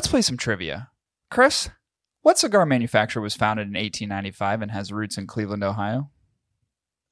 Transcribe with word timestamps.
Let's 0.00 0.08
play 0.08 0.22
some 0.22 0.38
trivia. 0.38 0.88
Chris, 1.30 1.68
what 2.22 2.38
cigar 2.38 2.64
manufacturer 2.64 3.20
was 3.20 3.36
founded 3.36 3.66
in 3.66 3.74
1895 3.74 4.62
and 4.62 4.70
has 4.70 4.90
roots 4.90 5.18
in 5.18 5.26
Cleveland, 5.26 5.62
Ohio? 5.62 6.10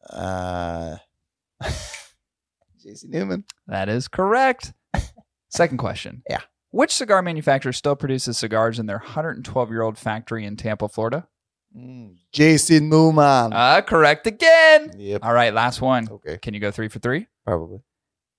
Uh, 0.09 0.96
JC 1.62 3.04
Newman. 3.04 3.45
That 3.66 3.90
is 3.90 4.09
correct. 4.09 4.72
Second 5.50 5.77
question. 5.77 6.22
Yeah. 6.30 6.40
Which 6.71 6.94
cigar 6.94 7.21
manufacturer 7.21 7.75
still 7.75 7.94
produces 7.94 8.39
cigars 8.39 8.79
in 8.79 8.86
their 8.86 8.96
112 8.96 9.68
year 9.68 9.82
old 9.82 9.99
factory 9.99 10.46
in 10.46 10.57
Tampa, 10.57 10.89
Florida? 10.89 11.29
Mm, 11.77 12.16
JC 12.35 12.80
Newman. 12.80 13.52
Uh, 13.52 13.82
correct 13.82 14.27
again. 14.27 14.93
yep. 14.96 15.22
All 15.22 15.35
right, 15.35 15.52
last 15.52 15.82
one. 15.82 16.08
Okay. 16.11 16.39
Can 16.39 16.55
you 16.55 16.61
go 16.61 16.71
three 16.71 16.89
for 16.89 17.00
three? 17.00 17.27
Probably. 17.46 17.80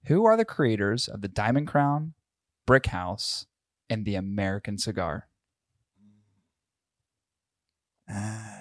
Who 0.05 0.25
are 0.25 0.35
the 0.35 0.43
creators 0.43 1.07
of 1.07 1.21
the 1.21 1.27
Diamond 1.27 1.67
Crown, 1.67 2.15
Brick 2.65 2.87
House, 2.87 3.45
and 3.89 4.05
the 4.05 4.15
American 4.15 4.77
Cigar? 4.77 5.27
Ah, 8.09 8.59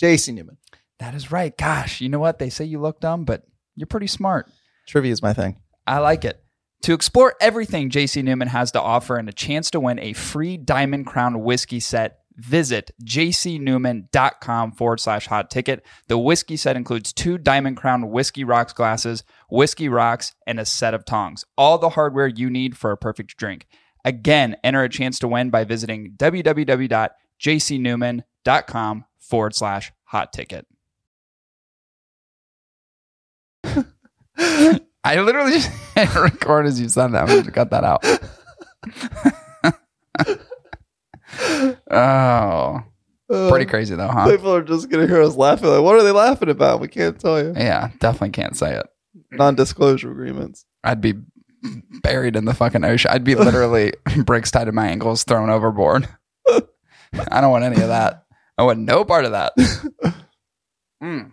JC 0.00 0.34
Newman. 0.34 0.58
That 0.98 1.14
is 1.14 1.30
right. 1.30 1.56
Gosh, 1.56 2.00
you 2.00 2.08
know 2.08 2.18
what? 2.18 2.38
They 2.38 2.50
say 2.50 2.64
you 2.64 2.80
look 2.80 3.00
dumb, 3.00 3.24
but 3.24 3.44
you're 3.74 3.86
pretty 3.86 4.06
smart. 4.06 4.50
Trivia 4.86 5.12
is 5.12 5.22
my 5.22 5.32
thing. 5.32 5.56
I 5.86 5.98
like 5.98 6.24
it. 6.24 6.42
To 6.82 6.92
explore 6.92 7.34
everything 7.40 7.90
JC 7.90 8.22
Newman 8.22 8.48
has 8.48 8.72
to 8.72 8.80
offer 8.80 9.16
and 9.16 9.28
a 9.28 9.32
chance 9.32 9.70
to 9.72 9.80
win 9.80 9.98
a 9.98 10.12
free 10.12 10.56
Diamond 10.56 11.06
Crown 11.06 11.42
whiskey 11.42 11.80
set, 11.80 12.20
visit 12.36 12.90
jcnewman.com 13.02 14.72
forward 14.72 15.00
slash 15.00 15.26
hot 15.26 15.50
ticket. 15.50 15.84
The 16.08 16.18
whiskey 16.18 16.56
set 16.56 16.76
includes 16.76 17.12
two 17.12 17.38
Diamond 17.38 17.78
Crown 17.78 18.10
Whiskey 18.10 18.44
Rocks 18.44 18.72
glasses, 18.72 19.24
whiskey 19.48 19.88
rocks, 19.88 20.34
and 20.46 20.60
a 20.60 20.64
set 20.64 20.94
of 20.94 21.04
tongs. 21.04 21.44
All 21.56 21.78
the 21.78 21.90
hardware 21.90 22.26
you 22.26 22.50
need 22.50 22.76
for 22.76 22.90
a 22.92 22.96
perfect 22.96 23.36
drink. 23.36 23.66
Again, 24.04 24.56
enter 24.62 24.84
a 24.84 24.88
chance 24.88 25.18
to 25.18 25.28
win 25.28 25.50
by 25.50 25.64
visiting 25.64 26.12
www.jcnewman.com 26.16 29.04
forward 29.18 29.54
slash 29.54 29.92
hot 30.04 30.32
ticket. 30.32 30.66
I 35.04 35.20
literally 35.20 35.52
just 35.52 35.70
hit 35.94 36.14
record 36.14 36.66
as 36.66 36.80
you 36.80 36.88
said 36.88 37.08
that. 37.08 37.22
I'm 37.22 37.28
going 37.28 37.44
to 37.44 37.50
cut 37.50 37.70
that 37.70 37.84
out. 37.84 38.04
oh, 41.90 42.82
pretty 43.28 43.66
uh, 43.66 43.68
crazy 43.68 43.94
though, 43.94 44.08
huh? 44.08 44.30
People 44.30 44.54
are 44.54 44.62
just 44.62 44.88
gonna 44.88 45.06
hear 45.06 45.22
us 45.22 45.36
laughing. 45.36 45.68
Like, 45.68 45.82
what 45.82 45.96
are 45.96 46.02
they 46.02 46.12
laughing 46.12 46.48
about? 46.48 46.80
We 46.80 46.88
can't 46.88 47.18
tell 47.18 47.42
you. 47.42 47.52
Yeah, 47.56 47.90
definitely 47.98 48.30
can't 48.30 48.56
say 48.56 48.76
it. 48.76 48.86
Non-disclosure 49.38 50.10
agreements. 50.10 50.64
I'd 50.84 51.00
be 51.00 51.14
buried 52.02 52.36
in 52.36 52.44
the 52.44 52.54
fucking 52.54 52.84
ocean. 52.84 53.10
I'd 53.10 53.24
be 53.24 53.34
literally 53.34 53.92
bricks 54.24 54.50
tied 54.50 54.64
to 54.64 54.72
my 54.72 54.86
ankles, 54.88 55.24
thrown 55.24 55.50
overboard. 55.50 56.08
I 56.48 57.40
don't 57.40 57.50
want 57.50 57.64
any 57.64 57.80
of 57.80 57.88
that. 57.88 58.24
I 58.58 58.62
want 58.62 58.80
no 58.80 59.04
part 59.04 59.24
of 59.24 59.32
that. 59.32 59.52
Mm. 61.02 61.32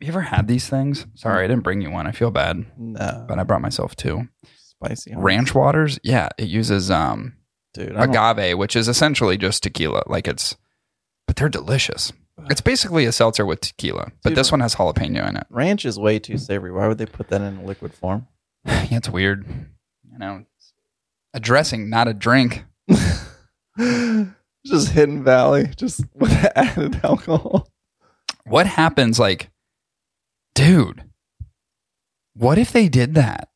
You 0.00 0.08
ever 0.08 0.22
had 0.22 0.48
these 0.48 0.66
things? 0.66 1.06
Sorry, 1.14 1.44
I 1.44 1.46
didn't 1.46 1.62
bring 1.62 1.82
you 1.82 1.90
one. 1.90 2.06
I 2.06 2.12
feel 2.12 2.30
bad, 2.30 2.64
No. 2.78 3.26
but 3.28 3.38
I 3.38 3.42
brought 3.42 3.60
myself 3.60 3.94
two. 3.94 4.28
Spicy. 4.56 5.12
Ranch 5.14 5.54
waters, 5.54 5.98
yeah, 6.02 6.30
it 6.38 6.48
uses 6.48 6.90
um 6.90 7.36
Dude. 7.74 7.94
Agave, 7.96 8.56
which 8.56 8.76
is 8.76 8.88
essentially 8.88 9.36
just 9.36 9.62
tequila. 9.62 10.04
Like 10.06 10.26
it's, 10.26 10.56
but 11.26 11.36
they're 11.36 11.50
delicious. 11.50 12.14
It's 12.50 12.60
basically 12.60 13.04
a 13.04 13.12
seltzer 13.12 13.44
with 13.44 13.60
tequila, 13.60 14.12
but 14.22 14.30
Dude. 14.30 14.38
this 14.38 14.50
one 14.50 14.60
has 14.60 14.74
jalapeno 14.76 15.28
in 15.28 15.36
it. 15.36 15.46
Ranch 15.50 15.84
is 15.84 15.98
way 15.98 16.18
too 16.18 16.38
savory. 16.38 16.72
Why 16.72 16.86
would 16.88 16.98
they 16.98 17.06
put 17.06 17.28
that 17.28 17.40
in 17.40 17.58
a 17.58 17.64
liquid 17.64 17.92
form? 17.92 18.26
yeah, 18.64 18.86
it's 18.92 19.08
weird. 19.10 19.46
You 20.10 20.18
know, 20.18 20.44
it's 20.56 20.72
a 21.34 21.40
dressing, 21.40 21.90
not 21.90 22.08
a 22.08 22.14
drink. 22.14 22.64
just 24.66 24.90
Hidden 24.90 25.24
Valley, 25.24 25.70
just 25.76 26.02
with 26.14 26.32
added 26.56 27.00
alcohol. 27.04 27.68
What 28.44 28.66
happens? 28.66 29.18
Like, 29.18 29.50
dude, 30.54 31.04
what 32.34 32.58
if 32.58 32.72
they 32.72 32.88
did 32.88 33.14
that? 33.14 33.48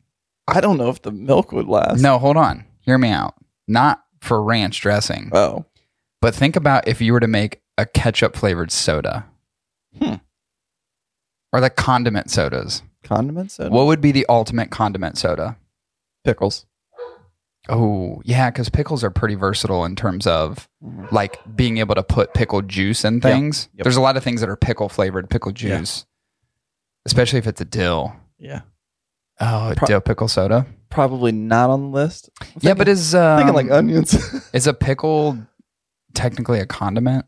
I 0.47 0.60
don't 0.60 0.76
know 0.76 0.91
if 0.91 1.00
the 1.03 1.12
milk 1.12 1.53
would 1.53 1.66
last. 1.69 2.00
No, 2.03 2.19
hold 2.19 2.37
on. 2.37 2.64
Hear 2.81 2.99
me 2.99 3.10
out. 3.10 3.34
Not 3.69 4.03
for 4.20 4.43
ranch 4.43 4.81
dressing, 4.81 5.31
Oh. 5.32 5.64
but 6.20 6.34
think 6.34 6.56
about 6.56 6.87
if 6.88 7.00
you 7.00 7.12
were 7.12 7.20
to 7.20 7.28
make 7.28 7.62
a 7.78 7.87
ketchup 7.87 8.37
flavored 8.37 8.71
soda. 8.71 9.27
Hmm. 9.99 10.15
Or 11.53 11.60
the 11.60 11.71
condiment 11.71 12.31
sodas. 12.31 12.83
Condiment 13.05 13.59
and 13.59 13.72
What 13.72 13.87
would 13.87 14.00
be 14.00 14.12
the 14.12 14.27
ultimate 14.28 14.71
condiment 14.71 15.19
soda? 15.19 15.56
pickles. 16.25 16.66
Oh, 17.69 18.21
yeah, 18.25 18.50
because 18.50 18.69
pickles 18.69 19.05
are 19.05 19.11
pretty 19.11 19.34
versatile 19.34 19.84
in 19.84 19.94
terms 19.97 20.27
of 20.27 20.69
Mhm. 20.84 21.11
like 21.12 21.38
being 21.56 21.78
able 21.78 21.94
to 21.94 22.03
put 22.03 22.32
pickle 22.34 22.62
juice 22.62 23.05
in 23.05 23.21
things. 23.21 23.69
Yep. 23.75 23.84
There's 23.84 23.97
a 23.97 24.00
lot 24.00 24.16
of 24.16 24.25
things 24.25 24.41
that 24.41 24.49
are 24.49 24.56
pickle 24.56 24.88
flavored 24.88 25.28
pickle 25.31 25.53
Yeah. 25.53 25.78
juice, 25.78 26.05
especially 27.06 27.38
if 27.38 27.47
it's 27.47 27.61
a 27.61 27.65
dill. 27.65 28.15
Yeah. 28.38 28.62
Oh, 29.41 29.72
Pro- 29.77 29.87
dill 29.87 30.00
pickle 30.00 30.28
soda. 30.28 30.66
Probably 30.91 31.32
not 31.32 31.71
on 31.71 31.82
the 31.82 31.88
list. 31.88 32.31
I'm 32.41 32.47
yeah, 32.61 32.75
but 32.75 32.88
is 32.88 33.15
um, 33.15 33.38
thinking 33.38 33.55
like 33.55 33.71
onions. 33.71 34.15
is 34.53 34.66
a 34.66 34.75
pickle 34.75 35.38
technically 36.15 36.59
a 36.61 36.66
condiment? 36.66 37.27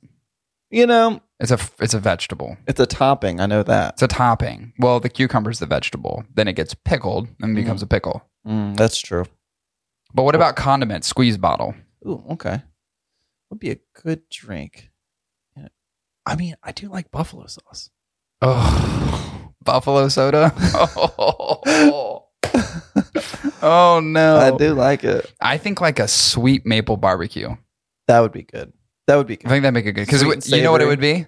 You 0.75 0.87
know, 0.87 1.21
It's 1.39 1.53
a 1.53 1.59
it's 1.79 1.95
a 1.95 2.01
vegetable. 2.01 2.57
it's 2.67 2.81
a 2.81 2.87
topping. 2.87 3.41
I 3.41 3.47
know 3.47 3.63
that. 3.63 3.95
It's 3.95 4.03
a 4.03 4.09
topping. 4.09 4.73
Well, 4.79 4.99
the 5.01 5.09
cucumber's 5.09 5.61
the 5.61 5.67
vegetable. 5.67 6.25
Then 6.35 6.49
it 6.49 6.55
gets 6.55 6.75
pickled 6.75 7.29
and 7.41 7.55
becomes 7.55 7.83
a 7.83 7.87
pickle. 7.87 8.23
Mm, 8.47 8.77
that's 8.77 8.99
true. 8.99 9.25
But 10.13 10.25
what 10.25 10.35
about 10.35 10.57
condiment? 10.57 11.05
Squeeze 11.05 11.39
bottle. 11.39 11.75
Ooh, 12.07 12.23
okay. 12.33 12.63
Would 13.51 13.61
be 13.61 13.71
a 13.71 13.79
good 14.03 14.29
drink. 14.31 14.91
Yeah. 15.57 15.69
I 16.27 16.35
mean, 16.37 16.55
I 16.63 16.73
do 16.73 16.89
like 16.89 17.11
buffalo 17.11 17.47
sauce. 17.47 17.91
Oh, 18.43 19.51
buffalo 19.65 20.09
soda. 20.09 20.53
Oh, 20.75 22.27
oh 23.63 24.01
no! 24.03 24.37
I 24.39 24.57
do 24.57 24.75
like 24.75 25.05
it. 25.05 25.33
I 25.41 25.57
think 25.59 25.81
like 25.81 25.99
a 25.99 26.09
sweet 26.09 26.67
maple 26.67 26.97
barbecue. 26.97 27.57
That 28.09 28.21
would 28.21 28.33
be 28.33 28.43
good. 28.43 28.73
That 29.07 29.17
would 29.17 29.27
be 29.27 29.37
good. 29.37 29.47
I 29.47 29.51
think 29.51 29.63
that'd 29.63 29.75
make 29.75 29.87
it 29.87 29.93
good 29.93 30.07
because 30.07 30.51
you 30.51 30.63
know 30.63 30.73
what 30.73 30.83
it 30.83 30.87
would 30.87 31.01
be? 31.01 31.27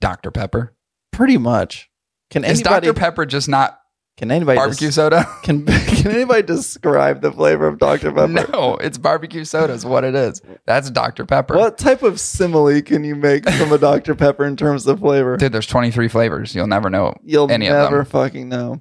Dr 0.00 0.30
Pepper. 0.30 0.74
Pretty 1.12 1.38
much. 1.38 1.90
Can 2.30 2.44
Is 2.44 2.60
anybody 2.60 2.88
Dr 2.88 2.98
Pepper 2.98 3.26
just 3.26 3.48
not 3.48 3.78
can 4.16 4.30
anybody 4.30 4.56
barbecue 4.56 4.88
des- 4.88 4.92
soda? 4.92 5.26
can 5.42 5.66
can 5.66 6.10
anybody 6.12 6.42
describe 6.42 7.20
the 7.20 7.32
flavor 7.32 7.66
of 7.66 7.78
Dr 7.78 8.12
Pepper? 8.12 8.28
No, 8.52 8.76
it's 8.76 8.96
barbecue 8.96 9.44
soda. 9.44 9.72
Is 9.72 9.84
what 9.84 10.04
it 10.04 10.14
is. 10.14 10.40
That's 10.66 10.90
Dr 10.90 11.26
Pepper. 11.26 11.56
What 11.56 11.78
type 11.78 12.02
of 12.02 12.20
simile 12.20 12.80
can 12.82 13.04
you 13.04 13.16
make 13.16 13.48
from 13.48 13.72
a 13.72 13.78
Dr 13.78 14.14
Pepper 14.14 14.44
in 14.44 14.56
terms 14.56 14.86
of 14.86 15.00
flavor? 15.00 15.36
Dude, 15.36 15.52
there's 15.52 15.66
23 15.66 16.08
flavors. 16.08 16.54
You'll 16.54 16.66
never 16.66 16.90
know 16.90 17.14
You'll 17.24 17.50
any 17.50 17.66
of 17.66 17.74
never 17.74 17.98
them. 17.98 18.06
fucking 18.06 18.48
know. 18.48 18.80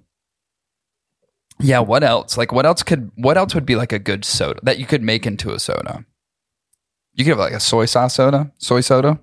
Yeah, 1.60 1.80
what 1.80 2.04
else? 2.04 2.38
Like 2.38 2.52
what 2.52 2.66
else 2.66 2.84
could 2.84 3.12
what 3.16 3.38
else 3.38 3.56
would 3.56 3.66
be 3.66 3.76
like 3.76 3.92
a 3.92 4.00
good 4.00 4.26
soda 4.26 4.60
that 4.64 4.78
you 4.80 4.86
could 4.86 5.02
make 5.02 5.26
into 5.26 5.52
a 5.52 5.60
soda? 5.60 6.06
You 7.14 7.24
could 7.24 7.32
have 7.32 7.40
like 7.40 7.54
a 7.54 7.60
soy 7.60 7.86
sauce 7.86 8.16
soda, 8.16 8.52
soy 8.58 8.82
soda. 8.82 9.20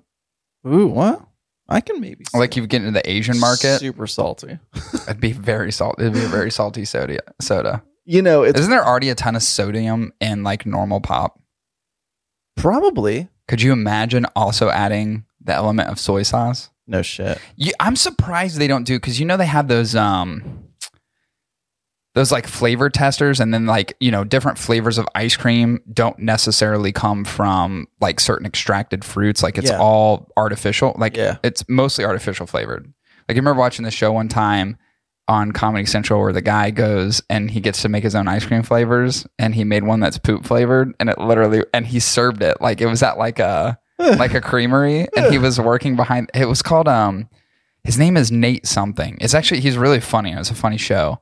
Ooh, 0.66 0.86
what? 0.86 1.26
I 1.68 1.80
can 1.80 2.00
maybe 2.00 2.24
Like 2.34 2.56
you 2.56 2.66
get 2.66 2.82
into 2.82 2.90
the 2.92 3.08
Asian 3.10 3.38
market, 3.38 3.78
super 3.78 4.06
salty. 4.06 4.58
it'd 5.08 5.20
be 5.20 5.32
very 5.32 5.70
salty. 5.72 6.02
It'd 6.02 6.14
be 6.14 6.24
a 6.24 6.28
very 6.28 6.50
salty 6.50 6.84
soda. 6.84 7.20
Soda. 7.40 7.82
You 8.04 8.22
know, 8.22 8.44
Isn't 8.44 8.70
there 8.70 8.84
already 8.84 9.08
a 9.08 9.14
ton 9.14 9.36
of 9.36 9.42
sodium 9.42 10.12
in 10.20 10.42
like 10.42 10.66
normal 10.66 11.00
pop? 11.00 11.38
probably 12.56 13.28
Could 13.48 13.62
you 13.62 13.72
imagine 13.72 14.26
also 14.36 14.68
adding 14.68 15.24
the 15.40 15.54
element 15.54 15.88
of 15.88 15.98
soy 15.98 16.22
sauce? 16.22 16.70
no 16.86 17.02
shit. 17.02 17.38
You, 17.56 17.72
I'm 17.78 17.94
surprised 17.94 18.58
they 18.58 18.66
don't 18.66 18.82
do 18.84 18.96
because 18.98 19.20
you 19.20 19.26
know 19.26 19.36
they 19.36 19.46
have 19.46 19.68
those 19.68 19.94
um 19.94 20.64
those 22.14 22.32
like 22.32 22.46
flavor 22.46 22.90
testers 22.90 23.38
and 23.40 23.54
then 23.54 23.66
like 23.66 23.94
you 24.00 24.10
know 24.10 24.24
different 24.24 24.58
flavors 24.58 24.98
of 24.98 25.06
ice 25.14 25.36
cream 25.36 25.78
don't 25.92 26.18
necessarily 26.18 26.90
come 26.92 27.24
from 27.24 27.86
like 28.00 28.18
certain 28.20 28.46
extracted 28.46 29.04
fruits 29.04 29.42
like 29.42 29.56
it's 29.58 29.70
Yeah. 29.70 29.78
all 29.78 30.28
artificial 30.36 30.94
like 30.98 31.16
Yeah. 31.16 31.36
it's 31.42 31.64
mostly 31.68 32.04
artificial 32.04 32.46
flavored 32.46 32.92
like 33.28 33.36
you 33.36 33.40
remember 33.42 33.60
watching 33.60 33.84
the 33.84 33.90
show 33.92 34.10
one 34.12 34.28
time 34.28 34.76
on 35.28 35.52
comedy 35.52 35.86
central 35.86 36.20
where 36.20 36.32
the 36.32 36.40
guy 36.42 36.70
goes 36.72 37.22
and 37.30 37.52
he 37.52 37.60
gets 37.60 37.82
to 37.82 37.88
make 37.88 38.02
his 38.02 38.16
own 38.16 38.26
ice 38.26 38.44
cream 38.44 38.64
flavors 38.64 39.24
and 39.38 39.54
he 39.54 39.62
made 39.62 39.84
one 39.84 40.00
that's 40.00 40.18
poop 40.18 40.44
flavored 40.44 40.92
and 40.98 41.08
it 41.08 41.18
literally 41.18 41.62
and 41.72 41.86
he 41.86 42.00
served 42.00 42.42
it 42.42 42.60
like 42.60 42.80
it 42.80 42.86
was 42.86 43.02
at 43.04 43.18
like 43.18 43.38
a 43.38 43.78
like 43.98 44.34
a 44.34 44.40
creamery 44.40 45.06
and 45.16 45.30
he 45.30 45.38
was 45.38 45.60
working 45.60 45.94
behind 45.94 46.28
it 46.34 46.46
was 46.46 46.62
called 46.62 46.88
um 46.88 47.28
his 47.84 47.98
name 47.98 48.18
is 48.18 48.30
Nate 48.30 48.66
something. 48.66 49.16
It's 49.22 49.32
actually 49.32 49.60
he's 49.60 49.78
really 49.78 50.00
funny. 50.00 50.32
It 50.32 50.36
was 50.36 50.50
a 50.50 50.54
funny 50.54 50.76
show. 50.76 51.18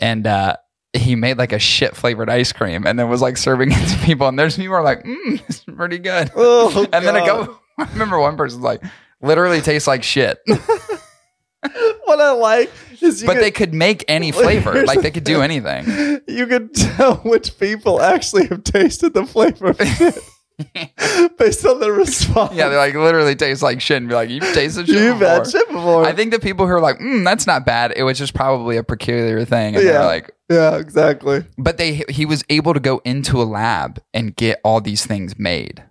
And 0.00 0.26
uh 0.26 0.56
he 0.94 1.14
made 1.14 1.36
like 1.38 1.52
a 1.52 1.58
shit 1.58 1.94
flavored 1.94 2.30
ice 2.30 2.52
cream 2.52 2.86
and 2.86 2.98
then 2.98 3.08
was 3.08 3.20
like 3.20 3.36
serving 3.36 3.70
it 3.72 3.88
to 3.88 3.98
people 4.04 4.26
and 4.26 4.38
there's 4.38 4.56
people 4.56 4.74
are 4.74 4.82
like, 4.82 5.04
mm, 5.04 5.40
it's 5.48 5.64
pretty 5.64 5.98
good. 5.98 6.30
Oh, 6.36 6.86
and 6.92 7.04
then 7.04 7.16
I 7.16 7.26
God. 7.26 7.46
go 7.46 7.60
I 7.78 7.84
remember 7.92 8.18
one 8.18 8.36
person's 8.36 8.62
like, 8.62 8.82
literally 9.20 9.60
tastes 9.60 9.86
like 9.86 10.02
shit. 10.02 10.38
what 10.46 12.20
I 12.20 12.32
like 12.32 12.72
is 13.00 13.22
you 13.22 13.26
but 13.28 13.34
could, 13.34 13.42
they 13.42 13.50
could 13.52 13.72
make 13.72 14.04
any 14.08 14.32
flavor. 14.32 14.84
Like 14.84 15.00
they 15.00 15.12
could 15.12 15.24
do 15.24 15.42
anything. 15.42 16.20
you 16.26 16.46
could 16.46 16.74
tell 16.74 17.16
which 17.16 17.56
people 17.58 18.00
actually 18.00 18.46
have 18.48 18.64
tasted 18.64 19.14
the 19.14 19.24
flavor 19.24 19.68
of 19.68 19.80
shit 19.80 20.18
based 21.38 21.64
on 21.66 21.80
their 21.80 21.92
response. 21.92 22.54
Yeah, 22.54 22.68
they 22.68 22.76
like 22.76 22.94
literally 22.94 23.36
taste 23.36 23.62
like 23.62 23.80
shit 23.80 23.98
and 23.98 24.08
be 24.08 24.14
like, 24.14 24.28
you've 24.30 24.42
tasted 24.54 24.86
shit 24.86 24.96
You've 24.96 25.18
before. 25.18 25.34
had 25.34 25.46
shit 25.46 25.68
before. 25.68 26.04
I 26.04 26.12
think 26.12 26.32
the 26.32 26.38
people 26.40 26.66
who 26.66 26.72
are 26.72 26.80
like, 26.80 26.98
mm, 26.98 27.24
that's 27.24 27.46
not 27.46 27.64
bad. 27.64 27.92
It 27.96 28.02
was 28.02 28.18
just 28.18 28.34
probably 28.34 28.76
a 28.76 28.82
peculiar 28.82 29.44
thing. 29.44 29.76
And 29.76 29.84
Yeah. 29.84 30.04
like, 30.04 30.30
yeah, 30.50 30.76
exactly. 30.76 31.44
but 31.58 31.76
they 31.78 32.02
he 32.08 32.24
was 32.26 32.44
able 32.48 32.74
to 32.74 32.80
go 32.80 33.00
into 33.04 33.40
a 33.40 33.44
lab 33.44 34.00
and 34.14 34.34
get 34.34 34.60
all 34.64 34.80
these 34.80 35.04
things 35.06 35.38
made. 35.38 35.84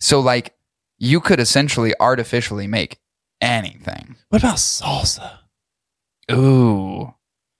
So 0.00 0.20
like 0.20 0.54
you 0.98 1.20
could 1.20 1.38
essentially 1.40 1.92
artificially 2.00 2.66
make 2.66 2.98
anything. 3.40 4.16
What 4.30 4.42
about 4.42 4.56
salsa? 4.56 5.38
Ooh. 6.32 7.14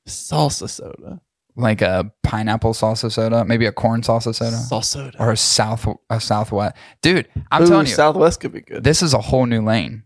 Salsa 0.08 0.68
soda. 0.68 1.20
Like 1.56 1.82
a 1.82 2.10
pineapple 2.24 2.72
salsa 2.72 3.12
soda, 3.12 3.44
maybe 3.44 3.64
a 3.66 3.72
corn 3.72 4.02
salsa 4.02 4.34
soda. 4.34 4.56
Salsa 4.56 4.84
soda. 4.84 5.16
or 5.22 5.30
a 5.32 5.36
south 5.36 5.86
a 6.10 6.20
southwest. 6.20 6.74
Dude, 7.00 7.28
I'm 7.52 7.62
Ooh, 7.62 7.66
telling 7.66 7.86
you, 7.86 7.92
Southwest 7.94 8.40
could 8.40 8.52
be 8.52 8.60
good. 8.60 8.82
this 8.82 9.02
is 9.02 9.14
a 9.14 9.20
whole 9.20 9.46
new 9.46 9.62
lane. 9.62 10.02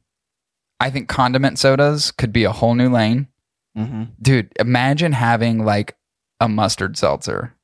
I 0.79 0.91
think 0.91 1.09
condiment 1.09 1.59
sodas 1.59 2.11
could 2.11 2.33
be 2.33 2.45
a 2.45 2.53
whole 2.53 2.75
new 2.75 2.91
lane. 2.91 3.29
mm-hmm. 3.77 4.05
Dude, 4.21 4.53
imagine 4.61 5.12
having 5.12 5.65
like 5.65 5.97
a 6.39 6.49
mustard 6.49 6.97
seltzer. 6.99 7.56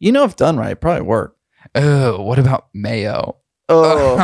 You 0.00 0.10
know, 0.12 0.24
if 0.24 0.34
done 0.36 0.56
right, 0.56 0.66
it'd 0.68 0.80
probably 0.80 1.02
work. 1.02 1.36
Oh, 1.74 2.20
what 2.22 2.38
about 2.38 2.68
mayo? 2.74 3.36
Oh, 3.68 4.16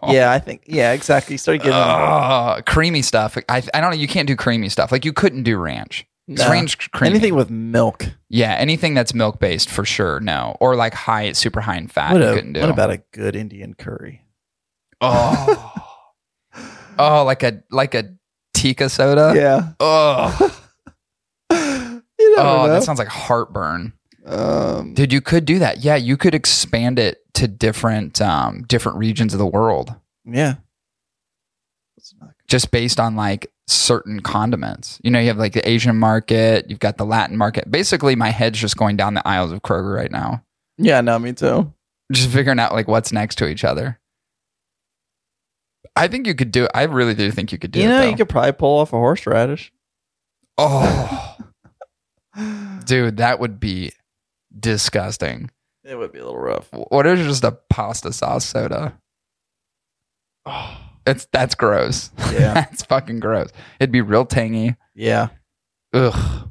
yeah, 0.08 0.32
I 0.32 0.38
think 0.38 0.64
yeah, 0.66 0.92
exactly. 0.92 1.36
Start 1.36 1.58
getting 1.58 1.72
Ugh, 1.74 2.64
creamy 2.66 3.00
stuff. 3.02 3.38
I 3.48 3.62
I 3.72 3.80
don't 3.80 3.90
know. 3.90 3.96
You 3.96 4.08
can't 4.08 4.26
do 4.28 4.36
creamy 4.36 4.68
stuff. 4.68 4.92
Like 4.92 5.04
you 5.04 5.12
couldn't 5.12 5.44
do 5.44 5.56
ranch. 5.56 6.06
'Cause 6.28 6.38
Nah. 6.38 6.50
Ranch 6.50 6.90
creamy. 6.92 7.14
anything 7.16 7.34
with 7.34 7.50
milk. 7.50 8.06
yeah, 8.28 8.52
anything 8.54 8.94
that's 8.94 9.12
milk 9.12 9.40
based 9.40 9.68
for 9.68 9.84
sure. 9.84 10.20
No, 10.20 10.56
or 10.60 10.76
like 10.76 10.94
high, 10.94 11.32
super 11.32 11.60
high 11.60 11.76
in 11.76 11.88
fat. 11.88 12.12
What, 12.12 12.22
you 12.22 12.28
a- 12.28 12.34
couldn't 12.34 12.52
do. 12.54 12.60
what 12.60 12.70
about 12.70 12.90
a 12.90 13.02
good 13.12 13.34
Indian 13.36 13.74
curry? 13.74 14.24
oh, 15.00 15.72
oh, 16.98 17.24
like 17.24 17.42
a 17.42 17.62
like 17.70 17.94
a 17.94 18.04
tikka 18.54 18.88
soda. 18.88 19.32
yeah. 19.34 19.72
Oh, 19.80 20.36
you 21.50 21.56
never 22.36 22.48
oh, 22.48 22.66
know. 22.66 22.68
that 22.68 22.82
sounds 22.84 22.98
like 22.98 23.08
heartburn, 23.08 23.92
um, 24.24 24.94
dude. 24.94 25.12
You 25.12 25.20
could 25.20 25.44
do 25.44 25.58
that. 25.58 25.82
Yeah, 25.84 25.96
you 25.96 26.16
could 26.16 26.34
expand 26.34 26.98
it 26.98 27.18
to 27.34 27.48
different 27.48 28.20
um 28.20 28.62
different 28.68 28.98
regions 28.98 29.32
of 29.32 29.38
the 29.38 29.46
world 29.46 29.94
yeah. 30.24 30.54
Just 32.52 32.70
based 32.70 33.00
on 33.00 33.16
like 33.16 33.50
certain 33.66 34.20
condiments. 34.20 35.00
You 35.02 35.10
know, 35.10 35.18
you 35.18 35.28
have 35.28 35.38
like 35.38 35.54
the 35.54 35.66
Asian 35.66 35.96
market, 35.96 36.68
you've 36.68 36.80
got 36.80 36.98
the 36.98 37.06
Latin 37.06 37.38
market. 37.38 37.70
Basically, 37.70 38.14
my 38.14 38.28
head's 38.28 38.60
just 38.60 38.76
going 38.76 38.98
down 38.98 39.14
the 39.14 39.26
aisles 39.26 39.52
of 39.52 39.62
Kroger 39.62 39.96
right 39.96 40.10
now, 40.10 40.44
Yeah, 40.76 41.00
no, 41.00 41.18
me 41.18 41.32
too. 41.32 41.72
just 42.12 42.28
figuring 42.28 42.58
out 42.58 42.72
like 42.74 42.88
what's 42.88 43.10
next 43.10 43.36
to 43.36 43.48
each 43.48 43.64
other. 43.64 43.98
I 45.96 46.08
think 46.08 46.26
you 46.26 46.34
could 46.34 46.52
do 46.52 46.64
it. 46.64 46.70
I 46.74 46.82
really 46.82 47.14
do 47.14 47.30
think 47.30 47.52
you 47.52 47.58
could 47.58 47.70
do 47.70 47.78
you 47.80 47.86
it. 47.86 47.88
know, 47.88 48.00
though. 48.02 48.08
you 48.10 48.16
could 48.16 48.28
probably 48.28 48.52
pull 48.52 48.80
off 48.80 48.92
a 48.92 48.96
horseradish. 48.96 49.72
oh, 50.58 51.36
dude, 52.84 53.16
that 53.16 53.40
would 53.40 53.58
be 53.60 53.92
disgusting. 54.58 55.50
It 55.84 55.96
would 55.96 56.12
be 56.12 56.18
a 56.18 56.24
little 56.26 56.38
rough. 56.38 56.68
What 56.72 57.06
is 57.06 57.26
just 57.26 57.44
a 57.44 57.52
pasta 57.70 58.12
sauce 58.12 58.44
soda? 58.44 58.98
Oh. 60.44 60.78
It's 61.06 61.26
that's 61.32 61.54
gross. 61.54 62.10
Yeah. 62.32 62.54
that's 62.54 62.82
fucking 62.84 63.20
gross. 63.20 63.50
It'd 63.80 63.92
be 63.92 64.00
real 64.00 64.24
tangy. 64.24 64.76
Yeah. 64.94 65.28
Ugh. 65.92 66.48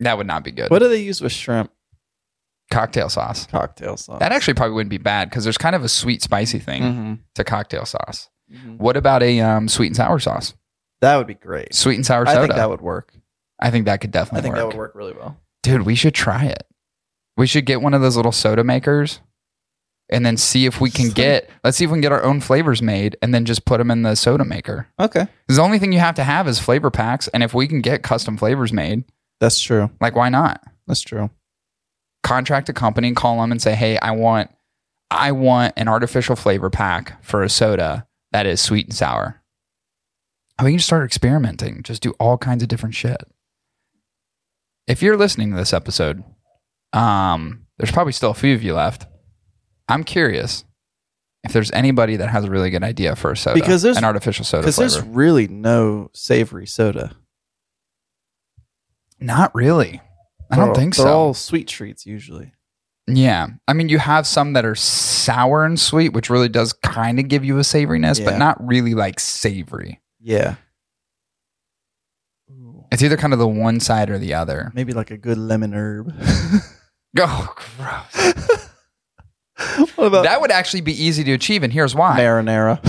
That 0.00 0.18
would 0.18 0.26
not 0.26 0.44
be 0.44 0.50
good. 0.50 0.70
What 0.70 0.80
do 0.80 0.88
they 0.88 1.02
use 1.02 1.20
with 1.20 1.32
shrimp 1.32 1.70
cocktail 2.70 3.08
sauce? 3.08 3.46
cocktail 3.46 3.96
sauce? 3.96 4.18
That 4.20 4.32
actually 4.32 4.54
probably 4.54 4.74
wouldn't 4.74 4.90
be 4.90 4.98
bad 4.98 5.30
because 5.30 5.44
there's 5.44 5.58
kind 5.58 5.74
of 5.76 5.84
a 5.84 5.88
sweet 5.88 6.22
spicy 6.22 6.58
thing 6.58 6.82
Mhm. 6.82 7.18
to 7.36 7.44
cocktail 7.44 7.84
sauce. 7.84 8.28
Mhm. 8.52 8.78
What 8.78 8.96
about 8.96 9.22
a 9.22 9.40
um, 9.40 9.68
sweet 9.68 9.86
and 9.88 9.96
sour 9.96 10.18
sauce? 10.18 10.54
That 11.00 11.16
would 11.16 11.26
be 11.26 11.34
great. 11.34 11.74
Sweet 11.74 11.96
and 11.96 12.04
sour 12.06 12.26
I 12.26 12.34
soda. 12.34 12.46
think 12.48 12.56
that 12.56 12.68
would 12.70 12.80
work. 12.80 13.14
I 13.60 13.70
think 13.70 13.86
that 13.86 14.00
could 14.00 14.10
definitely. 14.10 14.38
I 14.40 14.42
think 14.42 14.54
work. 14.54 14.60
that 14.60 14.66
would 14.66 14.76
work 14.76 14.92
really 14.94 15.12
well. 15.12 15.36
Dude, 15.62 15.82
we 15.82 15.94
should 15.94 16.14
try 16.14 16.44
it. 16.44 16.64
We 17.36 17.46
should 17.46 17.64
get 17.66 17.80
one 17.80 17.94
of 17.94 18.00
those 18.02 18.16
little 18.16 18.32
soda 18.32 18.62
makers 18.64 19.20
and 20.10 20.24
then 20.24 20.36
see 20.36 20.66
if 20.66 20.80
we 20.80 20.90
can 20.90 21.08
get 21.10 21.48
let's 21.64 21.76
see 21.78 21.84
if 21.84 21.90
we 21.90 21.94
can 21.96 22.00
get 22.02 22.12
our 22.12 22.22
own 22.22 22.40
flavors 22.40 22.82
made 22.82 23.16
and 23.22 23.32
then 23.34 23.44
just 23.44 23.64
put 23.64 23.78
them 23.78 23.90
in 23.90 24.02
the 24.02 24.14
soda 24.14 24.44
maker. 24.44 24.86
Okay. 25.00 25.26
'Cause 25.48 25.56
the 25.56 25.62
only 25.62 25.78
thing 25.78 25.92
you 25.92 25.98
have 26.00 26.14
to 26.16 26.24
have 26.24 26.46
is 26.46 26.58
flavor 26.58 26.90
packs 26.90 27.28
and 27.28 27.42
if 27.42 27.54
we 27.54 27.66
can 27.66 27.80
get 27.80 28.02
custom 28.02 28.36
flavors 28.36 28.72
made, 28.72 29.04
That's 29.40 29.60
true. 29.60 29.90
like 30.00 30.14
why 30.14 30.28
not? 30.28 30.62
That's 30.86 31.00
true. 31.00 31.30
Contract 32.22 32.68
a 32.68 32.72
company, 32.72 33.12
call 33.12 33.40
them 33.40 33.50
and 33.52 33.60
say, 33.60 33.74
"Hey, 33.74 33.98
I 33.98 34.10
want 34.12 34.50
I 35.10 35.32
want 35.32 35.74
an 35.76 35.88
artificial 35.88 36.36
flavor 36.36 36.70
pack 36.70 37.22
for 37.22 37.42
a 37.42 37.48
soda 37.48 38.06
that 38.32 38.46
is 38.46 38.60
sweet 38.60 38.86
and 38.86 38.94
sour." 38.94 39.42
And 40.58 40.64
we 40.66 40.72
can 40.72 40.78
just 40.78 40.88
start 40.88 41.04
experimenting, 41.04 41.82
just 41.82 42.02
do 42.02 42.12
all 42.20 42.38
kinds 42.38 42.62
of 42.62 42.68
different 42.68 42.94
shit. 42.94 43.22
If 44.86 45.02
you're 45.02 45.16
listening 45.16 45.50
to 45.50 45.56
this 45.56 45.72
episode, 45.72 46.22
um, 46.92 47.66
there's 47.78 47.90
probably 47.90 48.12
still 48.12 48.30
a 48.30 48.34
few 48.34 48.54
of 48.54 48.62
you 48.62 48.74
left. 48.74 49.06
I'm 49.88 50.04
curious 50.04 50.64
if 51.44 51.52
there's 51.52 51.70
anybody 51.72 52.16
that 52.16 52.30
has 52.30 52.44
a 52.44 52.50
really 52.50 52.70
good 52.70 52.82
idea 52.82 53.14
for 53.16 53.32
a 53.32 53.36
soda, 53.36 53.60
Because 53.60 53.82
there's- 53.82 53.98
an 53.98 54.04
artificial 54.04 54.44
soda 54.44 54.62
Because 54.62 54.76
there's 54.76 55.00
really 55.02 55.46
no 55.48 56.10
savory 56.14 56.66
soda. 56.66 57.14
Not 59.20 59.54
really. 59.54 60.00
I 60.50 60.56
don't 60.56 60.66
They're- 60.68 60.74
think 60.74 60.96
they're 60.96 61.06
so. 61.06 61.12
all 61.18 61.34
sweet 61.34 61.68
treats 61.68 62.06
usually. 62.06 62.52
Yeah. 63.06 63.48
I 63.68 63.74
mean, 63.74 63.90
you 63.90 63.98
have 63.98 64.26
some 64.26 64.54
that 64.54 64.64
are 64.64 64.74
sour 64.74 65.64
and 65.64 65.78
sweet, 65.78 66.14
which 66.14 66.30
really 66.30 66.48
does 66.48 66.72
kind 66.72 67.18
of 67.18 67.28
give 67.28 67.44
you 67.44 67.58
a 67.58 67.62
savoriness, 67.62 68.24
but 68.24 68.38
not 68.38 68.66
really 68.66 68.94
like 68.94 69.20
savory. 69.20 70.00
Yeah. 70.20 70.54
It's 72.90 73.02
either 73.02 73.16
kind 73.16 73.32
of 73.32 73.38
the 73.38 73.48
one 73.48 73.80
side 73.80 74.08
or 74.08 74.18
the 74.18 74.32
other. 74.34 74.70
Maybe 74.74 74.92
like 74.92 75.10
a 75.10 75.18
good 75.18 75.36
lemon 75.38 75.74
herb. 75.74 76.14
Oh, 77.16 77.54
gross. 77.76 78.63
that 79.96 80.38
would 80.40 80.50
actually 80.50 80.80
be 80.80 80.92
easy 80.92 81.22
to 81.24 81.32
achieve, 81.32 81.62
and 81.62 81.72
here's 81.72 81.94
why. 81.94 82.18
marinara? 82.18 82.80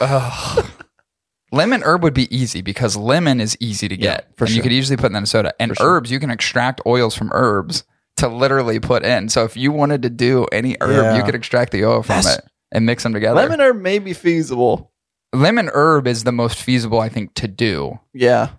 Ugh. 0.00 0.66
lemon 1.52 1.82
herb 1.82 2.02
would 2.02 2.14
be 2.14 2.34
easy 2.34 2.62
because 2.62 2.96
lemon 2.96 3.40
is 3.40 3.56
easy 3.60 3.88
to 3.88 3.94
Yeah, 3.98 4.16
get. 4.16 4.36
for 4.36 4.44
and 4.46 4.54
you 4.54 4.62
could 4.62 4.72
easily 4.72 4.96
put 4.96 5.12
that 5.12 5.18
in 5.18 5.24
a 5.24 5.26
soda. 5.26 5.52
And 5.60 5.70
For 5.72 5.76
sure. 5.76 5.86
herbs, 5.96 6.10
you 6.10 6.18
can 6.20 6.30
extract 6.30 6.80
oils 6.86 7.14
from 7.14 7.30
herbs 7.34 7.84
to 8.16 8.28
literally 8.28 8.78
put 8.80 9.04
in. 9.04 9.28
So 9.28 9.44
if 9.44 9.56
you 9.56 9.72
wanted 9.72 10.02
to 10.02 10.10
do 10.10 10.46
any 10.52 10.76
herb, 10.80 10.90
Yeah. 10.92 11.16
you 11.16 11.24
could 11.24 11.34
extract 11.34 11.72
the 11.72 11.84
oil 11.84 12.02
from 12.02 12.16
That's- 12.22 12.38
it 12.38 12.44
and 12.70 12.86
mix 12.86 13.02
them 13.02 13.12
together. 13.12 13.36
lemon 13.36 13.60
herb 13.60 13.80
may 13.80 13.98
be 13.98 14.12
feasible. 14.14 14.90
lemon 15.34 15.70
herb 15.74 16.06
is 16.06 16.24
the 16.24 16.32
most 16.32 16.58
feasible, 16.62 17.00
I 17.00 17.08
think, 17.08 17.34
to 17.34 17.48
do. 17.48 17.98
Yeah. 18.14 18.50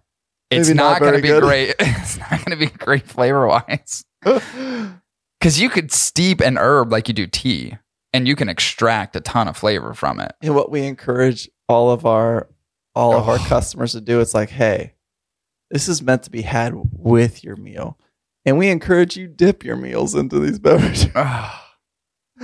It's 0.51 0.67
Maybe 0.67 0.77
not, 0.77 0.91
not 0.93 1.01
going 1.01 1.13
to 1.15 1.22
be 1.22 1.27
good. 1.29 1.41
great. 1.43 1.75
It's 1.79 2.17
not 2.17 2.29
going 2.29 2.51
to 2.51 2.55
be 2.58 2.67
great 2.67 3.08
flavor 3.08 3.48
wise. 3.48 4.03
Because 5.43 5.59
you 5.59 5.69
could 5.69 5.91
steep 5.91 6.39
an 6.39 6.57
herb 6.57 6.89
like 6.89 7.09
you 7.09 7.13
do 7.13 7.27
tea, 7.27 7.77
and 8.13 8.29
you 8.29 8.33
can 8.38 8.47
extract 8.47 9.13
a 9.17 9.19
ton 9.19 9.50
of 9.50 9.57
flavor 9.57 9.93
from 9.93 10.21
it. 10.21 10.31
and 10.41 10.55
what 10.55 10.71
we 10.71 10.83
encourage 10.85 11.50
all 11.67 11.91
of 11.91 12.05
our 12.05 12.47
all 12.95 13.13
of 13.17 13.27
our 13.27 13.35
Oh. 13.39 13.45
customers 13.50 13.91
to 13.91 14.00
do 14.00 14.21
it's 14.21 14.33
like 14.33 14.51
hey 14.51 14.93
this 15.69 15.89
is 15.89 16.01
meant 16.01 16.23
to 16.23 16.29
be 16.29 16.43
had 16.43 16.73
with 16.93 17.43
your 17.43 17.55
meal 17.57 17.97
and 18.45 18.57
we 18.57 18.69
encourage 18.69 19.17
you 19.17 19.27
dip 19.27 19.65
your 19.65 19.75
meals 19.75 20.15
into 20.15 20.39
these 20.39 20.59
beverages 20.59 21.07
Ugh. 21.13 21.59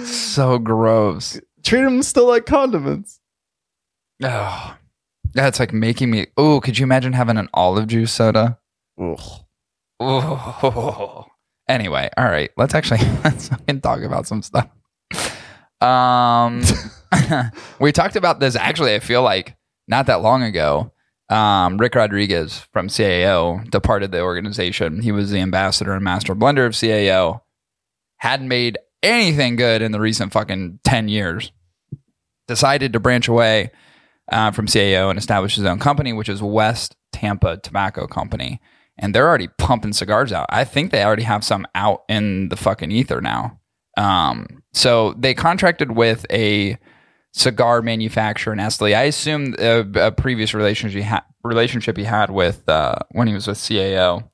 so 0.04 0.58
gross. 0.60 1.40
treat 1.64 1.84
them 1.84 2.04
still 2.04 2.28
like 2.28 2.46
condiments 2.46 3.22
Oh, 4.22 4.76
that's 5.34 5.60
like 5.62 5.72
making 5.72 6.12
me. 6.12 6.28
Oh, 6.36 6.60
could 6.60 6.78
you 6.78 6.84
imagine 6.84 7.14
having 7.14 7.38
an 7.38 7.48
olive 7.54 7.88
juice 7.88 8.12
soda? 8.12 8.60
Oh. 10.02 11.26
Anyway, 11.70 12.10
all 12.18 12.26
right. 12.26 12.50
Let's 12.58 12.74
actually 12.74 13.00
let's 13.24 13.48
fucking 13.48 13.82
talk 13.82 14.02
about 14.02 14.28
some 14.28 14.42
stuff. 14.42 14.68
Um, 15.80 16.62
we 17.80 17.92
talked 17.92 18.16
about 18.16 18.40
this 18.40 18.56
actually. 18.56 18.96
I 18.96 19.00
feel 19.00 19.22
like 19.22 19.56
not 19.88 20.08
that 20.08 20.22
long 20.22 20.44
ago. 20.44 20.92
Um, 21.30 21.78
Rick 21.78 21.94
Rodriguez 21.94 22.68
from 22.74 22.88
CAO 22.88 23.70
departed 23.70 24.12
the 24.12 24.22
organization. 24.22 25.02
He 25.02 25.12
was 25.12 25.30
the 25.30 25.40
ambassador 25.40 25.94
and 25.94 26.04
master 26.04 26.36
blender 26.36 26.66
of 26.66 26.74
CAO. 26.74 27.42
Hadn't 28.18 28.48
made 28.48 28.80
anything 29.04 29.56
good 29.56 29.84
in 29.84 29.92
the 29.92 30.00
recent 30.00 30.34
fucking 30.34 30.80
ten 30.84 31.08
years. 31.08 31.52
Decided 32.48 32.94
to 32.94 33.00
branch 33.00 33.28
away 33.28 33.70
uh, 34.32 34.50
from 34.50 34.66
CAO 34.66 35.12
and 35.12 35.20
establish 35.20 35.56
his 35.56 35.66
own 35.66 35.78
company, 35.78 36.14
which 36.14 36.30
is 36.30 36.42
West 36.42 36.96
Tampa 37.14 37.58
Tobacco 37.58 38.08
Company. 38.08 38.60
And 39.00 39.16
they're 39.16 39.28
already 39.28 39.48
pumping 39.58 39.94
cigars 39.94 40.32
out. 40.32 40.46
I 40.50 40.66
think 40.66 40.92
they 40.92 41.04
already 41.04 41.24
have 41.24 41.44
some 41.44 41.66
out 41.74 42.04
in 42.10 42.50
the 42.50 42.58
fucking 42.58 42.92
ether 42.92 43.22
now. 43.22 43.60
Um, 43.98 44.62
so 44.74 45.14
they 45.14 45.34
contracted 45.34 45.92
with 45.92 46.26
a 46.32 46.78
cigar 47.34 47.82
manufacturer 47.82 48.54
in 48.54 48.60
Esteli. 48.60 48.96
I 48.96 49.04
assume 49.04 49.56
a, 49.58 49.80
a 50.08 50.12
previous 50.12 50.54
relationship 50.54 50.98
he, 50.98 51.04
ha- 51.04 51.26
relationship 51.44 51.98
he 51.98 52.04
had 52.04 52.30
with 52.30 52.68
uh, 52.68 52.96
when 53.12 53.28
he 53.28 53.34
was 53.34 53.48
with 53.48 53.58
CAO. 53.58 54.30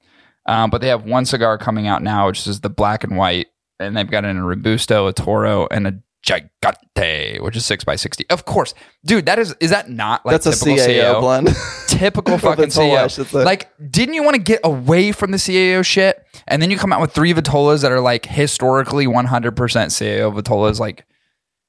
Um, 0.48 0.69
but 0.69 0.81
they 0.81 0.88
have 0.88 1.05
one 1.05 1.25
cigar 1.25 1.57
coming 1.57 1.88
out 1.88 2.03
now, 2.03 2.27
which 2.27 2.45
is 2.45 2.62
the 2.62 2.69
black 2.69 3.03
and 3.03 3.17
white, 3.17 3.48
and 3.79 3.98
they've 3.98 4.10
got 4.10 4.25
in 4.25 4.38
a 4.38 4.43
Robusto, 4.43 5.07
a 5.07 5.13
Toro, 5.13 5.67
and 5.72 5.88
a 5.88 6.00
Gigante, 6.25 7.39
which 7.41 7.55
is 7.55 7.65
six 7.65 7.84
by 7.84 7.96
sixty. 7.96 8.25
Of 8.29 8.46
course, 8.46 8.74
dude, 9.05 9.27
that 9.27 9.39
is 9.39 9.55
is 9.60 9.70
that 9.70 9.89
not 9.89 10.25
like 10.25 10.34
That's 10.34 10.48
a 10.48 10.51
typical 10.65 10.94
CAO, 10.94 11.20
blend. 11.22 11.50
typical 11.88 12.38
fucking. 12.39 12.65
CAO. 12.65 13.46
Like, 13.46 13.72
didn't 13.91 14.15
you 14.15 14.24
want 14.24 14.36
to 14.36 14.41
get 14.41 14.62
away 14.63 15.12
from 15.12 15.32
the 15.32 15.38
CAO 15.38 15.86
shit? 15.86 16.25
And 16.48 16.62
then 16.62 16.72
you 16.72 16.77
come 16.77 16.91
out 16.91 17.01
with 17.01 17.12
three 17.12 17.34
Vitolas 17.34 17.82
that 17.84 17.91
are 17.91 18.01
like 18.01 18.25
historically 18.25 19.05
100% 19.05 19.53
CAO 19.53 20.34
Vitolas. 20.34 20.79
Like, 20.79 21.05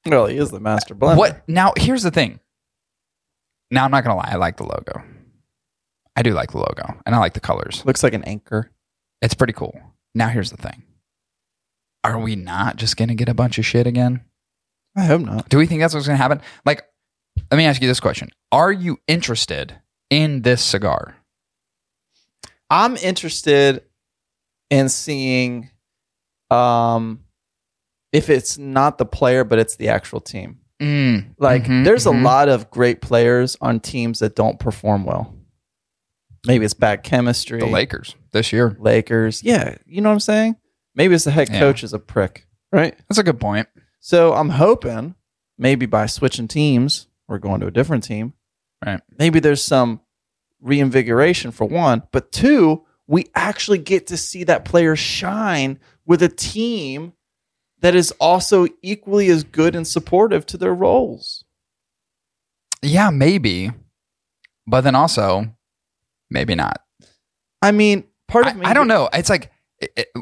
well, 0.05 0.25
he 0.25 0.37
is 0.37 0.51
the 0.51 0.59
master 0.59 0.93
blend. 0.95 1.17
what? 1.17 1.47
Now, 1.47 1.73
here's 1.77 2.03
the 2.03 2.11
thing. 2.11 2.39
Now, 3.69 3.85
I'm 3.85 3.91
not 3.91 4.03
going 4.03 4.15
to 4.15 4.17
lie. 4.17 4.33
I 4.33 4.37
like 4.37 4.57
the 4.57 4.63
logo. 4.63 5.03
I 6.15 6.23
do 6.23 6.33
like 6.33 6.51
the 6.51 6.57
logo 6.57 6.99
and 7.05 7.13
I 7.13 7.19
like 7.19 7.33
the 7.33 7.39
colors. 7.39 7.83
Looks 7.85 8.01
like 8.01 8.13
an 8.13 8.23
anchor. 8.23 8.71
It's 9.21 9.33
pretty 9.33 9.53
cool. 9.53 9.79
Now, 10.15 10.29
here's 10.29 10.49
the 10.49 10.57
thing. 10.57 10.83
Are 12.03 12.17
we 12.17 12.35
not 12.35 12.77
just 12.77 12.97
going 12.97 13.09
to 13.09 13.15
get 13.15 13.29
a 13.29 13.33
bunch 13.33 13.59
of 13.59 13.65
shit 13.65 13.85
again? 13.85 14.21
I 14.97 15.03
hope 15.05 15.21
not. 15.21 15.47
Do 15.49 15.57
we 15.57 15.65
think 15.67 15.79
that's 15.81 15.93
what's 15.93 16.07
going 16.07 16.17
to 16.17 16.21
happen? 16.21 16.41
Like, 16.65 16.83
let 17.51 17.57
me 17.57 17.65
ask 17.65 17.81
you 17.81 17.87
this 17.87 17.99
question 17.99 18.29
Are 18.51 18.71
you 18.71 18.97
interested 19.07 19.75
in 20.09 20.41
this 20.41 20.61
cigar? 20.63 21.15
I'm 22.69 22.97
interested 22.97 23.83
in 24.69 24.89
seeing 24.89 25.69
um 26.51 27.21
if 28.11 28.29
it's 28.29 28.57
not 28.57 28.97
the 28.97 29.05
player 29.05 29.43
but 29.43 29.59
it's 29.59 29.75
the 29.77 29.89
actual 29.89 30.19
team. 30.19 30.59
Mm, 30.81 31.35
Like 31.37 31.63
mhm, 31.65 31.83
there's 31.85 32.05
mhm. 32.05 32.19
a 32.19 32.23
lot 32.23 32.49
of 32.49 32.69
great 32.69 33.01
players 33.01 33.57
on 33.61 33.79
teams 33.79 34.19
that 34.19 34.35
don't 34.35 34.59
perform 34.59 35.05
well. 35.05 35.33
Maybe 36.45 36.65
it's 36.65 36.73
bad 36.73 37.03
chemistry. 37.03 37.59
The 37.59 37.65
Lakers 37.65 38.15
this 38.31 38.53
year. 38.53 38.75
Lakers. 38.79 39.43
Yeah, 39.43 39.75
you 39.85 40.01
know 40.01 40.09
what 40.09 40.13
I'm 40.13 40.19
saying? 40.21 40.55
Maybe 40.95 41.15
it's 41.15 41.23
the 41.25 41.31
head 41.31 41.49
Yeah. 41.49 41.59
coach 41.59 41.83
is 41.83 41.93
a 41.93 41.99
prick, 41.99 42.47
right? 42.71 42.95
That's 43.09 43.17
a 43.17 43.23
good 43.23 43.39
point. 43.39 43.67
So 43.99 44.33
I'm 44.33 44.49
hoping 44.49 45.15
maybe 45.57 45.85
by 45.85 46.05
switching 46.05 46.47
teams 46.47 47.07
or 47.27 47.39
going 47.39 47.59
to 47.61 47.67
a 47.67 47.71
different 47.71 48.03
team, 48.03 48.33
Right. 48.85 49.01
maybe 49.17 49.39
there's 49.39 49.63
some 49.63 50.01
reinvigoration 50.61 51.51
for 51.51 51.65
one, 51.65 52.03
but 52.11 52.31
two, 52.31 52.85
we 53.07 53.25
actually 53.35 53.79
get 53.79 54.07
to 54.07 54.17
see 54.17 54.43
that 54.45 54.65
player 54.65 54.95
shine 54.95 55.79
with 56.05 56.21
a 56.21 56.29
team 56.29 57.13
that 57.79 57.95
is 57.95 58.11
also 58.19 58.67
equally 58.81 59.27
as 59.29 59.43
good 59.43 59.75
and 59.75 59.87
supportive 59.87 60.45
to 60.47 60.57
their 60.57 60.73
roles. 60.73 61.43
Yeah, 62.81 63.09
maybe. 63.09 63.71
But 64.67 64.81
then 64.81 64.95
also, 64.95 65.55
maybe 66.29 66.55
not. 66.55 66.81
I 67.61 67.71
mean, 67.71 68.03
part 68.27 68.45
I, 68.45 68.51
of 68.51 68.57
me 68.57 68.65
I 68.65 68.73
don't 68.73 68.87
know. 68.87 69.09
It's 69.13 69.29
like 69.29 69.45
i- 69.45 69.47
i- 69.47 69.56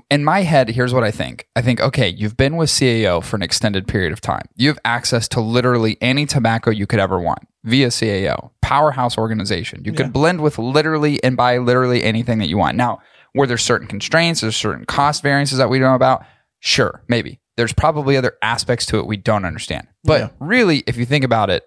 in 0.09 0.23
my 0.23 0.41
head, 0.41 0.69
here's 0.69 0.93
what 0.93 1.03
I 1.03 1.11
think. 1.11 1.47
I 1.55 1.61
think, 1.61 1.79
okay, 1.79 2.09
you've 2.09 2.35
been 2.37 2.57
with 2.57 2.69
CAO 2.69 3.23
for 3.23 3.35
an 3.35 3.41
extended 3.41 3.87
period 3.87 4.11
of 4.11 4.19
time. 4.21 4.43
You 4.55 4.67
have 4.67 4.79
access 4.83 5.27
to 5.29 5.39
literally 5.41 5.97
any 6.01 6.25
tobacco 6.25 6.71
you 6.71 6.85
could 6.87 6.99
ever 6.99 7.19
want 7.19 7.39
via 7.63 7.87
CAO, 7.87 8.51
powerhouse 8.61 9.17
organization. 9.17 9.83
You 9.85 9.91
Yeah. 9.93 9.97
could 10.03 10.13
blend 10.13 10.41
with 10.41 10.57
literally 10.57 11.23
and 11.23 11.37
buy 11.37 11.57
literally 11.57 12.03
anything 12.03 12.39
that 12.39 12.47
you 12.49 12.57
want. 12.57 12.75
Now, 12.77 12.99
were 13.33 13.47
there 13.47 13.57
certain 13.57 13.87
constraints, 13.87 14.41
there's 14.41 14.55
certain 14.57 14.85
cost 14.85 15.23
variances 15.23 15.57
that 15.57 15.69
we 15.69 15.79
don't 15.79 15.89
know 15.89 15.95
about? 15.95 16.25
Sure, 16.59 17.01
maybe. 17.07 17.39
There's 17.57 17.73
probably 17.73 18.17
other 18.17 18.33
aspects 18.41 18.85
to 18.87 18.99
it 18.99 19.07
we 19.07 19.17
don't 19.17 19.45
understand. 19.45 19.87
But 20.03 20.19
Yeah. 20.21 20.27
really, 20.39 20.79
if 20.87 20.97
you 20.97 21.05
think 21.05 21.23
about 21.23 21.49
it 21.49 21.63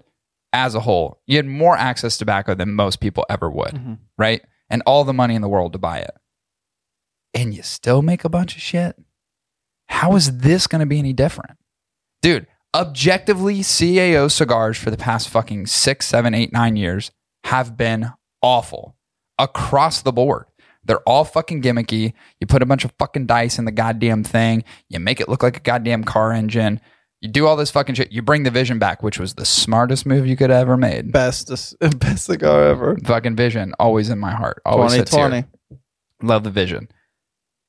as 0.52 0.74
a 0.74 0.80
whole, 0.80 1.20
you 1.26 1.36
had 1.36 1.46
more 1.46 1.76
access 1.76 2.14
to 2.14 2.18
tobacco 2.20 2.54
than 2.54 2.74
most 2.74 3.00
people 3.00 3.24
ever 3.30 3.50
would 3.50 3.72
Mhm. 3.72 3.98
right? 4.18 4.42
And 4.70 4.82
all 4.84 5.04
the 5.04 5.14
money 5.14 5.34
in 5.34 5.40
the 5.42 5.48
world 5.48 5.72
to 5.72 5.78
buy 5.78 5.98
it. 5.98 6.10
And 7.34 7.54
you 7.54 7.62
still 7.62 8.02
make 8.02 8.24
a 8.24 8.28
bunch 8.28 8.56
of 8.56 8.62
shit? 8.62 8.96
How 9.88 10.16
is 10.16 10.38
this 10.38 10.66
going 10.66 10.80
to 10.80 10.86
be 10.86 10.98
any 10.98 11.12
different? 11.12 11.52
Dude, 12.22 12.46
objectively, 12.74 13.60
CAO 13.60 14.30
cigars 14.30 14.76
for 14.76 14.90
the 14.90 14.96
past 14.96 15.28
fucking 15.28 15.66
six, 15.66 16.06
seven, 16.06 16.34
eight, 16.34 16.52
nine 16.52 16.76
years 16.76 17.10
have 17.44 17.76
been 17.76 18.12
awful 18.42 18.96
across 19.38 20.02
the 20.02 20.12
board. 20.12 20.46
They're 20.84 21.00
all 21.00 21.24
fucking 21.24 21.62
gimmicky. 21.62 22.14
You 22.40 22.46
put 22.46 22.62
a 22.62 22.66
bunch 22.66 22.84
of 22.84 22.92
fucking 22.98 23.26
dice 23.26 23.58
in 23.58 23.66
the 23.66 23.72
goddamn 23.72 24.24
thing. 24.24 24.64
You 24.88 25.00
make 25.00 25.20
it 25.20 25.28
look 25.28 25.42
like 25.42 25.56
a 25.56 25.60
goddamn 25.60 26.04
car 26.04 26.32
engine. 26.32 26.80
You 27.20 27.28
do 27.28 27.46
all 27.46 27.56
this 27.56 27.70
fucking 27.70 27.96
shit. 27.96 28.12
You 28.12 28.22
bring 28.22 28.44
the 28.44 28.50
vision 28.50 28.78
back, 28.78 29.02
which 29.02 29.18
was 29.18 29.34
the 29.34 29.44
smartest 29.44 30.06
move 30.06 30.26
you 30.26 30.36
could 30.36 30.50
have 30.50 30.60
ever 30.60 30.76
made. 30.76 31.12
best 31.12 31.50
best 31.98 32.24
cigar 32.24 32.64
ever. 32.64 32.96
Fucking 33.04 33.36
vision, 33.36 33.74
always 33.78 34.08
in 34.08 34.18
my 34.18 34.30
heart. 34.30 34.62
Always 34.64 34.92
sits 34.92 35.14
here. 35.14 35.24
2020. 35.24 35.80
Love 36.22 36.44
the 36.44 36.50
vision. 36.50 36.88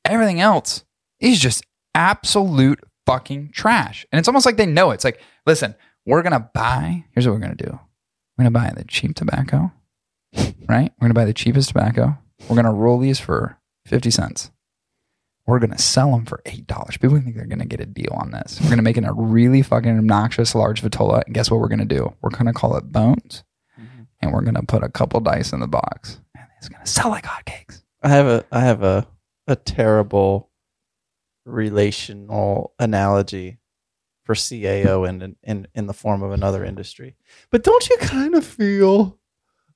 Everything 0.06 0.42
else 0.42 0.84
is 1.20 1.40
just 1.40 1.64
absolute 1.94 2.80
fucking 3.06 3.52
trash. 3.54 4.06
And 4.12 4.20
it's 4.20 4.28
almost 4.28 4.46
like 4.46 4.58
they 4.58 4.66
know 4.66 4.92
it. 4.92 4.96
It's 4.96 5.04
like, 5.04 5.22
listen, 5.46 5.76
we're 6.06 6.22
going 6.22 6.34
to 6.34 6.50
buy, 6.54 7.06
here's 7.12 7.28
what 7.28 7.34
we're 7.34 7.40
going 7.46 7.58
to 7.58 7.66
do. 7.66 7.80
We're 8.38 8.44
going 8.44 8.54
to 8.54 8.60
buy 8.60 8.74
the 8.76 8.86
cheap 8.86 9.16
tobacco, 9.16 9.72
right? 10.68 10.92
We're 10.98 11.08
going 11.08 11.10
to 11.10 11.14
buy 11.14 11.26
the 11.26 11.34
cheapest 11.34 11.70
tobacco. 11.70 12.18
We're 12.48 12.56
going 12.56 12.66
to 12.66 12.72
roll 12.72 13.00
these 13.00 13.20
for 13.20 13.58
50 13.86 14.12
cents. 14.12 14.52
We're 15.46 15.60
going 15.60 15.72
to 15.72 15.80
sell 15.80 16.12
them 16.12 16.26
for 16.26 16.42
$8. 16.46 17.00
People 17.02 17.20
think 17.20 17.36
they're 17.36 17.46
going 17.46 17.60
to 17.60 17.66
get 17.66 17.80
a 17.80 17.86
deal 17.88 18.14
on 18.14 18.30
this. 18.30 18.60
We're 18.62 18.68
going 18.68 18.78
to 18.78 18.84
make 18.84 18.98
it 18.98 19.04
a 19.04 19.12
really 19.12 19.64
fucking 19.64 19.98
obnoxious 19.98 20.54
large 20.54 20.84
Vitola. 20.84 21.24
And 21.26 21.34
guess 21.34 21.50
what 21.50 21.60
we're 21.60 21.68
going 21.68 21.80
to 21.80 21.86
do? 21.86 22.14
We're 22.22 22.30
going 22.30 22.46
to 22.46 22.54
call 22.54 22.78
it 22.78 22.92
Bones. 22.92 23.44
Mm-hmm. 23.80 24.04
And 24.22 24.32
we're 24.32 24.44
going 24.44 24.56
to 24.56 24.64
put 24.64 24.84
a 24.84 24.90
couple 24.90 25.20
dice 25.22 25.52
in 25.52 25.60
the 25.60 25.68
box. 25.68 26.20
And 26.36 26.46
it's 26.60 26.70
going 26.70 26.86
to 26.86 26.90
sell 26.90 27.10
like 27.10 27.26
hotcakes. 27.26 27.82
I 28.04 28.10
have 28.10 28.28
a 28.28 28.46
I 28.52 28.60
have 28.62 28.84
a 28.84 29.08
a 29.50 29.56
terrible 29.56 30.50
relational 31.46 32.74
analogy 32.80 33.58
for 34.24 34.36
CAO 34.36 35.08
in 35.10 35.36
in 35.44 35.68
in 35.74 35.88
the 35.88 35.94
form 35.94 36.22
of 36.22 36.32
another 36.32 36.64
industry. 36.64 37.16
But 37.50 37.64
don't 37.64 37.90
you 37.90 37.98
kind 37.98 38.36
of 38.36 38.46
feel 38.46 39.18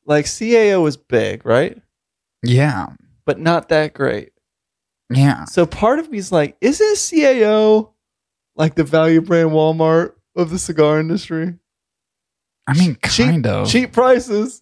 like 0.05 0.25
CAO 0.25 0.87
is 0.87 0.95
big, 0.97 1.45
right? 1.45 1.81
Yeah. 2.43 2.87
But 3.25 3.39
not 3.39 3.69
that 3.69 3.93
great. 3.93 4.31
Yeah. 5.09 5.45
So 5.45 5.65
part 5.65 5.99
of 5.99 6.09
me 6.11 6.17
is 6.17 6.31
like, 6.31 6.57
isn't 6.61 6.97
CAO 6.97 7.91
like 8.55 8.75
the 8.75 8.83
value 8.83 9.21
brand 9.21 9.51
Walmart 9.51 10.13
of 10.35 10.49
the 10.49 10.59
cigar 10.59 10.99
industry? 10.99 11.55
I 12.67 12.73
mean, 12.77 12.97
Cheap- 13.05 13.27
kind 13.27 13.47
of. 13.47 13.69
cheap 13.69 13.91
prices. 13.93 14.61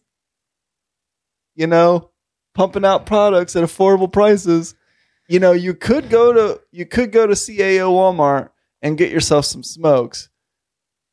You 1.55 1.67
know, 1.67 2.11
pumping 2.55 2.85
out 2.85 3.05
products 3.05 3.55
at 3.55 3.63
affordable 3.63 4.11
prices. 4.11 4.73
You 5.31 5.39
know, 5.39 5.53
you 5.53 5.73
could 5.73 6.09
go 6.09 6.33
to 6.33 6.59
you 6.73 6.85
could 6.85 7.13
go 7.13 7.25
to 7.25 7.31
CAO 7.31 7.93
Walmart 7.93 8.49
and 8.81 8.97
get 8.97 9.11
yourself 9.11 9.45
some 9.45 9.63
smokes. 9.63 10.27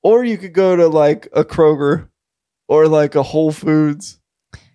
Or 0.02 0.24
you 0.24 0.36
could 0.36 0.52
go 0.52 0.74
to 0.74 0.88
like 0.88 1.28
a 1.32 1.44
Kroger 1.44 2.08
or 2.66 2.88
like 2.88 3.14
a 3.14 3.22
Whole 3.22 3.52
Foods 3.52 4.18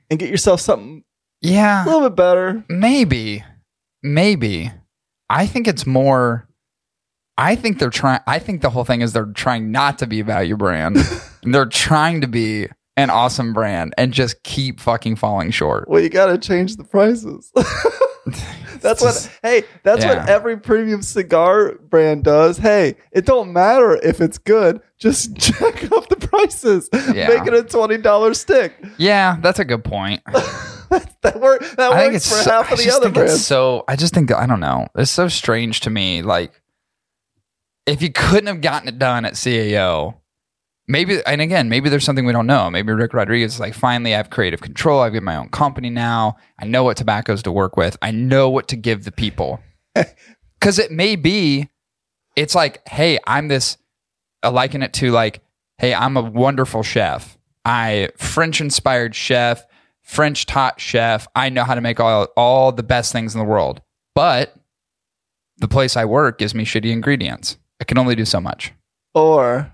and 0.10 0.18
get 0.18 0.30
yourself 0.30 0.62
something 0.62 1.04
yeah 1.42 1.84
a 1.84 1.86
little 1.86 2.10
bit 2.10 2.16
better. 2.16 2.64
Maybe. 2.70 3.44
Maybe. 4.02 4.72
I 5.30 5.46
think 5.46 5.68
it's 5.68 5.86
more. 5.86 6.48
I 7.38 7.56
think 7.56 7.80
they're 7.80 7.90
trying. 7.90 8.22
I 8.26 8.40
think 8.40 8.62
the 8.62 8.70
whole 8.70 8.86
thing 8.86 9.02
is 9.02 9.12
they're 9.12 9.26
trying 9.26 9.74
not 9.74 10.00
to 10.00 10.08
be 10.08 10.22
a 10.22 10.24
value 10.24 10.56
brand. 10.56 10.96
they're 11.44 11.66
trying 11.66 12.22
to 12.22 12.30
be 12.30 12.70
an 12.96 13.10
awesome 13.10 13.52
brand 13.52 13.94
and 13.98 14.14
just 14.14 14.42
keep 14.44 14.80
fucking 14.80 15.18
falling 15.18 15.52
short. 15.52 15.90
Well, 15.90 16.02
you 16.02 16.08
got 16.08 16.28
to 16.28 16.38
change 16.38 16.78
the 16.78 16.86
prices. 16.86 17.52
that's 18.82 19.02
what. 19.02 19.30
Hey, 19.42 19.64
that's 19.84 20.04
Yeah. 20.04 20.20
what 20.20 20.30
every 20.30 20.58
premium 20.58 21.02
cigar 21.02 21.74
brand 21.90 22.24
does. 22.24 22.58
Hey, 22.58 22.96
it 23.12 23.26
don't 23.26 23.52
matter 23.54 23.96
if 23.98 24.22
it's 24.22 24.38
good. 24.38 24.82
Just 24.98 25.34
jack 25.38 25.92
up 25.92 26.08
the 26.10 26.16
prices. 26.16 26.90
Yeah. 26.94 27.28
Make 27.28 27.46
it 27.48 27.54
a 27.54 27.64
twenty 27.64 27.98
dollar 27.98 28.34
stick. 28.34 28.74
Yeah, 28.98 29.38
that's 29.42 29.60
a 29.60 29.66
good 29.66 29.84
point. 29.84 30.22
that 30.32 31.40
work. 31.42 31.62
That 31.76 31.92
I 31.92 32.08
works 32.08 32.30
for 32.30 32.36
so, 32.44 32.52
half 32.52 32.72
of 32.72 32.78
the 32.78 32.84
just 32.86 32.98
other 33.02 33.10
brands. 33.10 33.46
so. 33.46 33.84
I 33.88 33.96
just 33.96 34.14
think 34.14 34.32
I 34.32 34.46
don't 34.46 34.60
know. 34.62 34.88
It's 34.96 35.12
so 35.12 35.28
strange 35.28 35.82
to 35.82 35.90
me. 35.90 36.22
Like, 36.22 36.62
if 37.86 38.02
you 38.02 38.12
couldn't 38.12 38.48
have 38.48 38.62
gotten 38.62 38.88
it 38.88 38.98
done 39.00 39.26
at 39.26 39.34
CAO, 39.34 40.16
maybe. 40.88 41.22
And 41.26 41.42
again, 41.42 41.70
maybe 41.70 41.90
there's 41.90 42.04
something 42.04 42.26
we 42.26 42.34
don't 42.34 42.48
know. 42.48 42.70
Maybe 42.70 42.94
Rick 42.94 43.14
Rodriguez 43.14 43.56
is 43.56 43.60
like, 43.60 43.74
finally, 43.74 44.14
I 44.14 44.18
have 44.18 44.30
creative 44.30 44.62
control. 44.62 45.02
I've 45.02 45.14
got 45.14 45.24
my 45.24 45.36
own 45.36 45.50
company 45.50 45.90
now. 45.90 46.38
I 46.60 46.66
know 46.66 46.84
what 46.84 46.98
tobaccos 46.98 47.44
to 47.44 47.52
work 47.52 47.78
with. 47.78 47.98
I 48.02 48.12
know 48.12 48.50
what 48.50 48.68
to 48.70 48.76
give 48.76 49.04
the 49.04 49.12
people. 49.12 49.60
Because 50.60 50.80
it 50.80 50.92
may 50.92 51.18
be, 51.18 51.68
it's 52.38 52.56
like, 52.56 52.88
hey, 52.88 53.20
I'm 53.28 53.50
this. 53.50 53.76
I 54.42 54.48
liken 54.48 54.82
it 54.82 54.94
to 54.94 55.12
like, 55.12 55.42
hey, 55.78 55.94
I'm 55.94 56.16
a 56.16 56.22
wonderful 56.22 56.84
chef. 56.84 57.38
I 57.66 58.12
French 58.18 58.62
inspired 58.62 59.14
chef. 59.14 59.66
French 60.04 60.46
taught 60.46 60.80
chef. 60.80 61.28
I 61.36 61.50
know 61.50 61.66
how 61.66 61.76
to 61.76 61.82
make 61.82 62.00
all, 62.00 62.30
all 62.38 62.72
the 62.72 62.82
best 62.82 63.12
things 63.12 63.36
in 63.36 63.40
the 63.40 63.46
world. 63.46 63.82
But 64.16 64.56
the 65.58 65.68
place 65.68 65.98
I 65.98 66.06
work 66.06 66.38
gives 66.38 66.56
me 66.56 66.64
shitty 66.64 66.92
ingredients. 66.92 67.58
I 67.82 67.84
can 67.84 67.98
only 67.98 68.16
do 68.16 68.24
so 68.24 68.40
much. 68.40 68.72
Or 69.14 69.74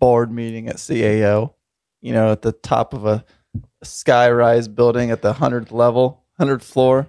board 0.00 0.32
meeting 0.32 0.66
at 0.68 0.76
CAO, 0.76 1.54
you 2.00 2.12
know, 2.12 2.32
at 2.32 2.42
the 2.42 2.52
top 2.52 2.92
of 2.94 3.06
a 3.06 3.24
skyrise 3.84 4.72
building 4.74 5.10
at 5.12 5.22
the 5.22 5.34
100th 5.34 5.70
level, 5.70 6.24
100th 6.40 6.62
floor. 6.62 7.06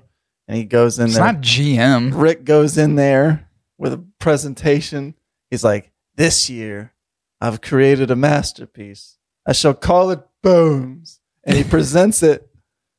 And 0.48 0.57
he 0.57 0.65
goes 0.65 1.00
in 1.00 1.05
It's 1.05 1.15
there. 1.15 1.25
not 1.25 1.41
GM. 1.41 2.12
Rick 2.13 2.43
goes 2.43 2.77
in 2.77 2.95
there 2.95 3.48
with 3.77 3.93
a 3.93 4.03
presentation. 4.19 5.15
He's 5.50 5.63
like, 5.63 5.91
This 6.15 6.50
year, 6.50 6.93
I've 7.39 7.62
created 7.62 8.12
a 8.12 8.15
masterpiece. 8.15 9.17
I 9.48 9.53
shall 9.53 9.74
call 9.74 10.12
it 10.12 10.19
Bones. 10.43 11.19
And 11.43 11.55
he 11.57 11.63
presents 11.63 12.21
it. 12.21 12.50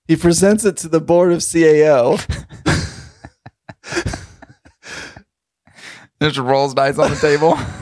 He 0.09 0.17
presents 0.17 0.65
it 0.65 0.77
to 0.79 0.89
the 0.89 1.01
board 1.01 1.33
of 1.33 1.39
CAO. 1.41 2.19
Just 6.21 6.39
rolls 6.39 6.75
dice 6.75 6.99
on 6.99 7.11
the 7.11 7.17
table. 7.17 7.59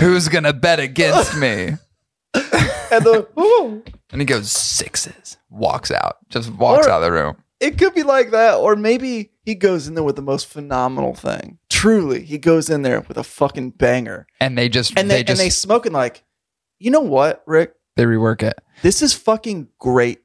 Who's 0.00 0.28
gonna 0.28 0.52
bet 0.52 0.80
against 0.80 1.36
me? 1.36 1.72
And 2.90 3.04
the, 3.04 3.28
ooh, 3.38 3.82
And 4.12 4.20
he 4.20 4.24
goes 4.24 4.50
sixes. 4.50 5.36
Walks 5.50 5.90
out. 5.90 6.16
Just 6.30 6.50
walks 6.50 6.86
Or- 6.86 6.90
out 6.90 7.02
of 7.02 7.06
the 7.06 7.12
room. 7.12 7.36
it 7.60 7.76
could 7.76 7.92
be 7.94 8.02
like 8.02 8.30
that. 8.30 8.54
Or 8.54 8.76
maybe 8.76 9.32
he 9.44 9.54
goes 9.54 9.86
in 9.88 9.94
there 9.94 10.02
with 10.04 10.16
the 10.16 10.22
most 10.22 10.46
phenomenal 10.46 11.14
thing. 11.14 11.58
Truly, 11.68 12.22
he 12.24 12.38
goes 12.38 12.70
in 12.70 12.80
there 12.80 13.02
with 13.02 13.18
a 13.18 13.22
fucking 13.24 13.72
banger. 13.72 14.26
And 14.40 14.56
they 14.56 14.70
just 14.70 14.98
And 14.98 15.10
they, 15.10 15.16
they, 15.16 15.24
just 15.24 15.38
and 15.38 15.46
they 15.46 15.50
smoking 15.50 15.92
like, 15.92 16.24
you 16.78 16.90
know 16.90 17.00
what, 17.00 17.42
Rick? 17.46 17.74
they 17.96 18.04
rework 18.04 18.42
it. 18.42 18.58
This 18.80 19.02
is 19.02 19.12
fucking 19.12 19.68
great. 19.78 20.20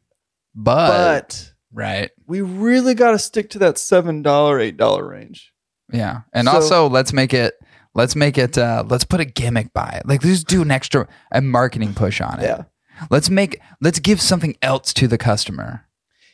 But, 0.55 0.87
But 0.87 1.53
right. 1.73 2.11
we 2.27 2.39
really 2.39 2.93
got 2.93 3.11
to 3.11 3.19
stick 3.19 3.49
to 3.51 3.59
that 3.59 3.75
$7, 3.75 4.23
$8 4.23 5.09
range. 5.09 5.51
Yeah. 5.91 6.21
And 6.31 6.47
So- 6.47 6.53
also 6.53 6.87
let's 6.89 7.11
make 7.11 7.33
it 7.33 7.55
let's 7.95 8.15
make 8.15 8.37
it 8.37 8.57
uh 8.57 8.83
let's 8.87 9.05
put 9.05 9.19
a 9.19 9.25
gimmick 9.25 9.73
by 9.73 9.99
it. 9.99 10.07
Like 10.07 10.23
let's 10.23 10.43
do 10.43 10.61
an 10.61 10.71
extra 10.71 11.07
a 11.31 11.41
marketing 11.41 11.93
push 11.93 12.21
on 12.21 12.39
it. 12.39 12.43
Yeah. 12.43 12.63
Let's 13.09 13.29
make 13.29 13.59
let's 13.81 13.99
give 13.99 14.21
something 14.21 14.55
else 14.61 14.93
to 14.95 15.07
the 15.07 15.17
customer. 15.17 15.85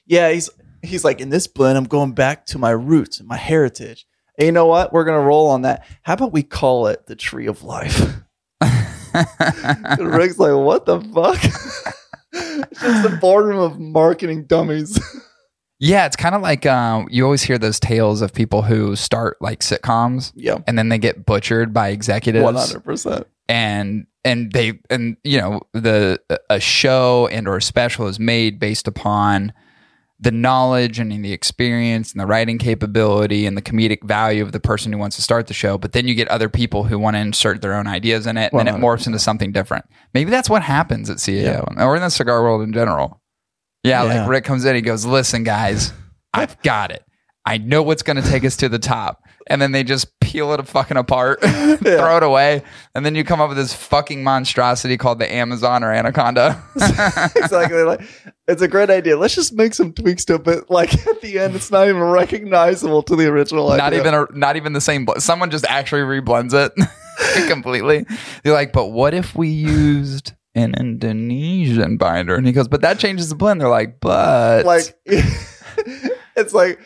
Yeah, 0.06 0.32
he's 0.32 0.50
he's 0.82 1.04
like 1.04 1.22
in 1.22 1.30
this 1.30 1.48
blend. 1.48 1.78
I'm 1.78 1.86
going 1.86 2.14
back 2.14 2.46
to 2.48 2.58
my 2.58 2.72
roots 2.72 3.20
and 3.20 3.28
my 3.28 3.38
heritage. 3.38 4.06
And 4.38 4.46
you 4.46 4.52
know 4.52 4.66
what? 4.66 4.94
We're 4.94 5.06
gonna 5.06 5.22
roll 5.22 5.48
on 5.48 5.64
that. 5.64 5.86
How 6.04 6.14
about 6.14 6.34
we 6.34 6.44
call 6.44 6.88
it 6.88 7.06
the 7.08 7.16
Tree 7.16 7.48
of 7.48 7.64
Life? 7.64 8.16
Rick's 10.00 10.38
like, 10.38 10.54
what 10.54 10.86
the 10.86 11.02
fuck? 11.14 11.96
it's 12.34 12.82
just 12.82 13.10
the 13.10 13.18
boardroom 13.18 13.58
of 13.58 13.80
marketing 13.80 14.46
dummies. 14.46 15.00
Yeah, 15.80 16.06
it's 16.06 16.18
kind 16.18 16.36
of 16.36 16.42
like 16.42 16.66
um, 16.66 17.08
you 17.10 17.24
always 17.24 17.42
hear 17.42 17.58
those 17.58 17.80
tales 17.80 18.22
of 18.22 18.34
people 18.34 18.62
who 18.62 18.96
start 18.98 19.38
like 19.42 19.62
sitcoms 19.62 20.34
yeah, 20.36 20.58
and 20.68 20.78
then 20.78 20.90
they 20.90 20.98
get 20.98 21.26
butchered 21.26 21.74
by 21.74 21.90
executives. 21.90 22.44
one 22.44 22.56
hundred 22.56 22.84
percent. 22.84 23.28
and 23.48 24.06
and 24.26 24.52
they 24.52 24.80
and 24.90 25.16
you 25.24 25.40
know 25.40 25.62
the 25.74 26.20
a 26.50 26.60
show 26.60 27.28
and 27.32 27.48
or 27.48 27.58
a 27.58 27.62
special 27.62 28.08
is 28.08 28.20
made 28.20 28.60
based 28.60 28.88
upon 28.88 29.54
the 30.22 30.32
knowledge 30.32 31.00
and 31.00 31.24
the 31.24 31.32
experience 31.32 32.12
and 32.12 32.20
the 32.20 32.26
writing 32.26 32.58
capability 32.58 33.46
and 33.46 33.56
the 33.56 33.62
comedic 33.62 34.04
value 34.04 34.44
of 34.44 34.52
the 34.52 34.60
person 34.60 34.92
who 34.92 35.00
wants 35.00 35.16
to 35.16 35.22
start 35.22 35.48
the 35.48 35.54
show 35.54 35.78
but 35.78 35.94
then 35.94 36.06
you 36.06 36.14
get 36.14 36.28
other 36.28 36.50
people 36.50 36.84
who 36.84 37.00
want 37.00 37.16
to 37.16 37.20
insert 37.22 37.62
their 37.62 37.74
own 37.74 37.88
ideas 37.88 38.28
in 38.28 38.36
it 38.36 38.52
and 38.52 38.68
then 38.68 38.76
it 38.76 38.78
morphs 38.80 39.08
into 39.08 39.18
something 39.18 39.54
different. 39.54 39.86
Maybe 40.14 40.30
that's 40.30 40.50
what 40.50 40.62
happens 40.62 41.10
at 41.10 41.18
CAO 41.18 41.80
or 41.80 41.96
in 41.96 42.02
the 42.02 42.10
cigar 42.10 42.44
world 42.44 42.62
in 42.64 42.74
general 42.74 43.19
yeah, 43.84 44.04
Yeah. 44.04 44.22
like 44.22 44.30
Rick 44.30 44.44
comes 44.46 44.66
in 44.66 44.76
he 44.76 44.82
goes 44.82 45.06
listen 45.06 45.44
guys 45.44 45.94
I've 46.34 46.62
got 46.62 46.92
it 46.92 47.04
I 47.46 47.58
know 47.58 47.82
what's 47.82 48.04
going 48.04 48.22
to 48.22 48.30
take 48.30 48.44
us 48.44 48.58
to 48.58 48.70
the 48.70 48.78
top 48.80 49.22
and 49.48 49.60
then 49.62 49.72
they 49.72 49.84
just 49.84 50.20
peel 50.20 50.54
it 50.54 50.60
a 50.60 50.64
fucking 50.64 50.98
apart 50.98 51.42
throw 51.42 52.18
it 52.18 52.24
away 52.24 52.62
and 52.94 53.04
then 53.06 53.16
you 53.16 53.24
come 53.24 53.42
up 53.42 53.50
with 53.50 53.58
this 53.58 53.74
fucking 53.74 54.24
monstrosity 54.24 54.98
called 54.98 55.18
the 55.20 55.32
Amazon 55.34 55.84
or 55.84 55.92
Anaconda. 55.92 56.62
exactly. 57.36 57.82
Like 57.84 58.02
it's 58.48 58.62
a 58.62 58.68
great 58.68 58.90
idea. 58.92 59.18
Let's 59.18 59.34
just 59.36 59.54
make 59.54 59.74
some 59.74 59.94
tweaks 59.94 60.26
to 60.26 60.36
it, 60.36 60.44
but 60.44 60.70
like 60.70 60.94
at 61.08 61.22
the 61.22 61.40
end, 61.40 61.56
it's 61.56 61.72
not 61.72 61.88
even 61.88 62.02
recognizable 62.02 63.02
to 63.04 63.16
the 63.16 63.28
original. 63.28 63.70
not 63.70 63.80
idea. 63.94 64.00
even 64.02 64.14
a, 64.14 64.26
not 64.34 64.56
even 64.56 64.74
the 64.74 64.82
same. 64.82 65.06
bl- 65.06 65.18
Someone 65.20 65.50
just 65.50 65.66
actually 65.66 66.02
reblends 66.02 66.54
it 66.54 66.74
completely. 67.50 68.06
They're 68.44 68.54
like, 68.54 68.72
but 68.74 68.88
what 68.88 69.14
if 69.16 69.36
we 69.36 69.48
used 69.50 70.34
an 70.56 70.74
Indonesian 70.76 71.98
binder? 71.98 72.36
And 72.36 72.46
he 72.46 72.54
goes, 72.54 72.68
but 72.68 72.82
that 72.82 73.00
changes 73.00 73.30
the 73.30 73.36
blend. 73.36 73.62
They're 73.62 73.70
like, 73.70 74.00
but 74.00 74.66
like 74.66 74.96
it's 75.06 76.54
like 76.54 76.80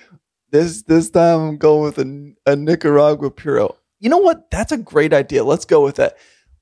this 0.52 0.84
this 0.84 1.10
time 1.10 1.40
I'm 1.40 1.58
going 1.58 1.84
with 1.84 2.00
a, 2.00 2.52
a 2.52 2.56
Nicaragua 2.56 3.32
Puro. 3.32 3.76
You 4.00 4.10
know 4.10 4.20
what? 4.20 4.50
That's 4.52 4.72
a 4.72 4.78
great 4.78 5.14
idea. 5.14 5.44
Let's 5.44 5.66
go 5.66 5.84
with 5.84 5.96
that. 5.96 6.18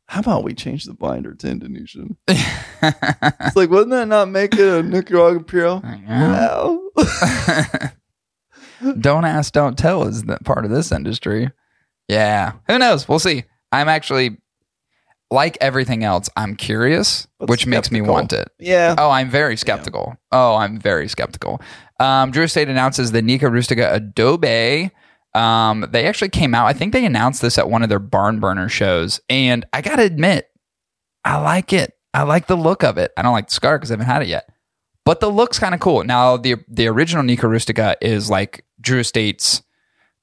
How 0.07 0.19
about 0.19 0.43
we 0.43 0.53
change 0.53 0.85
the 0.85 0.93
binder 0.93 1.33
to 1.35 1.49
Indonesian? 1.49 2.17
It's 2.83 3.55
like, 3.55 3.69
wouldn't 3.69 3.91
that 3.91 4.07
not 4.07 4.29
make 4.29 4.55
it 4.55 4.59
a 4.59 4.81
Nicaragua 4.81 5.43
Puro? 5.43 5.83
Well, 6.07 6.89
don't 8.99 9.23
ask, 9.23 9.53
don't 9.53 9.77
tell 9.77 10.07
is 10.07 10.23
that 10.23 10.43
part 10.43 10.65
of 10.65 10.71
this 10.71 10.91
industry. 10.91 11.51
Yeah, 12.07 12.53
who 12.67 12.79
knows? 12.79 13.07
We'll 13.07 13.19
see. 13.19 13.43
I'm 13.71 13.87
actually 13.87 14.37
like 15.31 15.57
everything 15.61 16.03
else. 16.03 16.29
I'm 16.35 16.55
curious, 16.55 17.27
But 17.39 17.49
which 17.49 17.65
makes 17.65 17.89
me 17.91 18.01
want 18.01 18.33
it. 18.33 18.49
yeah. 18.59 18.95
Oh, 18.97 19.09
I'm 19.09 19.29
very 19.29 19.55
skeptical. 19.57 20.15
Oh, 20.31 20.55
I'm 20.55 20.79
very 20.79 21.07
skeptical. 21.07 21.61
Um, 21.99 22.31
Drew 22.31 22.43
Estate 22.43 22.67
announces 22.67 23.11
the 23.11 23.21
Nica 23.21 23.49
Rustica 23.49 23.89
Adobe. 23.93 24.91
Um, 25.33 25.87
they 25.91 26.05
actually 26.05 26.29
came 26.29 26.53
out. 26.53 26.65
I 26.67 26.73
think 26.73 26.91
they 26.93 27.05
announced 27.05 27.41
this 27.41 27.57
at 27.57 27.69
one 27.69 27.81
of 27.83 27.89
their 27.89 27.99
barn 27.99 28.39
burner 28.41 28.67
shows, 28.67 29.21
and 29.29 29.65
I 29.71 29.81
gotta 29.81 30.03
admit, 30.03 30.49
I 31.23 31.37
like 31.39 31.71
it. 31.71 31.93
I 32.13 32.23
like 32.23 32.47
the 32.47 32.57
look 32.57 32.83
of 32.83 32.97
it. 32.97 33.11
I 33.15 33.21
don't 33.21 33.31
like 33.31 33.47
the 33.47 33.53
scar 33.53 33.77
because 33.77 33.89
I 33.89 33.93
haven't 33.93 34.07
had 34.07 34.21
it 34.23 34.27
yet, 34.27 34.49
but 35.05 35.21
the 35.21 35.29
look's 35.29 35.57
kind 35.59 35.73
of 35.73 35.79
cool. 35.79 36.03
Now, 36.03 36.35
the 36.35 36.55
the 36.67 36.87
original 36.87 37.23
Nica 37.23 37.47
Rustica 37.47 37.95
is 38.01 38.29
like 38.29 38.65
Drew 38.81 38.99
Estate's 38.99 39.61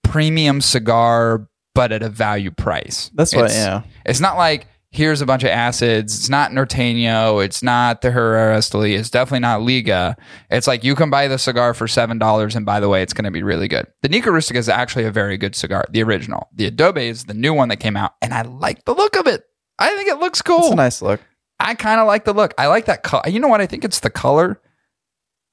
premium 0.04 0.60
cigar, 0.60 1.48
but 1.74 1.92
at 1.92 2.02
a 2.02 2.08
value 2.10 2.50
price. 2.50 3.10
That's 3.14 3.34
what. 3.34 3.46
It's- 3.46 3.56
Yeah. 3.56 3.82
it's 4.04 4.20
not 4.20 4.36
like 4.36 4.66
here's 4.98 5.20
a 5.20 5.26
bunch 5.26 5.44
of 5.44 5.50
acids. 5.50 6.18
It's 6.18 6.28
not 6.28 6.50
Norteño. 6.50 7.42
It's 7.44 7.62
not 7.62 8.02
the 8.02 8.10
Herrera 8.10 8.58
Esteli. 8.58 8.98
It's 8.98 9.10
definitely 9.10 9.38
not 9.40 9.62
Liga. 9.62 10.16
It's 10.50 10.66
like 10.66 10.82
you 10.82 10.96
can 10.96 11.08
buy 11.08 11.28
the 11.28 11.38
cigar 11.38 11.72
for 11.72 11.86
seven 11.86 12.18
dollars, 12.18 12.56
and 12.56 12.66
by 12.66 12.80
the 12.80 12.88
way, 12.88 13.00
it's 13.00 13.12
going 13.12 13.24
to 13.24 13.30
be 13.30 13.44
really 13.44 13.68
good. 13.68 13.86
The 14.02 14.08
Nica 14.08 14.30
Rustica 14.32 14.58
is 14.58 14.68
actually 14.68 15.04
a 15.04 15.12
very 15.12 15.38
good 15.38 15.54
cigar. 15.54 15.84
The 15.90 16.02
original. 16.02 16.48
The 16.52 16.66
Adobe 16.66 17.06
is 17.08 17.24
the 17.24 17.34
new 17.34 17.54
one 17.54 17.68
that 17.68 17.76
came 17.76 17.96
out, 17.96 18.12
and 18.20 18.34
I 18.34 18.42
like 18.42 18.84
the 18.84 18.94
look 18.94 19.16
of 19.16 19.26
it. 19.28 19.44
I 19.78 19.94
think 19.96 20.08
it 20.08 20.18
looks 20.18 20.40
It's 20.40 20.46
cool. 20.48 20.72
a 20.72 20.74
nice 20.74 21.00
look. 21.00 21.20
I 21.60 21.74
kind 21.76 22.00
of 22.00 22.06
like 22.08 22.24
the 22.24 22.34
look. 22.34 22.52
I 22.58 22.66
like 22.66 22.86
that 22.86 23.04
color. 23.04 23.22
You 23.28 23.38
know 23.38 23.48
what? 23.48 23.60
I 23.60 23.66
think 23.66 23.84
it's 23.84 24.00
the 24.00 24.10
color 24.10 24.60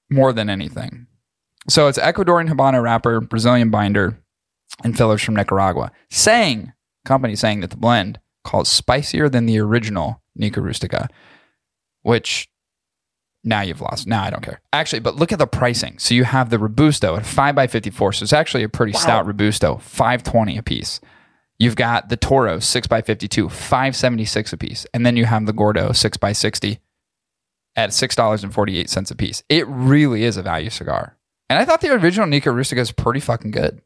more 0.09 0.33
than 0.33 0.49
anything. 0.49 1.05
So 1.69 1.87
it's 1.87 1.97
Ecuadorian 1.99 2.49
Habano 2.49 2.81
wrapper, 2.81 3.21
Brazilian 3.21 3.69
binder, 3.69 4.19
and 4.83 4.97
fillers 4.97 5.21
from 5.21 5.35
Nicaragua. 5.35 5.91
Saying, 6.09 6.73
company 7.05 7.35
saying 7.35 7.61
that 7.61 7.69
the 7.69 7.77
blend 7.77 8.19
calls 8.45 8.69
spicier 8.69 9.27
than 9.27 9.45
the 9.45 9.59
original 9.59 10.21
Nica 10.35 10.61
Rustica, 10.61 11.09
which 12.03 12.47
now 13.43 13.61
you've 13.61 13.81
lost. 13.81 14.07
Now 14.07 14.23
I 14.23 14.29
don't 14.29 14.43
care. 14.43 14.61
Actually, 14.73 14.99
but 14.99 15.15
look 15.15 15.31
at 15.31 15.39
the 15.39 15.47
pricing. 15.47 15.99
So 15.99 16.15
you 16.15 16.23
have 16.23 16.49
the 16.49 16.57
Robusto 16.57 17.15
at 17.15 17.23
5x54. 17.23 18.15
So 18.15 18.23
it's 18.23 18.33
actually 18.33 18.63
a 18.63 18.69
pretty 18.69 18.93
stout 18.93 19.25
Robusto, 19.27 19.77
520 19.77 20.57
a 20.57 20.63
piece. 20.63 20.99
You've 21.59 21.75
got 21.75 22.09
the 22.09 22.17
Toro 22.17 22.57
6x52, 22.57 23.51
576 23.51 24.53
a 24.53 24.57
piece. 24.57 24.85
And 24.93 25.05
then 25.05 25.15
you 25.15 25.25
have 25.25 25.45
the 25.45 25.53
Gordo 25.53 25.89
6x60 25.89 26.79
at 27.75 27.91
$6.48 27.91 29.11
a 29.11 29.15
piece. 29.15 29.43
It 29.47 29.67
really 29.67 30.23
is 30.23 30.37
a 30.37 30.43
value 30.43 30.69
cigar. 30.69 31.17
And 31.49 31.59
I 31.59 31.65
thought 31.65 31.81
the 31.81 31.93
original 31.93 32.27
Nica 32.27 32.51
Rustica 32.51 32.81
is 32.81 32.91
pretty 32.91 33.19
fucking 33.19 33.51
good. 33.51 33.81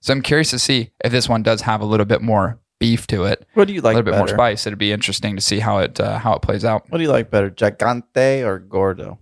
So 0.00 0.12
I'm 0.12 0.22
curious 0.22 0.50
to 0.50 0.58
see 0.58 0.90
if 1.02 1.10
this 1.10 1.28
one 1.28 1.42
does 1.42 1.62
have 1.62 1.80
a 1.80 1.86
little 1.86 2.06
bit 2.06 2.22
more 2.22 2.60
beef 2.78 3.06
to 3.08 3.24
it, 3.24 3.46
What 3.54 3.66
do 3.68 3.74
you 3.74 3.80
like? 3.80 3.94
a 3.94 3.96
little 3.96 4.04
bit 4.04 4.10
better? 4.12 4.20
more 4.20 4.28
spice. 4.28 4.66
It'd 4.66 4.78
be 4.78 4.92
interesting 4.92 5.34
to 5.36 5.42
see 5.42 5.58
how 5.60 5.78
it 5.78 5.98
uh, 6.00 6.18
how 6.18 6.34
it 6.34 6.42
plays 6.42 6.64
out. 6.64 6.84
What 6.90 6.98
do 6.98 7.04
you 7.04 7.10
like 7.10 7.30
better, 7.30 7.50
Gigante 7.50 8.44
or 8.44 8.58
Gordo? 8.58 9.18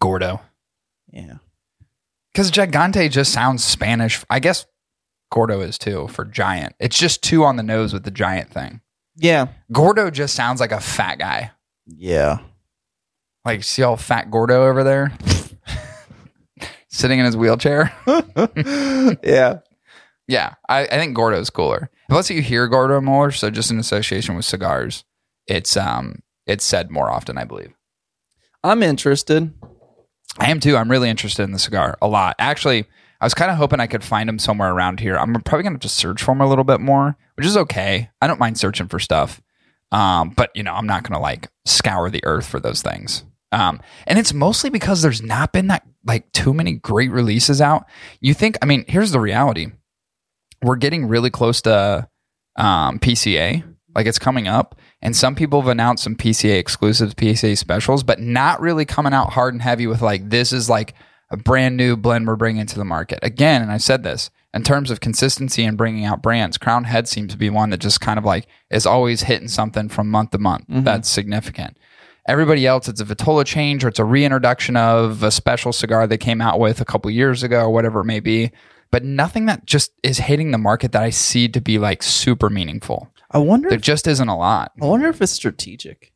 Gordo. 0.00 0.40
Yeah. 1.12 1.38
Because 2.32 2.50
Gigante 2.50 3.10
just 3.10 3.32
sounds 3.32 3.62
Spanish. 3.64 4.24
I 4.30 4.38
guess 4.40 4.66
Gordo 5.30 5.60
is 5.60 5.78
too 5.78 6.08
for 6.08 6.24
giant. 6.24 6.74
It's 6.78 6.98
just 6.98 7.22
two 7.22 7.44
on 7.44 7.56
the 7.56 7.62
nose 7.62 7.92
with 7.92 8.04
the 8.04 8.10
giant 8.10 8.50
thing. 8.50 8.80
Yeah. 9.16 9.48
Gordo 9.72 10.10
just 10.10 10.34
sounds 10.34 10.60
like 10.60 10.72
a 10.72 10.80
fat 10.80 11.18
guy. 11.18 11.52
Yeah. 11.86 12.38
Like, 13.44 13.62
see 13.62 13.82
all 13.82 13.96
fat 13.96 14.30
Gordo 14.30 14.66
over 14.66 14.82
there? 14.82 15.12
Sitting 16.88 17.18
in 17.18 17.24
his 17.26 17.36
wheelchair. 17.36 17.92
yeah. 19.22 19.58
Yeah, 20.26 20.54
I, 20.66 20.86
I 20.86 20.96
think 20.96 21.14
Gordo's 21.14 21.50
cooler. 21.50 21.90
Plus, 22.08 22.30
you 22.30 22.42
hear 22.42 22.68
Gordo 22.68 23.00
more, 23.00 23.30
so 23.30 23.50
just 23.50 23.70
in 23.70 23.78
association 23.78 24.36
with 24.36 24.44
cigars, 24.44 25.04
it's 25.46 25.76
um 25.76 26.22
it's 26.46 26.64
said 26.64 26.90
more 26.90 27.10
often, 27.10 27.38
I 27.38 27.44
believe. 27.44 27.74
I'm 28.62 28.82
interested. 28.82 29.52
I 30.38 30.50
am 30.50 30.60
too. 30.60 30.76
I'm 30.76 30.90
really 30.90 31.10
interested 31.10 31.42
in 31.42 31.52
the 31.52 31.58
cigar 31.58 31.96
a 32.02 32.08
lot. 32.08 32.36
Actually, 32.38 32.86
I 33.20 33.24
was 33.24 33.34
kind 33.34 33.50
of 33.50 33.56
hoping 33.56 33.80
I 33.80 33.86
could 33.86 34.04
find 34.04 34.28
them 34.28 34.38
somewhere 34.38 34.72
around 34.72 35.00
here. 35.00 35.16
I'm 35.16 35.32
probably 35.34 35.62
gonna 35.62 35.74
have 35.74 35.80
to 35.80 35.88
search 35.88 36.22
for 36.22 36.32
them 36.32 36.40
a 36.40 36.48
little 36.48 36.64
bit 36.64 36.80
more, 36.80 37.16
which 37.36 37.46
is 37.46 37.56
okay. 37.56 38.10
I 38.20 38.26
don't 38.26 38.40
mind 38.40 38.58
searching 38.58 38.88
for 38.88 38.98
stuff, 38.98 39.40
um, 39.92 40.30
but 40.30 40.50
you 40.54 40.62
know, 40.62 40.72
I'm 40.72 40.86
not 40.86 41.04
gonna 41.04 41.22
like 41.22 41.48
scour 41.64 42.10
the 42.10 42.24
earth 42.24 42.46
for 42.46 42.60
those 42.60 42.82
things. 42.82 43.24
Um, 43.52 43.80
and 44.06 44.18
it's 44.18 44.34
mostly 44.34 44.68
because 44.68 45.00
there's 45.00 45.22
not 45.22 45.52
been 45.52 45.68
that 45.68 45.86
like 46.04 46.30
too 46.32 46.52
many 46.52 46.72
great 46.72 47.10
releases 47.10 47.60
out. 47.60 47.86
You 48.20 48.34
think? 48.34 48.58
I 48.60 48.66
mean, 48.66 48.84
here's 48.88 49.12
the 49.12 49.20
reality: 49.20 49.68
we're 50.64 50.76
getting 50.76 51.06
really 51.06 51.30
close 51.30 51.62
to 51.62 52.08
um, 52.56 52.98
PCA. 52.98 53.62
Like 53.94 54.06
it's 54.06 54.18
coming 54.18 54.48
up, 54.48 54.76
and 55.00 55.14
some 55.14 55.36
people 55.36 55.60
have 55.60 55.68
announced 55.68 56.02
some 56.02 56.16
PCA 56.16 56.58
exclusives, 56.58 57.14
PCA 57.14 57.56
specials, 57.56 58.02
but 58.02 58.18
not 58.18 58.60
really 58.60 58.84
coming 58.84 59.12
out 59.12 59.32
hard 59.34 59.54
and 59.54 59.62
heavy 59.62 59.86
with 59.86 60.02
like 60.02 60.30
this 60.30 60.52
is 60.52 60.68
like 60.68 60.94
a 61.30 61.36
brand 61.36 61.76
new 61.76 61.96
blend 61.96 62.26
we're 62.26 62.34
bringing 62.34 62.66
to 62.66 62.76
the 62.76 62.84
market. 62.84 63.20
Again, 63.22 63.62
and 63.62 63.70
I 63.70 63.76
said 63.76 64.02
this 64.02 64.30
in 64.52 64.62
terms 64.62 64.90
of 64.90 65.00
consistency 65.00 65.64
and 65.64 65.76
bringing 65.76 66.04
out 66.04 66.22
brands, 66.22 66.58
Crown 66.58 66.84
Head 66.84 67.08
seems 67.08 67.32
to 67.32 67.38
be 67.38 67.50
one 67.50 67.70
that 67.70 67.80
just 67.80 68.00
kind 68.00 68.18
of 68.18 68.24
like 68.24 68.46
is 68.70 68.86
always 68.86 69.22
hitting 69.22 69.48
something 69.48 69.88
from 69.88 70.10
month 70.10 70.30
to 70.30 70.38
month. 70.38 70.64
That's 70.84 71.08
significant. 71.08 71.76
Everybody 72.26 72.66
else, 72.66 72.88
it's 72.88 73.00
a 73.00 73.04
Vitola 73.04 73.44
change 73.44 73.84
or 73.84 73.88
it's 73.88 73.98
a 73.98 74.04
reintroduction 74.04 74.76
of 74.76 75.22
a 75.22 75.30
special 75.30 75.72
cigar 75.72 76.06
they 76.06 76.16
came 76.16 76.40
out 76.40 76.58
with 76.58 76.80
a 76.80 76.84
couple 76.84 77.10
years 77.10 77.42
ago 77.42 77.62
or 77.64 77.70
whatever 77.70 78.00
it 78.00 78.04
may 78.06 78.20
be. 78.20 78.50
But 78.94 79.02
nothing 79.02 79.46
that 79.46 79.66
just 79.66 79.90
is 80.04 80.18
hitting 80.18 80.52
the 80.52 80.56
market 80.56 80.92
that 80.92 81.02
I 81.02 81.10
see 81.10 81.48
to 81.48 81.60
be 81.60 81.80
like 81.80 82.00
super 82.00 82.48
meaningful. 82.48 83.10
I 83.28 83.38
wonder. 83.38 83.68
There 83.68 83.74
If, 83.74 83.82
just 83.82 84.06
isn't 84.06 84.28
a 84.28 84.38
lot. 84.38 84.70
I 84.80 84.86
wonder 84.86 85.08
if 85.08 85.20
it's 85.20 85.32
strategic. 85.32 86.12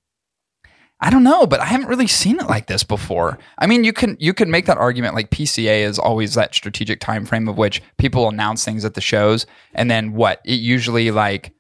I 1.01 1.11
don't 1.11 1.25
know, 1.25 1.45
but 1.45 1.59
I 1.59 1.65
haven't 1.65 1.89
really 1.89 2.07
seen 2.07 2.39
it 2.39 2.47
like 2.47 2.69
this 2.69 2.85
before. 2.85 3.37
I 3.59 3.67
mean, 3.67 3.83
you 3.83 3.93
can 3.93 4.17
you 4.21 4.33
can 4.33 4.53
make 4.53 4.67
that 4.67 4.79
argument 4.79 5.17
like 5.17 5.33
PCA 5.33 5.81
is 5.81 5.99
always 5.99 6.35
that 6.35 6.55
strategic 6.55 7.01
time 7.01 7.27
frame 7.27 7.49
of 7.49 7.59
which 7.59 7.83
people 7.97 8.29
announce 8.29 8.65
things 8.65 8.85
at 8.85 8.95
the 8.95 9.01
shows, 9.01 9.45
and 9.75 9.91
then 9.91 10.13
what? 10.13 10.41
It 10.45 10.61
usually 10.61 11.11
like 11.11 11.53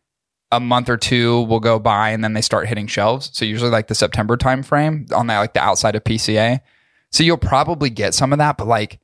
a 0.53 0.61
month 0.61 0.89
or 0.89 0.97
two 0.97 1.43
will 1.43 1.59
go 1.59 1.81
by, 1.81 2.11
and 2.11 2.23
then 2.23 2.35
they 2.35 2.43
start 2.43 2.69
hitting 2.69 2.87
shelves. 2.87 3.31
So 3.33 3.45
usually 3.45 3.73
like 3.73 3.89
the 3.89 3.97
September 3.97 4.37
time 4.37 4.63
frame 4.63 5.07
on 5.13 5.27
that 5.27 5.41
like 5.41 5.55
the 5.55 5.65
outside 5.65 5.97
of 5.97 6.05
PCA. 6.05 6.61
So 7.11 7.25
you'll 7.25 7.39
probably 7.39 7.91
get 7.91 8.15
some 8.15 8.33
of 8.33 8.39
that, 8.39 8.57
but 8.57 8.69
like 8.69 9.01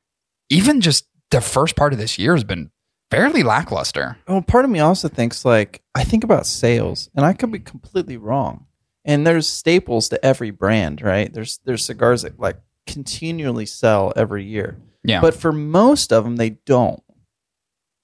even 0.49 0.81
just 0.81 1.09
the 1.35 1.41
first 1.41 1.77
part 1.77 1.93
of 1.93 1.99
this 1.99 2.19
year 2.19 2.35
has 2.35 2.45
been 2.45 2.71
fairly 3.11 3.43
lackluster. 3.43 4.17
Well, 4.29 4.43
part 4.43 4.65
of 4.65 4.71
me 4.71 4.79
also 4.81 5.09
thinks 5.09 5.45
like 5.45 5.83
I 5.95 6.05
think 6.05 6.25
about 6.25 6.47
sales, 6.47 7.11
and 7.15 7.25
I 7.25 7.33
could 7.33 7.51
be 7.53 7.59
completely 7.59 8.17
wrong. 8.17 8.67
And 9.05 9.27
there's 9.27 9.47
staples 9.49 10.09
to 10.11 10.25
every 10.25 10.51
brand, 10.51 11.03
right? 11.03 11.33
There's 11.33 11.59
there's 11.65 11.85
cigars 11.85 12.23
that 12.23 12.39
like 12.41 12.57
continually 12.87 13.67
sell 13.67 14.13
every 14.17 14.45
year, 14.45 14.79
Yeah, 15.03 15.21
but 15.21 15.35
for 15.35 15.53
most 15.53 16.13
of 16.13 16.25
them, 16.25 16.37
they 16.37 16.51
don't. 16.51 17.03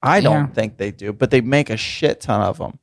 I 0.03 0.21
don't 0.21 0.49
Yeah. 0.49 0.55
think 0.55 0.77
they 0.79 0.91
do, 0.91 1.13
but 1.13 1.31
they 1.31 1.41
make 1.41 1.71
a 1.71 1.77
shit 1.77 2.21
ton 2.21 2.41
of 2.43 2.59
them. 2.59 2.79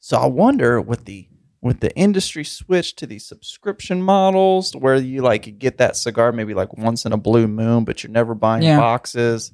So 0.00 0.16
I 0.18 0.26
wonder 0.26 0.80
with 0.80 1.04
the 1.04 1.28
with 1.62 1.80
the 1.80 1.94
industry 1.96 2.44
switch 2.44 2.94
to 2.96 3.06
these 3.06 3.26
subscription 3.26 4.02
models, 4.02 4.74
where 4.76 4.96
you 4.96 5.22
like 5.22 5.58
get 5.58 5.78
that 5.78 5.96
cigar 5.96 6.32
maybe 6.32 6.54
like 6.54 6.76
once 6.76 7.04
in 7.04 7.12
a 7.12 7.16
blue 7.16 7.48
moon, 7.48 7.84
but 7.84 8.02
you're 8.02 8.12
never 8.12 8.34
buying 8.34 8.62
Yeah. 8.62 8.78
boxes 8.78 9.52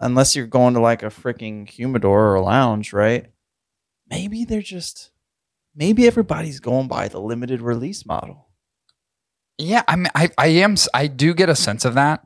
unless 0.00 0.36
you're 0.36 0.46
going 0.46 0.74
to 0.74 0.80
like 0.80 1.02
a 1.02 1.06
freaking 1.06 1.68
humidor 1.68 2.26
or 2.28 2.34
a 2.36 2.42
lounge, 2.42 2.92
right? 2.92 3.26
Maybe 4.10 4.44
they're 4.44 4.62
just 4.62 5.10
maybe 5.74 6.06
everybody's 6.06 6.60
going 6.60 6.88
by 6.88 7.08
the 7.08 7.20
limited 7.20 7.60
release 7.60 8.04
model. 8.04 8.48
Yeah, 9.58 9.82
I 9.88 9.96
mean, 9.96 10.08
I, 10.14 10.30
I 10.38 10.46
am, 10.48 10.76
I 10.94 11.08
do 11.08 11.34
get 11.34 11.48
a 11.48 11.56
sense 11.56 11.84
of 11.84 11.94
that. 11.94 12.24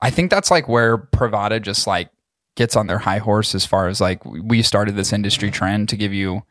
I 0.00 0.10
think 0.10 0.30
that's 0.30 0.50
like 0.50 0.66
where 0.68 0.96
Privada 0.96 1.60
just 1.60 1.86
like 1.86 2.10
gets 2.56 2.74
on 2.76 2.86
their 2.86 2.98
high 2.98 3.18
horse 3.18 3.54
as 3.54 3.66
far 3.66 3.88
as 3.88 4.00
like 4.00 4.24
we 4.24 4.62
started 4.62 4.96
this 4.96 5.12
industry 5.12 5.50
trend 5.50 5.88
to 5.90 5.96
give 5.96 6.12
you 6.12 6.42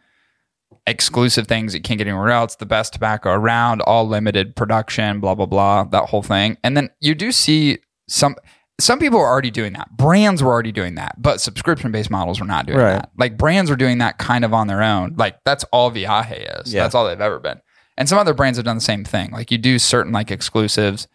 exclusive 0.85 1.47
things 1.47 1.73
that 1.73 1.83
can't 1.83 1.97
get 1.97 2.07
anywhere 2.07 2.29
else, 2.31 2.55
the 2.55 2.65
best 2.65 2.93
tobacco 2.93 3.31
around, 3.31 3.81
all 3.81 4.07
limited 4.07 4.55
production, 4.55 5.19
blah 5.19 5.35
blah 5.35 5.45
blah, 5.45 5.83
that 5.85 6.09
whole 6.09 6.23
thing. 6.23 6.57
And 6.63 6.75
then 6.75 6.89
you 6.99 7.15
do 7.15 7.31
see 7.31 7.79
some 8.07 8.35
some 8.81 8.99
people 8.99 9.19
are 9.19 9.27
already 9.27 9.51
doing 9.51 9.73
that. 9.73 9.95
Brands 9.95 10.41
were 10.43 10.51
already 10.51 10.71
doing 10.71 10.95
that, 10.95 11.15
but 11.21 11.39
subscription 11.39 11.91
based 11.91 12.09
models 12.09 12.39
were 12.39 12.45
not 12.47 12.65
doing 12.65 12.79
Right. 12.79 12.93
that. 12.93 13.11
Like 13.17 13.37
brands 13.37 13.69
are 13.71 13.75
doing 13.75 13.99
that 13.99 14.17
kind 14.17 14.43
of 14.43 14.53
on 14.53 14.67
their 14.67 14.81
own. 14.81 15.13
Like 15.15 15.37
that's 15.45 15.63
all 15.65 15.91
Viaje 15.91 16.59
is. 16.61 16.73
Yeah. 16.73 16.83
That's 16.83 16.95
all 16.95 17.05
they've 17.07 17.21
ever 17.21 17.39
been. 17.39 17.61
And 17.97 18.09
some 18.09 18.17
other 18.17 18.33
brands 18.33 18.57
have 18.57 18.65
done 18.65 18.77
the 18.77 18.81
same 18.81 19.05
thing. 19.05 19.31
Like 19.31 19.51
you 19.51 19.57
do 19.59 19.77
certain 19.79 20.11
like 20.11 20.31
exclusives. 20.31 21.07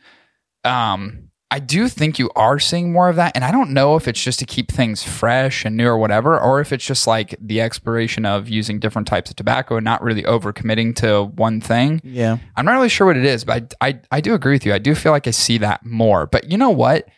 Um, 0.65 1.28
I 1.51 1.61
do 1.61 1.89
think 1.89 2.19
you 2.19 2.31
are 2.37 2.59
seeing 2.59 2.93
more 2.93 3.09
of 3.09 3.17
that. 3.17 3.33
And 3.35 3.43
I 3.43 3.51
don't 3.51 3.71
know 3.71 3.97
if 3.97 4.07
it's 4.07 4.23
just 4.23 4.39
to 4.41 4.45
keep 4.45 4.71
things 4.71 5.03
fresh 5.03 5.65
and 5.65 5.79
new 5.79 5.87
or 5.87 5.97
whatever, 5.97 6.39
or 6.39 6.61
if 6.61 6.75
it's 6.75 6.85
just 6.85 7.07
like 7.07 7.35
the 7.41 7.63
expiration 7.63 8.27
of 8.27 8.51
using 8.51 8.79
different 8.79 9.09
types 9.09 9.31
of 9.31 9.37
tobacco 9.37 9.77
and 9.77 9.85
not 9.85 10.03
really 10.03 10.25
overcommitting 10.25 10.95
to 10.97 11.25
one 11.37 11.63
thing. 11.63 12.03
Yeah. 12.05 12.37
I'm 12.55 12.67
not 12.67 12.73
really 12.73 12.91
sure 12.91 13.07
what 13.07 13.17
it 13.17 13.25
is, 13.25 13.45
but 13.45 13.73
I, 13.81 13.89
I, 13.89 14.01
I 14.11 14.21
do 14.21 14.35
agree 14.35 14.53
with 14.53 14.67
you. 14.67 14.75
I 14.75 14.79
do 14.79 14.95
feel 14.95 15.11
like 15.11 15.27
I 15.27 15.31
see 15.31 15.57
that 15.59 15.87
more. 15.87 16.27
But 16.27 16.51
you 16.51 16.59
know 16.59 16.69
what? 16.71 17.09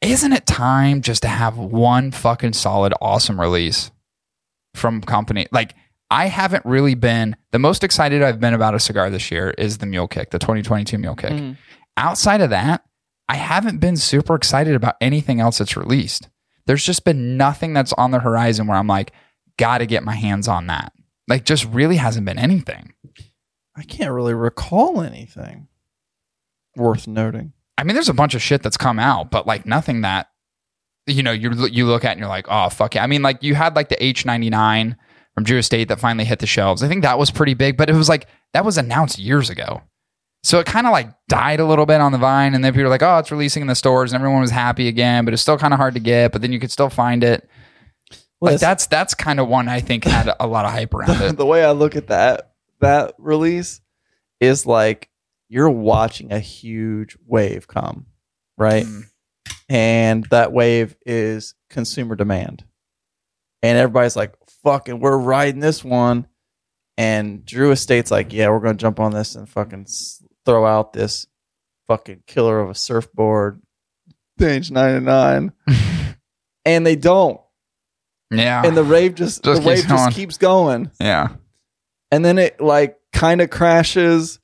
Isn't 0.00 0.32
it 0.32 0.46
time 0.46 1.02
just 1.02 1.20
to 1.22 1.28
have 1.28 1.58
one 1.58 2.10
fucking 2.10 2.54
solid, 2.54 2.94
awesome 3.02 3.38
release 3.38 3.90
from 4.74 5.02
company? 5.02 5.46
Like, 5.52 5.74
I 6.10 6.26
haven't 6.26 6.64
really 6.64 6.94
been 6.94 7.36
the 7.52 7.58
most 7.58 7.84
excited 7.84 8.22
I've 8.22 8.40
been 8.40 8.54
about 8.54 8.74
a 8.74 8.80
cigar 8.80 9.10
this 9.10 9.30
year 9.30 9.50
is 9.58 9.78
the 9.78 9.86
Mule 9.86 10.08
Kick, 10.08 10.30
the 10.30 10.38
2022 10.38 10.96
Mule 10.98 11.14
Kick. 11.14 11.32
Mhm. 11.32 11.56
Outside 11.98 12.40
of 12.40 12.50
that, 12.50 12.82
I 13.32 13.36
haven't 13.36 13.78
been 13.78 13.96
super 13.96 14.34
excited 14.34 14.74
about 14.74 14.96
anything 15.00 15.40
else 15.40 15.56
that's 15.56 15.74
released. 15.74 16.28
There's 16.66 16.84
just 16.84 17.02
been 17.02 17.38
nothing 17.38 17.72
that's 17.72 17.94
on 17.94 18.10
the 18.10 18.20
horizon 18.20 18.66
where 18.66 18.76
I'm 18.76 18.86
like, 18.86 19.12
gotta 19.56 19.86
get 19.86 20.04
my 20.04 20.14
hands 20.14 20.48
on 20.48 20.66
that. 20.66 20.92
Like, 21.26 21.46
just 21.46 21.64
really 21.64 21.96
hasn't 21.96 22.26
been 22.26 22.36
anything. 22.36 22.92
I 23.74 23.84
can't 23.84 24.12
really 24.12 24.34
recall 24.34 25.00
anything 25.00 25.68
worth 26.76 27.08
noting. 27.08 27.54
I 27.78 27.84
mean, 27.84 27.94
there's 27.94 28.10
a 28.10 28.14
bunch 28.14 28.34
of 28.34 28.42
shit 28.42 28.62
that's 28.62 28.76
come 28.76 28.98
out, 28.98 29.30
but 29.30 29.46
like 29.46 29.64
nothing 29.64 30.02
that 30.02 30.28
you 31.06 31.22
know 31.22 31.32
you 31.32 31.52
you 31.68 31.86
look 31.86 32.04
at 32.04 32.10
and 32.10 32.20
you're 32.20 32.28
like, 32.28 32.48
oh 32.50 32.68
fuck 32.68 32.96
yeah. 32.96 33.02
I 33.02 33.06
mean, 33.06 33.22
like 33.22 33.42
you 33.42 33.54
had 33.54 33.74
like 33.74 33.88
the 33.88 33.96
H99 33.96 34.94
from 35.34 35.44
Drew 35.44 35.56
Estate 35.56 35.88
that 35.88 36.00
finally 36.00 36.26
hit 36.26 36.40
the 36.40 36.46
shelves. 36.46 36.82
I 36.82 36.88
think 36.88 37.02
that 37.02 37.18
was 37.18 37.30
pretty 37.30 37.54
big, 37.54 37.78
but 37.78 37.88
it 37.88 37.94
was 37.94 38.10
like 38.10 38.26
that 38.52 38.66
was 38.66 38.76
announced 38.76 39.18
years 39.18 39.48
ago. 39.48 39.80
So 40.42 40.58
it 40.58 40.66
kind 40.66 40.86
of 40.86 40.92
like 40.92 41.08
died 41.28 41.60
a 41.60 41.64
little 41.64 41.86
bit 41.86 42.00
on 42.00 42.12
the 42.12 42.18
vine, 42.18 42.54
and 42.54 42.64
then 42.64 42.72
people 42.72 42.84
were 42.84 42.88
like, 42.88 43.02
"Oh, 43.02 43.18
it's 43.18 43.30
releasing 43.30 43.60
in 43.60 43.68
the 43.68 43.74
stores," 43.74 44.12
and 44.12 44.20
everyone 44.20 44.40
was 44.40 44.50
happy 44.50 44.88
again. 44.88 45.24
But 45.24 45.34
it's 45.34 45.42
still 45.42 45.58
kind 45.58 45.72
of 45.72 45.78
hard 45.78 45.94
to 45.94 46.00
get. 46.00 46.32
But 46.32 46.42
then 46.42 46.52
you 46.52 46.58
could 46.58 46.72
still 46.72 46.90
find 46.90 47.22
it. 47.22 47.48
Like 48.40 48.58
that's 48.58 48.86
that's 48.86 49.14
kind 49.14 49.38
of 49.38 49.46
one 49.46 49.68
I 49.68 49.80
think 49.80 50.04
had 50.04 50.34
a 50.40 50.46
lot 50.48 50.64
of 50.64 50.72
hype 50.72 50.92
around 50.94 51.16
the, 51.18 51.26
it. 51.28 51.36
the 51.36 51.46
way 51.46 51.64
I 51.64 51.70
look 51.70 51.94
at 51.94 52.08
that 52.08 52.54
that 52.80 53.14
release 53.18 53.80
is 54.40 54.66
like 54.66 55.08
you're 55.48 55.70
watching 55.70 56.32
a 56.32 56.40
huge 56.40 57.16
wave 57.26 57.68
come, 57.68 58.06
right? 58.58 58.84
Mm. 58.84 59.04
And 59.68 60.24
that 60.26 60.52
wave 60.52 60.96
is 61.06 61.54
consumer 61.70 62.16
demand. 62.16 62.64
And 63.62 63.78
everybody's 63.78 64.16
like, 64.16 64.34
fucking, 64.64 64.98
we're 64.98 65.16
riding 65.16 65.60
this 65.60 65.84
one. 65.84 66.26
And 66.98 67.44
Drew 67.44 67.70
Estate's 67.70 68.10
like, 68.10 68.32
yeah, 68.32 68.50
we're 68.50 68.60
going 68.60 68.76
to 68.76 68.80
jump 68.80 68.98
on 68.98 69.12
this 69.12 69.34
and 69.34 69.48
fucking 69.48 69.86
throw 70.44 70.66
out 70.66 70.92
this 70.92 71.26
fucking 71.88 72.22
killer 72.26 72.60
of 72.60 72.70
a 72.70 72.74
surfboard, 72.74 73.60
H99. 74.40 75.52
and 76.64 76.86
they 76.86 76.96
don't. 76.96 77.40
Yeah, 78.30 78.62
And 78.64 78.74
the 78.76 78.84
rave 78.84 79.14
just, 79.14 79.44
Just 79.44 79.62
the 79.62 79.68
wave 79.68 79.86
going. 79.86 79.98
just 80.06 80.16
keeps 80.16 80.38
going. 80.38 80.90
Yeah, 80.98 81.28
and 82.10 82.24
then 82.24 82.38
it 82.38 82.60
like 82.60 82.98
kind 83.12 83.40
of 83.42 83.50
crashes 83.50 84.40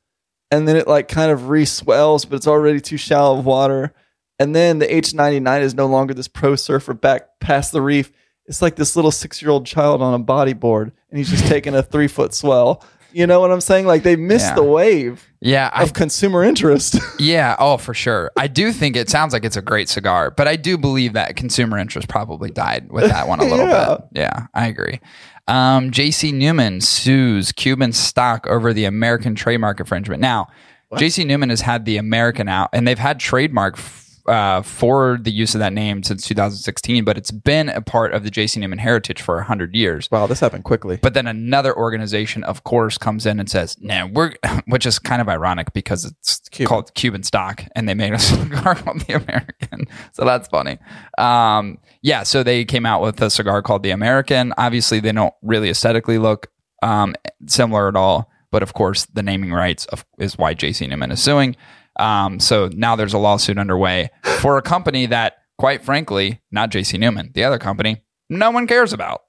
and 0.50 0.68
then 0.68 0.76
it 0.76 0.86
like 0.86 1.08
kind 1.08 1.30
of 1.32 1.42
reswells 1.42 2.28
but 2.28 2.36
it's 2.36 2.46
already 2.46 2.80
too 2.80 2.96
shallow 2.98 3.38
of 3.38 3.46
water. 3.46 3.94
And 4.38 4.54
then 4.54 4.78
the 4.78 4.86
h99 4.86 5.62
is 5.62 5.74
no 5.74 5.86
longer 5.86 6.12
this 6.14 6.28
pro 6.28 6.54
surfer 6.54 6.94
back 6.94 7.40
past 7.40 7.72
the 7.72 7.80
reef. 7.82 8.12
It's 8.46 8.60
like 8.62 8.76
this 8.76 8.94
little 8.94 9.10
six 9.10 9.40
year 9.40 9.50
old 9.50 9.64
child 9.66 10.02
on 10.02 10.12
a 10.18 10.22
bodyboard 10.22 10.92
and 11.10 11.18
he's 11.18 11.30
just 11.30 11.46
taking 11.46 11.74
a 11.74 11.82
three 11.82 12.08
foot 12.08 12.34
swell 12.34 12.84
you 13.18 13.26
know 13.26 13.40
what 13.40 13.50
i'm 13.50 13.60
saying 13.60 13.84
like 13.86 14.02
they 14.02 14.16
missed 14.16 14.46
Yeah. 14.48 14.54
the 14.54 14.62
wave 14.62 15.24
yeah. 15.40 15.70
I 15.72 15.84
of 15.84 15.92
consumer 15.92 16.42
interest 16.42 16.96
Yeah, 17.20 17.54
oh, 17.60 17.76
for 17.76 17.94
sure. 17.94 18.32
I 18.36 18.48
do 18.48 18.72
think 18.72 18.96
it 18.96 19.08
sounds 19.08 19.32
like 19.32 19.44
it's 19.44 19.56
a 19.56 19.62
great 19.62 19.88
cigar, 19.88 20.32
but 20.32 20.48
I 20.48 20.56
do 20.56 20.76
believe 20.76 21.12
that 21.12 21.36
consumer 21.36 21.78
interest 21.78 22.08
probably 22.08 22.50
died 22.50 22.90
with 22.90 23.08
that 23.08 23.28
one 23.28 23.38
a 23.38 23.44
little 23.44 23.66
Yeah. 23.68 23.96
bit. 23.98 24.04
Yeah, 24.14 24.46
I 24.52 24.66
agree. 24.66 24.98
Um, 25.46 25.92
JC 25.92 26.32
Newman 26.34 26.80
sues 26.80 27.52
Cuban 27.52 27.92
stock 27.92 28.48
over 28.48 28.72
the 28.72 28.84
American 28.84 29.36
trademark 29.36 29.78
infringement. 29.78 30.20
Now, 30.20 30.48
JC 30.94 31.24
Newman 31.24 31.50
has 31.50 31.60
had 31.60 31.84
the 31.84 31.98
American 31.98 32.48
out, 32.48 32.70
and 32.72 32.86
they've 32.88 32.98
had 32.98 33.20
trademark 33.20 33.78
f- 33.78 34.07
uh, 34.28 34.62
for 34.62 35.18
the 35.20 35.30
use 35.30 35.54
of 35.54 35.58
that 35.60 35.72
name 35.72 36.02
since 36.02 36.26
2016, 36.26 37.04
but 37.04 37.16
it's 37.16 37.30
been 37.30 37.68
a 37.68 37.80
part 37.80 38.12
of 38.12 38.24
the 38.24 38.30
JC 38.30 38.58
Newman 38.58 38.78
heritage 38.78 39.20
for 39.22 39.36
100 39.36 39.74
years. 39.74 40.10
Wow, 40.10 40.26
this 40.26 40.40
happened 40.40 40.64
quickly. 40.64 40.98
But 41.00 41.14
then 41.14 41.26
another 41.26 41.76
organization, 41.76 42.44
of 42.44 42.64
course, 42.64 42.98
comes 42.98 43.26
in 43.26 43.40
and 43.40 43.50
says, 43.50 43.76
"No, 43.80 44.06
we're," 44.06 44.34
which 44.66 44.86
is 44.86 44.98
kind 44.98 45.20
of 45.20 45.28
ironic 45.28 45.72
because 45.72 46.04
it's 46.04 46.40
Cuban. 46.50 46.68
called 46.68 46.94
Cuban 46.94 47.22
stock, 47.22 47.64
and 47.74 47.88
they 47.88 47.94
made 47.94 48.12
a 48.12 48.18
cigar 48.18 48.74
called 48.74 49.00
the 49.00 49.14
American. 49.14 49.86
So 50.12 50.24
that's 50.24 50.48
funny. 50.48 50.78
Um, 51.16 51.78
yeah, 52.02 52.22
so 52.22 52.42
they 52.42 52.64
came 52.64 52.84
out 52.84 53.02
with 53.02 53.20
a 53.20 53.30
cigar 53.30 53.62
called 53.62 53.82
the 53.82 53.90
American. 53.90 54.52
Obviously, 54.58 55.00
they 55.00 55.12
don't 55.12 55.34
really 55.42 55.70
aesthetically 55.70 56.18
look 56.18 56.48
um, 56.82 57.14
similar 57.46 57.88
at 57.88 57.96
all, 57.96 58.30
but 58.50 58.62
of 58.62 58.74
course, 58.74 59.06
the 59.06 59.22
naming 59.22 59.52
rights 59.52 59.86
of, 59.86 60.04
is 60.18 60.36
why 60.36 60.54
JC 60.54 60.88
Newman 60.88 61.12
is 61.12 61.22
suing. 61.22 61.56
Um, 61.98 62.38
so 62.40 62.68
now 62.72 62.96
there's 62.96 63.14
a 63.14 63.18
lawsuit 63.18 63.58
underway 63.58 64.10
for 64.40 64.56
a 64.58 64.62
company 64.62 65.06
that, 65.06 65.38
quite 65.58 65.82
frankly, 65.84 66.40
not 66.50 66.70
JC 66.70 66.98
Newman, 66.98 67.30
the 67.34 67.44
other 67.44 67.58
company, 67.58 68.02
no 68.30 68.50
one 68.50 68.66
cares 68.66 68.92
about. 68.92 69.22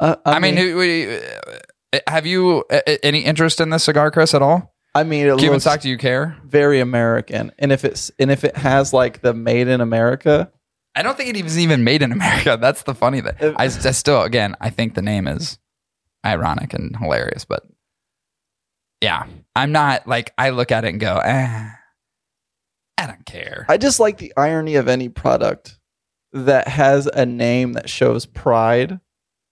Uh, 0.00 0.16
I, 0.24 0.38
mean, 0.38 0.56
who- 0.56 0.80
who- 0.80 1.18
uh, 1.92 1.98
have 2.08 2.26
you 2.26 2.64
uh, 2.70 2.80
uh, 2.86 2.96
any 3.02 3.20
interest 3.20 3.60
in 3.60 3.70
this 3.70 3.84
cigar, 3.84 4.10
Chris, 4.10 4.34
at 4.34 4.42
all? 4.42 4.74
I 4.94 5.04
mean, 5.04 5.26
it 5.26 5.38
Cuban 5.38 5.60
stock? 5.60 5.80
Do 5.80 5.88
you 5.88 5.96
care? 5.98 6.36
very 6.44 6.80
American, 6.80 7.52
and 7.58 7.72
if 7.72 7.84
it's 7.84 8.10
and 8.18 8.30
if 8.30 8.44
it 8.44 8.56
has 8.56 8.92
like 8.92 9.20
the 9.22 9.32
made 9.32 9.68
in 9.68 9.80
America, 9.80 10.50
I 10.94 11.02
don't 11.02 11.16
think 11.16 11.34
it 11.34 11.42
was 11.42 11.58
even 11.58 11.82
made 11.84 12.02
in 12.02 12.12
America. 12.12 12.58
That's 12.60 12.82
the 12.82 12.94
funny 12.94 13.20
thing. 13.22 13.32
I, 13.56 13.64
I 13.64 13.68
still, 13.68 14.22
again, 14.22 14.54
I 14.60 14.68
think 14.70 14.94
the 14.94 15.00
name 15.02 15.26
is 15.26 15.58
ironic 16.26 16.74
and 16.74 16.94
hilarious, 16.96 17.44
but 17.46 17.62
yeah, 19.02 19.26
I'm 19.56 19.72
not 19.72 20.06
like 20.06 20.32
I 20.38 20.50
look 20.50 20.70
at 20.70 20.84
it 20.84 20.88
and 20.88 21.00
go, 21.00 21.18
eh, 21.18 21.68
I 22.96 23.06
don't 23.06 23.26
care. 23.26 23.66
I 23.68 23.76
just 23.76 23.98
like 23.98 24.18
the 24.18 24.32
irony 24.36 24.76
of 24.76 24.86
any 24.88 25.08
product 25.08 25.78
that 26.32 26.68
has 26.68 27.06
a 27.06 27.26
name 27.26 27.72
that 27.72 27.90
shows 27.90 28.24
pride 28.26 29.00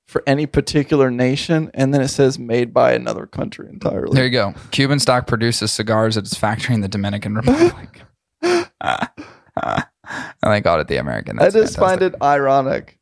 for 0.07 0.23
any 0.27 0.47
particular 0.47 1.11
nation, 1.11 1.71
and 1.75 1.93
then 1.93 2.01
it 2.01 2.09
says 2.09 2.39
made 2.39 2.73
by 2.73 2.93
another 2.93 3.27
country 3.27 3.69
entirely. 3.69 4.15
There 4.15 4.25
you 4.25 4.31
go. 4.31 4.55
Cuban 4.71 5.01
stock 5.01 5.27
produces 5.27 5.73
cigars 5.73 6.17
at 6.17 6.25
its 6.25 6.37
factory 6.37 6.75
in 6.75 6.81
the 6.81 6.89
Dominican 6.89 7.35
Republic. 7.35 8.03
and 8.43 8.69
they 10.43 10.61
called 10.61 10.81
it 10.81 10.89
the 10.89 10.97
American. 10.97 11.39
I 11.39 11.45
That's 11.45 11.55
just 11.55 11.79
find 11.79 12.03
it 12.03 12.15
ironic. 12.23 12.99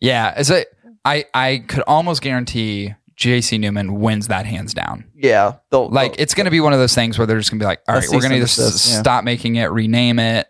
Yeah, 0.00 0.34
a, 0.36 0.64
I 1.04 1.24
I 1.32 1.64
could 1.66 1.84
almost 1.86 2.20
guarantee 2.20 2.94
J.C. 3.16 3.58
Newman 3.58 4.00
wins 4.00 4.28
that 4.28 4.46
hands 4.46 4.74
down. 4.74 5.04
Yeah, 5.14 5.56
they'll, 5.70 5.88
Like 5.88 6.12
they'll- 6.12 6.22
it's 6.22 6.34
going 6.34 6.46
to 6.46 6.50
be 6.50 6.60
one 6.60 6.72
of 6.72 6.78
those 6.78 6.94
things 6.94 7.18
where 7.18 7.26
they're 7.26 7.38
just 7.38 7.50
going 7.50 7.60
to 7.60 7.62
be 7.62 7.66
like, 7.66 7.80
all 7.88 7.94
right, 7.94 8.08
we're 8.10 8.20
going 8.20 8.30
to 8.30 8.36
either 8.36 8.62
yeah. 8.62 8.70
stop 8.70 9.24
making 9.24 9.56
it, 9.56 9.70
rename 9.70 10.18
it. 10.18 10.46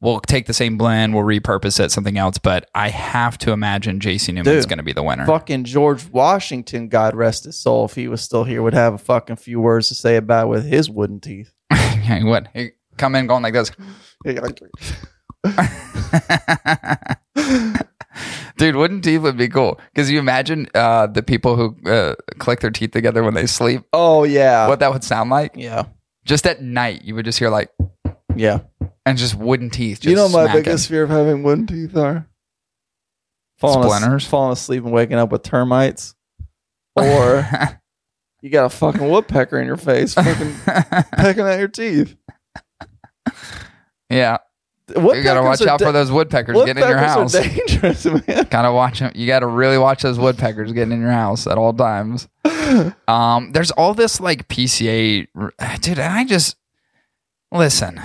We'll 0.00 0.20
take 0.20 0.46
the 0.46 0.54
same 0.54 0.78
blend, 0.78 1.12
we'll 1.12 1.24
repurpose 1.24 1.80
it 1.80 1.90
something 1.90 2.16
else. 2.16 2.38
But 2.38 2.70
I 2.72 2.88
have 2.88 3.36
to 3.38 3.50
imagine 3.50 3.98
J.C. 3.98 4.30
Newman 4.30 4.54
is 4.54 4.64
going 4.64 4.78
to 4.78 4.84
be 4.84 4.92
the 4.92 5.02
winner. 5.02 5.26
fucking 5.26 5.64
George 5.64 6.08
Washington, 6.08 6.88
God 6.88 7.16
rest 7.16 7.44
his 7.44 7.60
soul, 7.60 7.86
if 7.86 7.96
he 7.96 8.06
was 8.06 8.22
still 8.22 8.44
here, 8.44 8.62
would 8.62 8.74
have 8.74 8.94
a 8.94 8.98
fucking 8.98 9.36
few 9.36 9.60
words 9.60 9.88
to 9.88 9.96
say 9.96 10.14
about 10.14 10.46
it 10.46 10.50
with 10.50 10.66
his 10.66 10.88
wooden 10.88 11.18
teeth. 11.18 11.52
yeah, 11.72 12.18
he 12.18 12.24
would. 12.24 12.48
He'd 12.54 12.74
come 12.96 13.16
in 13.16 13.26
going 13.26 13.42
like 13.42 13.54
this. 13.54 13.72
Dude, 18.58 18.76
wooden 18.76 19.00
teeth 19.00 19.20
would 19.22 19.36
be 19.36 19.48
cool. 19.48 19.80
Because 19.94 20.10
you 20.10 20.18
imagine 20.18 20.68
uh, 20.74 21.06
the 21.06 21.22
people 21.22 21.56
who 21.56 21.76
uh, 21.90 22.14
click 22.38 22.60
their 22.60 22.70
teeth 22.70 22.90
together 22.90 23.22
when 23.22 23.34
they 23.34 23.46
sleep, 23.46 23.82
oh 23.92 24.24
yeah, 24.24 24.68
what 24.68 24.80
that 24.80 24.92
would 24.92 25.04
sound 25.04 25.30
like. 25.30 25.52
yeah, 25.54 25.84
Just 26.24 26.46
at 26.46 26.60
night, 26.62 27.02
you 27.04 27.14
would 27.14 27.24
just 27.24 27.38
hear 27.38 27.48
like, 27.50 27.70
yeah. 28.36 28.60
and 29.06 29.16
just 29.16 29.34
wooden 29.36 29.70
teeth. 29.70 30.00
Do 30.00 30.10
you 30.10 30.16
know 30.16 30.24
what 30.24 30.32
my 30.32 30.44
smacking. 30.44 30.62
biggest 30.64 30.88
fear 30.88 31.04
of 31.04 31.10
having 31.10 31.42
wooden 31.42 31.66
teeth 31.66 31.96
are? 31.96 32.26
Falling 33.58 33.84
as- 33.88 33.96
Splinters? 33.96 34.26
falling 34.26 34.52
asleep 34.52 34.84
and 34.84 34.92
waking 34.92 35.16
up 35.18 35.30
with 35.32 35.42
termites, 35.42 36.14
or 36.96 37.46
you 38.42 38.50
got 38.50 38.66
a 38.66 38.70
fucking 38.70 39.08
woodpecker 39.08 39.58
in 39.60 39.66
your 39.66 39.76
face, 39.76 40.14
fucking 40.14 40.54
pecking 41.12 41.46
at 41.46 41.58
your 41.58 41.68
teeth. 41.68 42.16
yeah, 44.10 44.38
you 44.96 45.22
gotta 45.22 45.42
watch 45.42 45.60
out 45.62 45.78
da- 45.78 45.86
for 45.86 45.92
those 45.92 46.10
woodpeckers 46.10 46.56
getting 46.64 46.82
in 46.82 46.88
your 46.88 46.98
house. 46.98 47.34
Are 47.34 47.42
dangerous, 47.42 48.04
man. 48.26 48.46
gotta 48.50 48.72
watch 48.72 49.00
them. 49.00 49.12
You 49.14 49.26
gotta 49.26 49.46
really 49.46 49.78
watch 49.78 50.02
those 50.02 50.18
woodpeckers 50.18 50.72
getting 50.72 50.92
in 50.92 51.00
your 51.00 51.10
house 51.10 51.46
at 51.46 51.58
all 51.58 51.72
times. 51.72 52.28
Um, 53.08 53.52
there's 53.52 53.70
all 53.70 53.94
this 53.94 54.20
like 54.20 54.46
PCA, 54.48 55.26
dude. 55.80 55.98
And 55.98 56.12
I 56.14 56.24
just 56.26 56.56
listen. 57.50 57.98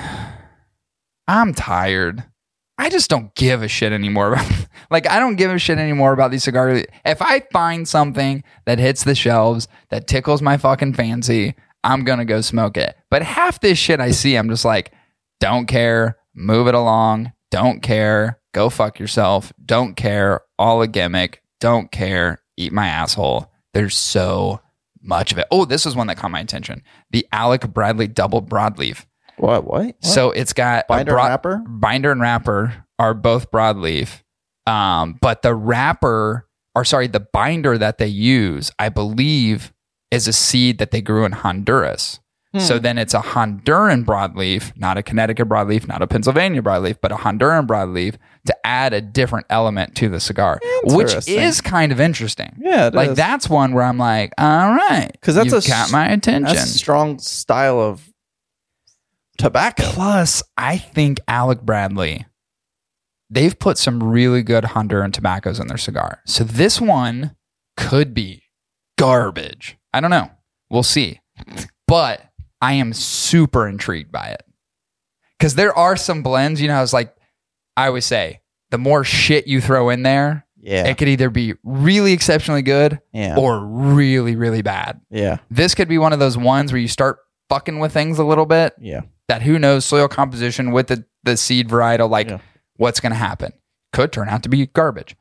I'm 1.28 1.54
tired. 1.54 2.24
I 2.78 2.90
just 2.90 3.10
don't 3.10 3.34
give 3.36 3.62
a 3.62 3.68
shit 3.68 3.92
anymore. 3.92 4.34
About, 4.34 4.50
like 4.92 5.10
I 5.10 5.20
don't 5.20 5.36
give 5.36 5.52
a 5.52 5.60
shit 5.60 5.78
anymore 5.78 6.14
about 6.14 6.32
these 6.32 6.44
cigars. 6.44 6.86
If 7.06 7.22
I 7.22 7.42
find 7.52 7.88
something 7.88 8.44
that 8.66 8.80
hits 8.80 9.04
the 9.04 9.16
shelves 9.16 9.68
that 9.90 10.08
tickles 10.08 10.42
my 10.42 10.58
fucking 10.58 10.94
fancy, 10.94 11.56
I'm 11.84 12.04
gonna 12.06 12.26
go 12.26 12.42
smoke 12.42 12.78
it. 12.78 12.96
But 13.10 13.22
half 13.22 13.60
this 13.60 13.78
shit 13.78 14.00
I 14.00 14.12
see, 14.12 14.36
I'm 14.36 14.50
just 14.50 14.66
like, 14.66 14.92
don't 15.40 15.66
care. 15.68 16.18
Move 16.36 16.68
it 16.68 16.76
along. 16.76 17.34
Don't 17.52 17.82
care. 17.82 18.40
Go 18.54 18.70
fuck 18.70 19.00
yourself. 19.00 19.52
Don't 19.64 19.96
care. 19.96 20.42
All 20.58 20.82
a 20.82 20.88
gimmick. 20.88 21.42
Don't 21.60 21.92
care. 21.92 22.42
Eat 22.58 22.72
my 22.74 22.88
asshole. 22.88 23.52
There's 23.74 23.96
so 23.98 24.60
much 25.02 25.32
of 25.32 25.38
it. 25.38 25.48
Oh, 25.52 25.66
this 25.66 25.86
is 25.86 25.96
one 25.96 26.08
that 26.08 26.18
caught 26.18 26.32
my 26.32 26.40
attention. 26.40 26.84
The 27.12 27.28
Alec 27.32 27.68
Bradley 27.74 28.08
double 28.08 28.42
broadleaf. 28.42 29.06
What? 29.38 29.66
What? 29.66 29.96
So 30.04 30.32
it's 30.32 30.54
got 30.54 30.86
a 30.86 30.88
binder 30.88 31.14
broad- 31.14 31.24
and 31.26 31.30
wrapper. 31.32 31.64
binder 31.68 32.12
and 32.12 32.22
wrapper 32.22 32.86
are 33.00 33.14
both 33.14 33.50
broadleaf. 33.52 34.22
Um, 34.68 35.18
but 35.22 35.42
the 35.42 35.56
wrapper, 35.56 36.48
or 36.76 36.86
sorry, 36.86 37.08
the 37.08 37.20
binder 37.20 37.78
that 37.78 37.98
they 37.98 38.08
use, 38.08 38.72
I 38.80 38.90
believe, 38.90 39.74
is 40.12 40.28
a 40.28 40.34
seed 40.34 40.78
that 40.78 40.92
they 40.92 41.02
grew 41.02 41.26
in 41.26 41.32
Honduras. 41.32 42.20
Hmm. 42.54 42.60
So 42.60 42.78
then 42.78 42.98
it's 43.00 43.14
a 43.16 43.20
Honduran 43.20 44.06
broadleaf, 44.06 44.78
not 44.78 44.98
a 44.98 45.04
Connecticut 45.04 45.50
broadleaf, 45.50 45.88
not 45.88 46.02
a 46.04 46.08
Pennsylvania 46.08 46.62
broadleaf, 46.62 46.98
but 47.02 47.12
a 47.12 47.16
Honduran 47.16 47.66
broadleaf 47.66 48.16
to 48.46 48.56
add 48.64 48.94
a 48.94 49.02
different 49.02 49.48
element 49.50 49.96
to 49.96 50.08
the 50.10 50.20
cigar, 50.20 50.60
which 50.84 51.16
is 51.28 51.62
kind 51.62 51.92
of 51.92 52.00
interesting. 52.00 52.56
Yeah, 52.60 52.88
it 52.88 52.94
like 52.94 53.12
is. 53.12 53.18
that's 53.18 53.50
one 53.50 53.74
where 53.74 53.84
I'm 53.84 53.98
like, 53.98 54.34
all 54.38 54.70
right, 54.76 55.10
'Cause 55.22 55.34
that's 55.36 55.52
a 55.54 55.68
got 55.68 55.92
my 55.92 56.08
attention. 56.10 56.44
That's 56.56 56.76
a 56.76 56.78
strong 56.78 57.18
style 57.20 57.80
of 57.80 58.08
tobacco. 59.38 59.84
Plus, 59.84 60.44
I 60.58 60.78
think 60.78 61.20
Alec 61.28 61.62
Bradley, 61.62 62.26
they've 63.30 63.58
put 63.58 63.78
some 63.80 64.04
really 64.04 64.44
good 64.44 64.64
Honduran 64.64 65.12
tobaccos 65.12 65.60
in 65.60 65.68
their 65.68 65.78
cigar. 65.78 66.20
So 66.26 66.44
this 66.44 66.80
one 66.80 67.36
could 67.78 68.14
be 68.14 68.44
garbage. 68.98 69.78
I 69.94 70.02
don't 70.02 70.12
know. 70.12 70.30
We'll 70.70 70.84
see. 70.84 71.20
But 71.88 72.22
I 72.64 72.74
am 72.74 72.94
super 72.94 73.68
intrigued 73.68 74.12
by 74.12 74.28
it. 74.30 74.44
Because 75.38 75.56
there 75.56 75.78
are 75.78 75.98
some 75.98 76.24
blends, 76.24 76.62
you 76.62 76.68
know, 76.70 76.82
it's 76.82 76.94
like 76.94 77.14
I 77.76 77.88
always 77.88 78.06
say, 78.06 78.42
the 78.72 78.78
more 78.78 79.04
shit 79.04 79.48
you 79.48 79.60
throw 79.62 79.90
in 79.90 80.04
there, 80.04 80.46
Yeah, 80.60 80.86
it 80.88 80.98
could 80.98 81.10
either 81.10 81.30
be 81.30 81.56
really 81.64 82.14
exceptionally 82.14 82.62
good 82.62 83.00
yeah, 83.12 83.36
or 83.38 83.60
really, 83.66 84.36
really 84.36 84.62
bad. 84.62 85.02
yeah, 85.10 85.38
This 85.52 85.76
could 85.76 85.88
be 85.90 85.98
one 85.98 86.14
of 86.14 86.20
those 86.20 86.38
ones 86.38 86.72
where 86.72 86.80
you 86.80 86.88
start 86.88 87.18
fucking 87.50 87.80
with 87.80 87.92
things 87.92 88.20
a 88.20 88.24
little 88.24 88.46
bit 88.46 88.74
yeah. 88.80 89.02
that 89.28 89.42
who 89.42 89.60
knows 89.60 89.84
soil 89.86 90.08
composition 90.08 90.72
with 90.72 90.88
the, 90.88 91.04
the 91.24 91.36
seed 91.36 91.68
varietal, 91.68 92.10
like 92.10 92.30
Yeah. 92.30 92.38
what's 92.78 93.00
going 93.02 93.12
to 93.12 93.18
happen. 93.18 93.52
Could 93.92 94.12
turn 94.14 94.30
out 94.30 94.44
to 94.44 94.50
be 94.50 94.66
garbage, 94.68 95.16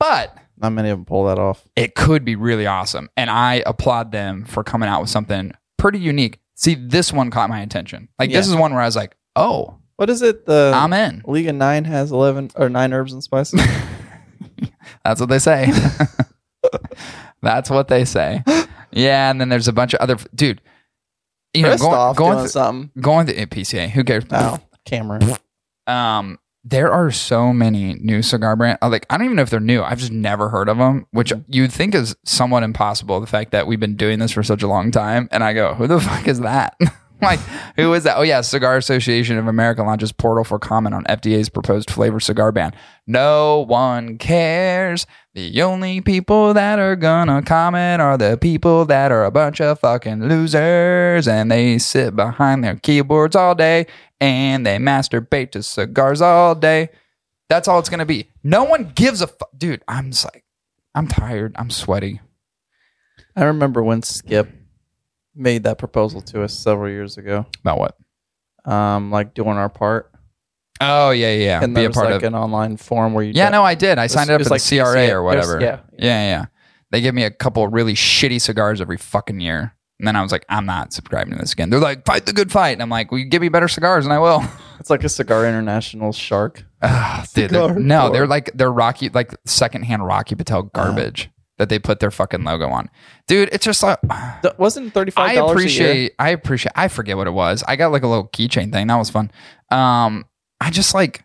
but 0.00 0.36
Not 0.56 0.72
many 0.72 0.90
of 0.90 0.98
them 0.98 1.04
pull 1.04 1.26
that 1.26 1.38
off. 1.38 1.64
it 1.76 1.94
could 1.94 2.24
be 2.24 2.34
really 2.36 2.66
awesome. 2.66 3.08
And 3.16 3.30
I 3.30 3.62
applaud 3.64 4.10
them 4.12 4.44
for 4.44 4.64
coming 4.64 4.88
out 4.88 5.00
with 5.02 5.10
something 5.10 5.52
pretty 5.78 6.00
unique. 6.00 6.40
See, 6.60 6.74
this 6.74 7.12
one 7.12 7.30
caught 7.30 7.48
my 7.48 7.60
attention. 7.60 8.08
Like, 8.18 8.30
this 8.30 8.48
Yeah. 8.48 8.54
is 8.54 8.58
one 8.58 8.72
where 8.72 8.82
I 8.82 8.84
was 8.86 8.96
like, 8.96 9.14
oh, 9.36 9.78
What 9.94 10.10
is 10.10 10.22
it? 10.22 10.44
The 10.44 10.72
I'm 10.74 10.92
in. 10.92 11.22
League 11.24 11.46
of 11.46 11.54
Nine 11.54 11.84
has 11.84 12.10
eleven 12.10 12.50
or 12.56 12.68
nine 12.68 12.92
herbs 12.92 13.12
and 13.12 13.22
spices. 13.22 13.60
That's 15.04 15.20
what 15.20 15.28
they 15.28 15.38
say. 15.38 15.70
That's 17.42 17.70
what 17.70 17.86
they 17.88 18.04
say. 18.04 18.42
Yeah. 18.90 19.30
And 19.30 19.40
then 19.40 19.48
there's 19.48 19.68
a 19.68 19.72
bunch 19.72 19.94
of 19.94 20.00
other, 20.00 20.16
dude, 20.34 20.60
you 21.54 21.62
know, 21.62 21.68
Christoph 21.70 21.88
going, 21.88 22.14
going, 22.16 22.30
doing 22.32 22.38
through, 22.44 22.48
something. 22.48 23.02
going 23.02 23.26
through 23.26 23.46
PCA, 23.46 23.88
who 23.90 24.02
cares? 24.04 24.24
Oh, 24.30 24.58
Cameron. 24.84 25.22
um 25.86 26.38
there 26.70 26.92
are 26.92 27.10
so 27.10 27.52
many 27.52 27.94
new 27.94 28.20
cigar 28.22 28.54
brand 28.56 28.76
like 28.82 29.06
i 29.10 29.16
don't 29.16 29.24
even 29.24 29.36
know 29.36 29.42
if 29.42 29.50
they're 29.50 29.60
new 29.60 29.82
i've 29.82 29.98
just 29.98 30.12
never 30.12 30.48
heard 30.50 30.68
of 30.68 30.76
them 30.78 31.06
which 31.12 31.30
Mm-hmm. 31.32 31.52
you'd 31.52 31.72
think 31.72 31.94
is 31.94 32.14
somewhat 32.24 32.62
impossible 32.62 33.20
the 33.20 33.26
fact 33.26 33.52
that 33.52 33.66
we've 33.66 33.80
been 33.80 33.96
doing 33.96 34.18
this 34.18 34.32
for 34.32 34.42
such 34.42 34.62
a 34.62 34.68
long 34.68 34.90
time 34.90 35.28
and 35.30 35.42
i 35.44 35.52
go 35.52 35.74
who 35.74 35.86
the 35.86 36.00
fuck 36.00 36.26
is 36.28 36.40
that 36.40 36.76
like, 37.22 37.40
who 37.76 37.92
is 37.94 38.04
that? 38.04 38.16
Oh, 38.16 38.22
yeah, 38.22 38.40
Cigar 38.42 38.76
Association 38.76 39.38
of 39.38 39.48
America 39.48 39.82
launches 39.82 40.12
portal 40.12 40.44
for 40.44 40.58
comment 40.58 40.94
on 40.94 41.04
FDA's 41.04 41.48
proposed 41.48 41.90
flavor 41.90 42.20
cigar 42.20 42.52
ban. 42.52 42.72
No 43.06 43.64
one 43.66 44.18
cares. 44.18 45.06
The 45.34 45.62
only 45.62 46.00
people 46.00 46.54
that 46.54 46.78
are 46.78 46.96
gonna 46.96 47.42
comment 47.42 48.02
are 48.02 48.16
the 48.18 48.38
people 48.40 48.84
that 48.86 49.10
are 49.10 49.24
a 49.24 49.30
bunch 49.30 49.60
of 49.60 49.80
fucking 49.80 50.28
losers 50.28 51.26
and 51.26 51.50
they 51.50 51.78
sit 51.78 52.14
behind 52.14 52.62
their 52.62 52.76
keyboards 52.76 53.36
all 53.36 53.54
day 53.54 53.86
and 54.20 54.66
they 54.66 54.76
masturbate 54.78 55.52
to 55.52 55.62
cigars 55.62 56.20
all 56.20 56.54
day. 56.54 56.90
That's 57.48 57.68
all 57.68 57.78
it's 57.78 57.88
gonna 57.88 58.06
be. 58.06 58.28
No 58.42 58.64
one 58.64 58.92
gives 58.94 59.22
a 59.22 59.26
fuck. 59.26 59.50
Dude, 59.56 59.82
I'm 59.88 60.10
just 60.10 60.24
like, 60.24 60.44
I'm 60.94 61.08
tired. 61.08 61.54
I'm 61.56 61.70
sweaty. 61.70 62.20
I 63.36 63.44
remember 63.44 63.82
when 63.82 64.02
Skip 64.02 64.48
made 65.38 65.64
that 65.64 65.78
proposal 65.78 66.20
to 66.22 66.42
us 66.42 66.52
several 66.52 66.90
years 66.90 67.16
ago. 67.18 67.46
About 67.60 67.78
what? 67.78 68.70
Um, 68.70 69.10
like 69.10 69.34
doing 69.34 69.56
our 69.56 69.68
part. 69.68 70.10
Oh, 70.80 71.10
yeah, 71.10 71.32
yeah. 71.32 71.44
yeah. 71.44 71.64
and 71.64 71.74
Be 71.74 71.80
there 71.80 71.86
a 71.86 71.88
was 71.90 71.96
part 71.96 72.06
like 72.10 72.16
of 72.16 72.22
an 72.24 72.34
online 72.34 72.76
form 72.76 73.14
where 73.14 73.24
you 73.24 73.32
Yeah, 73.34 73.48
no, 73.48 73.62
I 73.64 73.74
did. 73.74 73.98
I 73.98 74.06
signed 74.06 74.30
It 74.30 74.34
up 74.34 74.38
was 74.40 74.48
for 74.48 74.54
like 74.54 74.62
the 74.62 74.78
CRA 74.78 74.94
CCA. 75.08 75.12
or 75.12 75.22
whatever. 75.22 75.58
There's- 75.58 75.80
yeah, 75.98 76.04
yeah, 76.06 76.26
yeah. 76.40 76.44
They 76.90 77.00
give 77.00 77.14
me 77.14 77.24
a 77.24 77.30
couple 77.30 77.66
really 77.68 77.94
shitty 77.94 78.40
cigars 78.40 78.80
every 78.80 78.96
fucking 78.96 79.40
year. 79.40 79.74
And 79.98 80.06
then 80.06 80.14
I 80.14 80.22
was 80.22 80.30
like, 80.30 80.44
I'm 80.48 80.64
not 80.64 80.92
subscribing 80.92 81.32
to 81.32 81.38
this 81.40 81.52
again. 81.52 81.70
They're 81.70 81.80
like, 81.80 82.06
fight 82.06 82.24
the 82.26 82.32
good 82.32 82.52
fight. 82.52 82.70
And 82.70 82.82
I'm 82.82 82.88
like, 82.88 83.10
well, 83.10 83.18
you 83.18 83.24
give 83.26 83.42
me 83.42 83.48
better 83.48 83.66
cigars 83.68 84.04
and 84.04 84.12
I 84.12 84.18
will. 84.18 84.42
It's 84.80 84.90
like 84.90 85.02
a 85.02 85.08
Cigar 85.08 85.44
International 85.44 86.12
shark. 86.12 86.62
Ah, 86.82 87.24
dude, 87.34 87.50
they're- 87.50 87.66
Cigar 87.68 87.80
no, 87.80 88.10
they're 88.10 88.28
like, 88.28 88.52
they're 88.54 88.70
Rocky, 88.70 89.08
like 89.08 89.34
secondhand 89.44 90.06
Rocky 90.06 90.36
Patel 90.36 90.62
garbage 90.62 91.30
that 91.58 91.68
they 91.68 91.78
put 91.78 92.00
their 92.00 92.10
fucking 92.10 92.44
logo 92.44 92.68
on. 92.68 92.88
Dude, 93.26 93.50
it's 93.52 93.64
just 93.64 93.82
like, 93.82 93.98
wasn't 94.58 94.94
thirty 94.94 95.10
five 95.10 95.30
I 95.30 95.34
dollars 95.34 95.64
a 95.64 95.68
year? 95.68 95.86
appreciate, 95.86 96.14
I 96.18 96.30
appreciate, 96.30 96.72
I 96.74 96.88
forget 96.88 97.16
what 97.16 97.26
it 97.26 97.32
was. 97.32 97.62
I 97.68 97.76
got 97.76 97.92
like 97.92 98.02
a 98.02 98.08
little 98.08 98.28
keychain 98.28 98.72
thing. 98.72 98.86
That 98.86 98.96
was 98.96 99.10
fun. 99.10 99.30
Um, 99.70 100.24
I 100.60 100.70
just 100.70 100.94
like, 100.94 101.24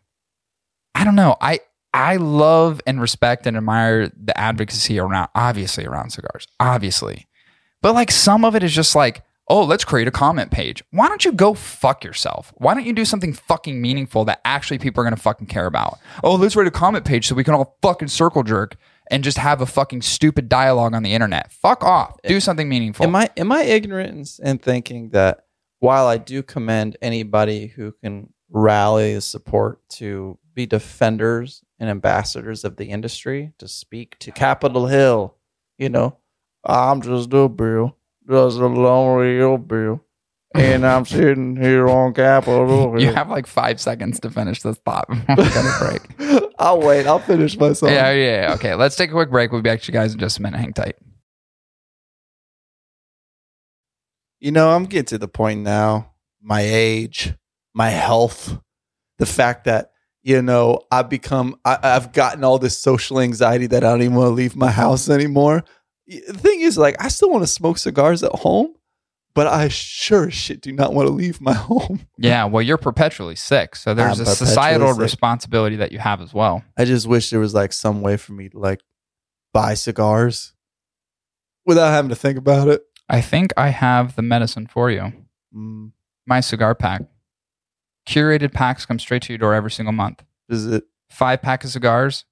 I 0.96 1.04
don't 1.04 1.15
know. 1.15 1.38
I, 1.39 1.60
I 1.93 2.17
love 2.17 2.82
and 2.86 3.00
respect 3.00 3.48
and 3.48 3.56
admire 3.56 4.10
the 4.10 4.38
advocacy 4.38 5.00
around, 5.00 5.30
obviously 5.36 5.86
around 5.86 6.10
cigars, 6.12 6.48
obviously. 6.60 7.28
But 7.82 7.93
like 7.93 8.12
some 8.12 8.43
of 8.46 8.56
it 8.56 8.63
is 8.63 8.74
just 8.74 8.96
like, 8.96 9.24
oh, 9.50 9.63
let's 9.63 9.84
create 9.84 10.08
a 10.08 10.12
comment 10.12 10.52
page. 10.52 10.84
Why 10.91 11.08
don't 11.08 11.24
you 11.26 11.32
go 11.32 11.54
fuck 11.54 12.04
yourself? 12.04 12.54
Why 12.56 12.74
don't 12.74 12.86
you 12.86 12.93
do 12.93 13.06
something 13.06 13.34
fucking 13.34 13.82
meaningful 13.82 14.26
that 14.26 14.41
actually 14.46 14.80
people 14.80 15.02
are 15.02 15.04
going 15.04 15.15
to 15.15 15.22
fucking 15.22 15.48
care 15.48 15.65
about? 15.65 16.00
Oh, 16.24 16.36
let's 16.36 16.56
write 16.56 16.67
a 16.67 16.72
comment 16.72 17.06
page 17.06 17.28
so 17.28 17.36
we 17.36 17.43
can 17.43 17.54
all 17.54 17.78
fucking 17.82 18.08
circle 18.08 18.43
jerk 18.43 18.78
and 19.13 19.23
just 19.23 19.38
have 19.38 19.62
a 19.62 19.67
fucking 19.67 20.02
stupid 20.02 20.49
dialogue 20.49 20.95
on 20.95 21.04
the 21.04 21.13
internet. 21.13 21.52
Fuck 21.52 21.84
off. 21.84 22.17
Do 22.23 22.39
something 22.39 22.67
meaningful. 22.67 23.06
Am 23.06 23.15
I 23.15 23.30
am 23.38 23.52
I 23.52 23.62
ignorant 23.62 24.39
in, 24.39 24.49
in 24.49 24.58
thinking 24.58 25.10
that 25.10 25.45
while 25.80 26.08
I 26.08 26.17
do 26.17 26.41
commend 26.41 26.97
anybody 26.99 27.67
who 27.67 27.91
can 28.04 28.34
rally 28.49 29.13
the 29.13 29.21
support 29.21 29.88
to 29.89 30.39
be 30.56 30.65
defenders 30.65 31.62
and 31.80 31.91
ambassadors 31.91 32.63
of 32.63 32.78
the 32.78 32.86
industry 32.86 33.54
to 33.60 33.67
speak 33.67 34.17
to 34.19 34.32
Capitol 34.32 34.88
Hill, 34.88 35.36
you 35.78 35.89
know, 35.89 36.17
I'm 36.65 37.04
just 37.04 37.32
a 37.34 37.49
bill, 37.49 37.95
just 38.28 38.58
a 38.58 38.65
lonely 38.65 39.39
old 39.39 39.67
bill, 39.67 40.04
and 40.56 40.88
I'm 40.88 41.06
sitting 41.06 41.56
here 41.56 41.88
on 41.88 42.15
Capitol 42.15 42.67
Hill. 42.95 43.02
You 43.02 43.13
have 43.13 43.30
like 43.30 43.45
five 43.45 43.80
seconds 43.80 44.19
to 44.21 44.32
finish 44.32 44.63
this 44.63 44.78
thought 44.78 45.08
before 45.08 45.63
we 45.63 45.99
break. 45.99 46.42
I'll 46.59 46.79
wait. 46.81 47.05
I'll 47.07 47.19
finish 47.19 47.57
my 47.57 47.73
song. 47.73 47.89
yeah, 47.89 48.11
yeah, 48.11 48.47
yeah. 48.47 48.53
Okay, 48.55 48.75
let's 48.75 48.95
take 48.95 49.09
a 49.09 49.13
quick 49.13 49.29
break. 49.29 49.51
We'll 49.51 49.61
be 49.61 49.69
back 49.69 49.81
to 49.81 49.91
you 49.91 49.93
guys 49.93 50.13
in 50.13 50.19
just 50.19 50.39
a 50.39 50.41
minute. 50.41 50.59
Hang 50.59 50.73
tight. 50.73 50.95
You 54.39 54.51
know, 54.51 54.71
I'm 54.71 54.85
getting 54.85 55.05
to 55.05 55.17
the 55.17 55.27
point 55.27 55.61
now, 55.61 56.11
my 56.41 56.61
age, 56.61 57.33
my 57.73 57.89
health, 57.89 58.57
the 59.17 59.25
fact 59.25 59.65
that, 59.65 59.91
you 60.21 60.41
know, 60.41 60.81
I've 60.91 61.09
become, 61.09 61.55
I, 61.63 61.77
I've 61.81 62.11
gotten 62.11 62.43
all 62.43 62.59
this 62.59 62.77
social 62.77 63.19
anxiety 63.19 63.67
that 63.67 63.83
I 63.83 63.89
don't 63.89 64.01
even 64.01 64.15
want 64.15 64.27
to 64.27 64.33
leave 64.33 64.55
my 64.55 64.71
house 64.71 65.09
anymore. 65.09 65.63
The 66.07 66.33
thing 66.33 66.59
is, 66.59 66.77
like, 66.77 67.01
I 67.01 67.07
still 67.07 67.29
want 67.29 67.43
to 67.43 67.47
smoke 67.47 67.77
cigars 67.77 68.21
at 68.23 68.33
home, 68.33 68.73
but 69.36 69.48
I 69.48 69.67
sure 69.67 70.28
as 70.28 70.34
shit 70.34 70.62
do 70.62 70.72
not 70.72 70.93
want 70.93 71.08
to 71.08 71.13
leave 71.13 71.41
my 71.41 71.54
home. 71.54 72.08
Yeah, 72.17 72.46
well, 72.46 72.62
you're 72.62 72.78
perpetually 72.78 73.36
sick, 73.36 73.76
so 73.76 73.93
there's 73.93 74.19
I'm 74.19 74.28
a 74.28 74.30
societal 74.30 74.93
sick. 74.93 75.02
responsibility 75.02 75.76
that 75.78 75.91
you 75.91 76.00
have 76.00 76.22
as 76.22 76.34
well. 76.34 76.63
I 76.78 76.86
just 76.86 77.08
wish 77.08 77.30
there 77.30 77.39
was 77.39 77.54
like 77.54 77.74
some 77.74 78.02
way 78.02 78.15
for 78.17 78.32
me 78.34 78.50
to 78.50 78.58
like 78.60 78.82
buy 79.54 79.74
cigars 79.74 80.54
without 81.65 81.91
having 81.91 82.10
to 82.10 82.15
think 82.15 82.38
about 82.38 82.67
it. 82.67 82.82
I 83.10 83.22
think 83.22 83.52
I 83.58 83.69
have 83.69 84.15
the 84.15 84.22
medicine 84.22 84.67
for 84.67 84.89
you. 84.89 85.12
Mm, 85.56 85.91
My 86.26 86.39
cigar 86.39 86.74
pack. 86.76 87.02
Curated 88.08 88.54
packs 88.54 88.86
come 88.86 89.00
straight 89.00 89.22
to 89.24 89.34
your 89.34 89.38
door 89.38 89.54
every 89.54 89.72
single 89.72 89.93
month. 89.93 90.24
is 90.50 90.65
it? 90.67 90.84
Five 91.10 91.41
pack 91.41 91.63
of 91.63 91.69
cigars, 91.69 92.26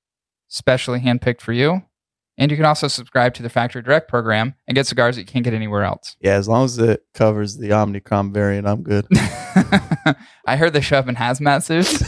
specially 0.48 1.00
handpicked 1.00 1.40
for 1.42 1.54
you. 1.54 1.84
And 2.38 2.50
you 2.50 2.58
can 2.58 2.66
also 2.66 2.88
subscribe 2.88 3.34
to 3.36 3.44
the 3.44 3.50
Factory 3.50 3.82
Direct 3.82 4.08
program 4.08 4.56
and 4.68 4.76
get 4.76 4.88
cigars 4.88 5.16
that 5.16 5.22
you 5.22 5.28
can't 5.28 5.44
get 5.44 5.54
anywhere 5.54 5.84
else. 5.84 6.16
Yeah, 6.22 6.36
as 6.36 6.48
long 6.48 6.66
as 6.66 6.78
it 6.80 7.04
covers 7.14 7.58
the 7.58 7.70
Omnicron 7.70 8.34
variant, 8.34 8.68
I'm 8.68 8.84
good. 8.84 9.06
I 10.48 10.56
heard 10.56 10.74
they 10.74 10.82
show 10.82 10.98
up 10.98 11.08
in 11.08 11.16
hazmat 11.16 11.64
suits 11.64 12.04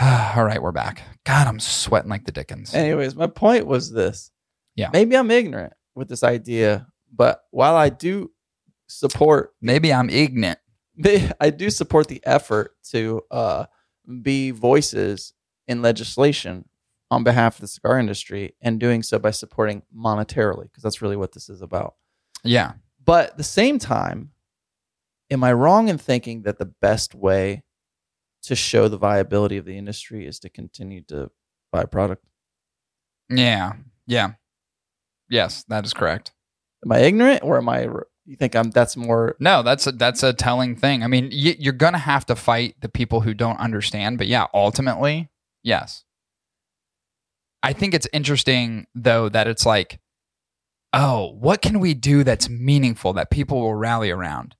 all 0.34 0.44
right, 0.44 0.62
we're 0.62 0.72
back. 0.72 1.02
God, 1.24 1.46
I'm 1.46 1.60
sweating 1.60 2.08
like 2.08 2.24
the 2.24 2.32
Dickens. 2.32 2.74
Anyways, 2.74 3.14
my 3.14 3.26
point 3.26 3.66
was 3.66 3.92
this. 3.92 4.30
Yeah. 4.74 4.88
Maybe 4.94 5.14
I'm 5.14 5.30
ignorant 5.30 5.74
with 5.94 6.08
this 6.08 6.22
idea, 6.22 6.86
but 7.14 7.42
while 7.50 7.76
I 7.76 7.90
do 7.90 8.30
support, 8.86 9.52
Maybe 9.60 9.92
I'm 9.92 10.08
ignorant. 10.08 10.58
I 11.38 11.50
do 11.50 11.68
support 11.68 12.08
the 12.08 12.22
effort 12.24 12.76
to 12.92 13.20
uh, 13.30 13.66
be 14.22 14.52
voices 14.52 15.34
in 15.68 15.82
legislation 15.82 16.66
on 17.10 17.22
behalf 17.22 17.56
of 17.56 17.60
the 17.60 17.68
cigar 17.68 17.98
industry 17.98 18.54
and 18.62 18.80
doing 18.80 19.02
so 19.02 19.18
by 19.18 19.32
supporting 19.32 19.82
monetarily, 19.94 20.64
because 20.64 20.82
that's 20.82 21.02
really 21.02 21.16
what 21.16 21.32
this 21.32 21.50
is 21.50 21.60
about. 21.60 21.94
Yeah. 22.42 22.72
But 23.04 23.30
at 23.30 23.36
the 23.36 23.44
same 23.44 23.78
time, 23.78 24.30
am 25.30 25.44
I 25.44 25.52
wrong 25.52 25.88
in 25.88 25.98
thinking 25.98 26.42
that 26.42 26.58
the 26.58 26.72
best 26.80 27.14
way 27.14 27.64
to 28.42 28.54
show 28.54 28.88
the 28.88 28.96
viability 28.98 29.56
of 29.56 29.64
the 29.64 29.76
industry 29.76 30.26
is 30.26 30.38
to 30.40 30.48
continue 30.48 31.02
to 31.08 31.30
buy 31.72 31.84
product? 31.84 32.24
Yeah. 33.28 33.74
Yeah. 34.06 34.32
Yes, 35.28 35.64
that 35.68 35.84
is 35.84 35.94
correct. 35.94 36.32
Am 36.84 36.92
I 36.92 37.00
ignorant 37.00 37.42
or 37.44 37.58
am 37.58 37.68
I? 37.68 37.88
You 38.26 38.36
think 38.36 38.54
I'm? 38.56 38.70
That's 38.70 38.96
more. 38.96 39.36
No, 39.38 39.62
that's 39.62 39.86
a, 39.86 39.92
that's 39.92 40.22
a 40.22 40.32
telling 40.32 40.76
thing. 40.76 41.02
I 41.02 41.06
mean, 41.06 41.24
y- 41.32 41.56
you're 41.58 41.72
gonna 41.72 41.98
have 41.98 42.26
to 42.26 42.36
fight 42.36 42.76
the 42.80 42.88
people 42.88 43.20
who 43.20 43.34
don't 43.34 43.58
understand, 43.60 44.18
but 44.18 44.26
yeah, 44.26 44.46
ultimately, 44.54 45.30
yes. 45.62 46.04
I 47.62 47.72
think 47.72 47.92
it's 47.94 48.08
interesting 48.12 48.86
though 48.94 49.28
that 49.28 49.46
it's 49.46 49.66
like, 49.66 50.00
oh, 50.92 51.36
what 51.38 51.60
can 51.62 51.78
we 51.78 51.94
do 51.94 52.24
that's 52.24 52.48
meaningful 52.48 53.12
that 53.12 53.30
people 53.30 53.60
will 53.60 53.74
rally 53.74 54.10
around? 54.10 54.56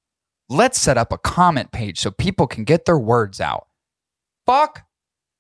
Let's 0.49 0.79
set 0.81 0.99
up 0.99 1.13
a 1.13 1.19
comment 1.19 1.73
page 1.73 1.99
so 2.01 2.11
people 2.11 2.47
can 2.47 2.65
get 2.65 2.85
their 2.85 2.99
words 2.99 3.41
out. 3.41 3.67
Fuck 4.51 4.83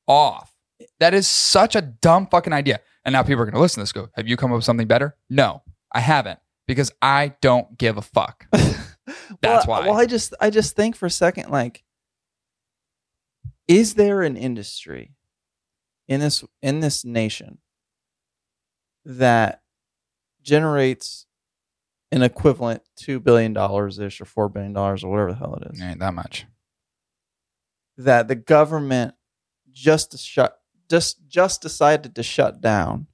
off. 0.07 0.55
That 1.01 1.15
is 1.15 1.27
such 1.27 1.75
a 1.75 1.83
dumb 1.83 2.29
fucking 2.29 2.53
idea. 2.53 2.81
And 3.05 3.13
now 3.13 3.25
people 3.25 3.43
are 3.43 3.45
going 3.45 3.55
to 3.55 3.61
listen 3.61 3.81
to 3.81 3.83
this. 3.83 3.93
Go, 3.93 4.09
have 4.15 4.29
you 4.29 4.37
come 4.37 4.53
up 4.53 4.57
with 4.57 4.65
something 4.65 4.87
better? 4.87 5.17
No, 5.29 5.63
I 5.93 5.99
haven't 5.99 6.39
because 6.69 6.93
I 7.03 7.35
don't 7.41 7.77
give 7.77 7.97
a 7.97 8.03
fuck. 8.03 8.47
That's 8.53 9.67
well, 9.67 9.67
why. 9.67 9.81
Well, 9.89 9.97
I 9.97 10.07
just 10.07 10.35
I 10.41 10.51
just 10.51 10.77
think 10.77 10.95
for 10.95 11.07
a 11.07 11.11
second, 11.11 11.51
like, 11.51 11.83
is 13.67 13.95
there 13.95 14.23
an 14.23 14.37
industry 14.37 15.17
in 16.07 16.21
this 16.21 16.45
in 16.63 16.79
this 16.79 17.05
nation 17.05 17.59
that 19.05 19.63
generates 20.43 21.27
an 22.13 22.23
equivalent 22.23 22.83
two 22.97 23.19
billion 23.19 23.53
dollars 23.53 23.99
ish 23.99 24.21
or 24.21 24.25
four 24.25 24.49
billion 24.49 24.73
dollars 24.73 25.03
or 25.03 25.11
whatever 25.11 25.33
the 25.33 25.39
hell 25.39 25.59
it 25.61 25.73
is 25.73 25.81
Ain't 25.81 25.99
that 25.99 26.15
much. 26.15 26.47
That 28.05 28.29
the 28.29 28.35
government 28.35 29.15
just 29.71 30.19
shut 30.19 30.59
just 30.91 31.27
just 31.29 31.63
decided 31.63 32.15
to 32.17 32.23
shut 32.23 32.61
down 32.61 33.07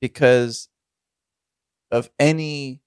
because 0.00 0.68
of 1.90 2.10
any 2.18 2.80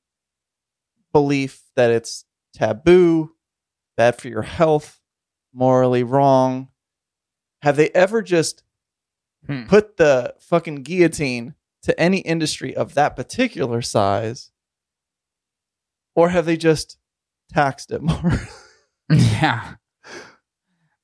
belief 1.13 1.63
that 1.75 1.91
it's 1.91 2.25
taboo, 2.53 3.32
bad 3.95 4.19
for 4.19 4.28
your 4.28 4.41
health, 4.41 4.99
morally 5.53 6.03
wrong. 6.03 6.69
Have 7.61 7.75
they 7.75 7.89
ever 7.89 8.21
just 8.21 8.63
Hmm. 9.45 9.65
put 9.65 9.95
the 9.97 10.36
fucking 10.39 10.84
guillotine 10.84 11.53
to 11.84 11.97
any 11.99 12.17
industry 12.19 12.75
of 12.75 12.95
that 12.95 13.15
particular 13.15 13.82
size 13.82 14.51
or 16.15 16.30
have 16.30 16.45
they 16.45 16.57
just 16.57 16.97
taxed 17.53 17.91
it 17.91 18.01
more? 18.01 18.34
yeah. 19.09 19.75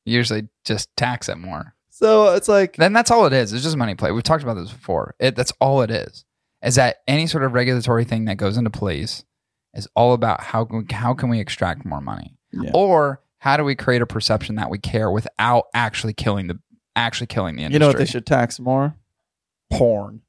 Usually 0.05 0.47
just 0.65 0.95
tax 0.97 1.29
it 1.29 1.37
more. 1.37 1.75
so 1.89 2.33
it's 2.35 2.47
like, 2.47 2.75
Then 2.75 2.93
that's 2.93 3.11
all 3.11 3.25
it 3.25 3.33
is. 3.33 3.53
It's 3.53 3.63
just 3.63 3.77
money 3.77 3.95
play. 3.95 4.11
We've 4.11 4.23
talked 4.23 4.43
about 4.43 4.55
this 4.55 4.71
before. 4.71 5.15
It, 5.19 5.35
that's 5.35 5.53
all 5.61 5.81
it 5.81 5.91
is. 5.91 6.25
Is 6.63 6.75
that 6.75 6.97
any 7.07 7.27
sort 7.27 7.43
of 7.43 7.53
regulatory 7.53 8.03
thing 8.05 8.25
that 8.25 8.37
goes 8.37 8.57
into 8.57 8.69
place 8.69 9.23
is 9.73 9.87
all 9.95 10.13
about 10.13 10.41
how 10.41 10.65
can- 10.65 10.87
how 10.89 11.13
can 11.13 11.29
we 11.29 11.39
extract 11.39 11.85
more 11.85 11.99
money, 12.01 12.37
Yeah. 12.51 12.71
or 12.73 13.21
how 13.39 13.57
do 13.57 13.63
we 13.63 13.75
create 13.75 14.01
a 14.01 14.05
perception 14.05 14.55
that 14.55 14.69
we 14.69 14.77
care 14.77 15.09
without 15.11 15.65
actually 15.73 16.13
killing 16.13 16.47
the 16.47 16.59
actually 16.95 17.27
killing 17.27 17.55
the 17.55 17.63
industry. 17.63 17.73
you 17.75 17.79
know 17.79 17.87
what 17.87 17.97
they 17.97 18.05
should 18.05 18.25
tax 18.25 18.59
more? 18.59 18.95
Porn. 19.71 20.21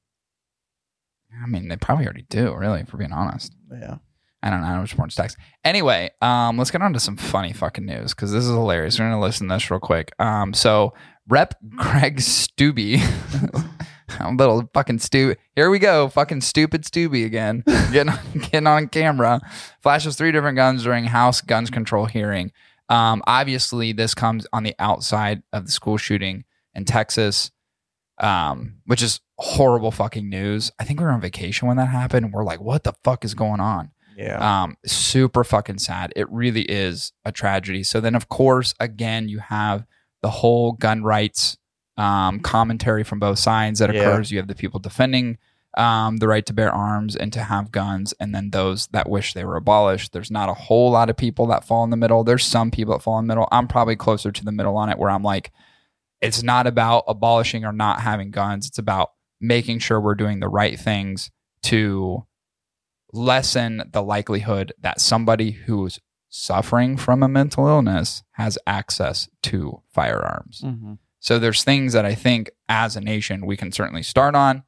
I 1.42 1.46
mean, 1.46 1.68
they 1.68 1.76
probably 1.76 2.04
already 2.06 2.26
do. 2.28 2.54
Really, 2.54 2.80
if 2.80 2.92
we're 2.92 2.98
being 3.00 3.12
honest. 3.12 3.54
Yeah. 3.70 3.96
I 4.44 4.50
don't 4.50 4.60
know 4.60 4.66
how 4.66 4.80
much 4.80 4.98
more 4.98 5.06
tax. 5.06 5.38
Anyway, 5.64 6.10
um, 6.20 6.58
let's 6.58 6.70
get 6.70 6.82
on 6.82 6.92
to 6.92 7.00
some 7.00 7.16
funny 7.16 7.54
fucking 7.54 7.86
news 7.86 8.12
because 8.12 8.30
this 8.30 8.44
is 8.44 8.50
hilarious. 8.50 8.98
We're 8.98 9.06
gonna 9.06 9.18
listen 9.18 9.48
to 9.48 9.54
this 9.54 9.70
real 9.70 9.80
quick. 9.80 10.12
Um, 10.18 10.52
so 10.52 10.92
Rep 11.26 11.54
Greg 11.70 12.18
Steube, 12.18 13.00
a 14.20 14.32
little 14.32 14.68
fucking 14.74 14.98
stu. 14.98 15.34
Here 15.56 15.70
we 15.70 15.78
go, 15.78 16.10
fucking 16.10 16.42
stupid 16.42 16.82
Steube 16.82 17.24
again, 17.24 17.62
getting 17.90 18.10
on, 18.10 18.18
getting 18.34 18.66
on 18.66 18.88
camera, 18.88 19.40
flashes 19.82 20.14
three 20.16 20.30
different 20.30 20.56
guns 20.56 20.84
during 20.84 21.06
House 21.06 21.40
Guns 21.40 21.70
Control 21.70 22.04
hearing. 22.04 22.52
Um, 22.90 23.22
obviously, 23.26 23.92
this 23.92 24.14
comes 24.14 24.46
on 24.52 24.62
the 24.62 24.74
outside 24.78 25.42
of 25.54 25.64
the 25.64 25.72
school 25.72 25.96
shooting 25.96 26.44
in 26.74 26.84
Texas, 26.84 27.50
um, 28.18 28.74
which 28.84 29.02
is 29.02 29.20
horrible 29.38 29.90
fucking 29.90 30.28
news. 30.28 30.70
I 30.78 30.84
think 30.84 31.00
we 31.00 31.06
were 31.06 31.12
on 31.12 31.22
vacation 31.22 31.66
when 31.66 31.78
that 31.78 31.88
happened. 31.88 32.26
And 32.26 32.34
we're 32.34 32.44
like, 32.44 32.60
what 32.60 32.84
the 32.84 32.92
fuck 33.02 33.24
is 33.24 33.32
going 33.32 33.60
on? 33.60 33.90
Yeah. 34.16 34.62
Um, 34.64 34.76
super 34.86 35.44
fucking 35.44 35.78
sad. 35.78 36.12
It 36.16 36.30
really 36.30 36.62
is 36.62 37.12
a 37.24 37.32
tragedy. 37.32 37.82
So 37.82 38.00
then, 38.00 38.14
of 38.14 38.28
course, 38.28 38.74
again, 38.80 39.28
you 39.28 39.38
have 39.40 39.84
the 40.22 40.30
whole 40.30 40.72
gun 40.72 41.02
rights 41.02 41.56
um, 41.96 42.40
commentary 42.40 43.04
from 43.04 43.18
both 43.20 43.38
sides 43.38 43.78
that 43.78 43.92
Yeah. 43.94 44.00
occurs. 44.00 44.30
You 44.32 44.38
have 44.38 44.48
the 44.48 44.54
people 44.54 44.80
defending 44.80 45.38
um, 45.76 46.18
the 46.18 46.28
right 46.28 46.46
to 46.46 46.52
bear 46.52 46.72
arms 46.72 47.16
and 47.16 47.32
to 47.32 47.42
have 47.42 47.72
guns, 47.72 48.14
and 48.20 48.32
then 48.32 48.50
those 48.50 48.86
that 48.88 49.08
wish 49.10 49.32
they 49.34 49.44
were 49.44 49.56
abolished. 49.56 50.12
There's 50.12 50.30
not 50.30 50.48
a 50.48 50.54
whole 50.54 50.92
lot 50.92 51.10
of 51.10 51.16
people 51.16 51.46
that 51.48 51.64
fall 51.64 51.82
in 51.82 51.90
the 51.90 51.96
middle. 51.96 52.22
There's 52.22 52.44
some 52.44 52.70
people 52.70 52.94
that 52.94 53.02
fall 53.02 53.18
in 53.18 53.26
the 53.26 53.34
middle. 53.34 53.48
I'm 53.50 53.66
probably 53.66 53.96
closer 53.96 54.30
to 54.30 54.44
the 54.44 54.52
middle 54.52 54.76
on 54.76 54.88
it, 54.88 54.98
where 54.98 55.10
I'm 55.10 55.24
like, 55.24 55.50
it's 56.20 56.44
not 56.44 56.68
about 56.68 57.02
abolishing 57.08 57.64
or 57.64 57.72
not 57.72 58.00
having 58.00 58.30
guns. 58.30 58.68
It's 58.68 58.78
about 58.78 59.10
making 59.40 59.80
sure 59.80 60.00
we're 60.00 60.14
doing 60.14 60.38
the 60.38 60.48
right 60.48 60.78
things 60.78 61.30
to 61.64 62.24
lessen 63.14 63.82
the 63.92 64.02
likelihood 64.02 64.72
that 64.80 65.00
somebody 65.00 65.52
who's 65.52 66.00
suffering 66.28 66.96
from 66.96 67.22
a 67.22 67.28
mental 67.28 67.68
illness 67.68 68.22
has 68.32 68.58
access 68.66 69.28
to 69.42 69.80
firearms. 69.88 70.62
Mhm. 70.62 70.98
So 71.20 71.38
there's 71.38 71.64
things 71.64 71.92
that 71.92 72.04
I 72.04 72.14
think 72.14 72.50
as 72.68 72.96
a 72.96 73.00
nation 73.00 73.46
we 73.46 73.56
can 73.56 73.72
certainly 73.72 74.02
start 74.02 74.34
on. 74.34 74.64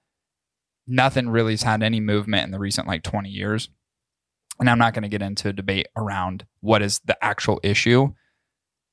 Nothing 0.86 1.28
really 1.28 1.52
has 1.54 1.64
had 1.64 1.82
any 1.82 2.00
movement 2.00 2.44
in 2.44 2.50
the 2.52 2.58
recent 2.58 2.86
like 2.86 3.02
20 3.02 3.28
years. 3.28 3.68
And 4.58 4.70
I'm 4.70 4.78
not 4.78 4.94
going 4.94 5.02
to 5.02 5.08
get 5.08 5.20
into 5.20 5.48
a 5.48 5.52
debate 5.52 5.88
around 5.96 6.46
what 6.60 6.80
is 6.80 7.00
the 7.00 7.22
actual 7.22 7.60
issue. 7.62 8.14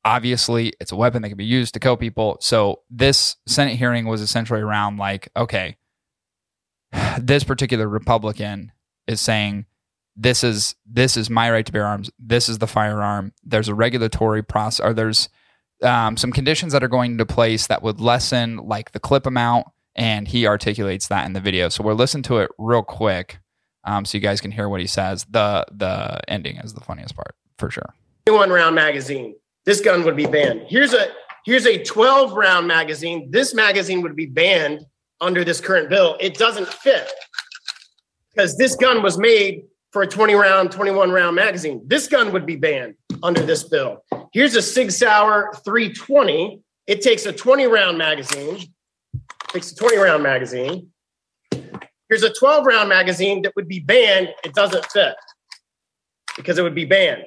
Obviously, 0.04 0.74
it's 0.82 0.92
a 0.92 0.98
weapon 0.98 1.22
that 1.22 1.30
can 1.30 1.38
be 1.38 1.46
used 1.46 1.74
to 1.76 1.80
kill 1.80 1.96
people. 1.96 2.38
So 2.42 2.82
this 2.90 3.38
Senate 3.48 3.78
hearing 3.78 4.06
was 4.06 4.20
essentially 4.20 4.60
around 4.60 4.98
like, 4.98 5.30
okay, 5.38 5.78
this 7.18 7.46
particular 7.46 7.88
Republican 7.88 8.73
is 9.08 9.22
saying 9.22 9.66
this 10.16 10.44
is 10.44 10.76
this 10.86 11.18
is 11.18 11.30
my 11.30 11.52
right 11.52 11.66
to 11.66 11.72
bear 11.72 11.86
arms. 11.86 12.12
This 12.20 12.50
is 12.50 12.60
the 12.60 12.68
firearm. 12.68 13.34
There's 13.44 13.68
a 13.68 13.76
regulatory 13.76 14.44
process, 14.44 14.86
or 14.86 14.94
there's 14.94 15.30
um, 15.82 16.18
some 16.18 16.32
conditions 16.32 16.74
that 16.74 16.84
are 16.84 16.88
going 16.88 17.14
into 17.14 17.26
place 17.26 17.68
that 17.68 17.82
would 17.82 18.00
lessen 18.00 18.58
like 18.58 18.92
the 18.92 19.00
clip 19.00 19.26
amount, 19.26 19.68
and 19.96 20.28
he 20.28 20.46
articulates 20.46 21.08
that 21.08 21.26
in 21.26 21.34
the 21.34 21.42
video. 21.42 21.70
So 21.70 21.84
we'll 21.84 21.96
listen 21.96 22.22
to 22.24 22.38
it 22.38 22.52
real 22.58 22.84
quick, 22.84 23.40
um, 23.84 24.06
so 24.06 24.18
you 24.18 24.22
guys 24.22 24.40
can 24.40 24.52
hear 24.52 24.70
what 24.70 24.82
he 24.82 24.88
says. 24.88 25.26
the 25.30 25.66
The 25.72 26.20
ending 26.28 26.58
is 26.58 26.74
the 26.74 26.82
funniest 26.82 27.16
part 27.16 27.36
for 27.58 27.72
sure. 27.72 27.94
One 28.28 28.52
round 28.52 28.76
magazine. 28.76 29.36
This 29.66 29.82
gun 29.82 30.04
would 30.04 30.16
be 30.16 30.26
banned. 30.26 30.64
Here's 30.68 30.94
a 30.94 31.08
here's 31.46 31.66
a 31.66 31.84
12 31.84 32.34
round 32.34 32.68
magazine. 32.68 33.30
This 33.32 33.54
magazine 33.54 34.02
would 34.02 34.16
be 34.16 34.28
banned 34.28 34.86
under 35.22 35.44
this 35.44 35.60
current 35.60 35.90
bill. 35.90 36.18
It 36.20 36.36
doesn't 36.36 36.68
fit 36.68 37.12
because 38.34 38.58
this 38.58 38.76
gun 38.76 39.04
was 39.04 39.18
made 39.18 39.64
for 39.92 40.02
a 40.02 40.08
20 40.08 40.34
round, 40.34 40.72
21 40.72 41.12
round 41.12 41.36
magazine. 41.36 41.82
This 41.86 42.08
gun 42.08 42.32
would 42.34 42.46
be 42.46 42.56
banned 42.56 42.96
under 43.22 43.42
this 43.42 43.64
bill. 43.64 44.04
Here's 44.34 44.56
a 44.56 44.62
Sig 44.62 44.92
Sauer 44.92 45.54
320. 45.64 46.60
It 46.88 47.02
takes 47.02 47.26
a 47.26 47.32
20 47.34 47.68
round 47.68 47.98
magazine. 47.98 48.60
Takes 49.50 49.72
a 49.72 49.76
20 49.76 49.98
round 49.98 50.24
magazine. 50.24 50.90
Here's 52.10 52.24
a 52.24 52.34
12 52.34 52.66
round 52.66 52.90
magazine 52.90 53.44
that 53.44 53.56
would 53.56 53.68
be 53.68 53.80
banned. 53.80 54.30
It 54.44 54.54
doesn't 54.54 54.86
fit 54.88 55.16
because 56.36 56.58
it 56.58 56.64
would 56.64 56.76
be 56.76 56.86
banned. 56.86 57.26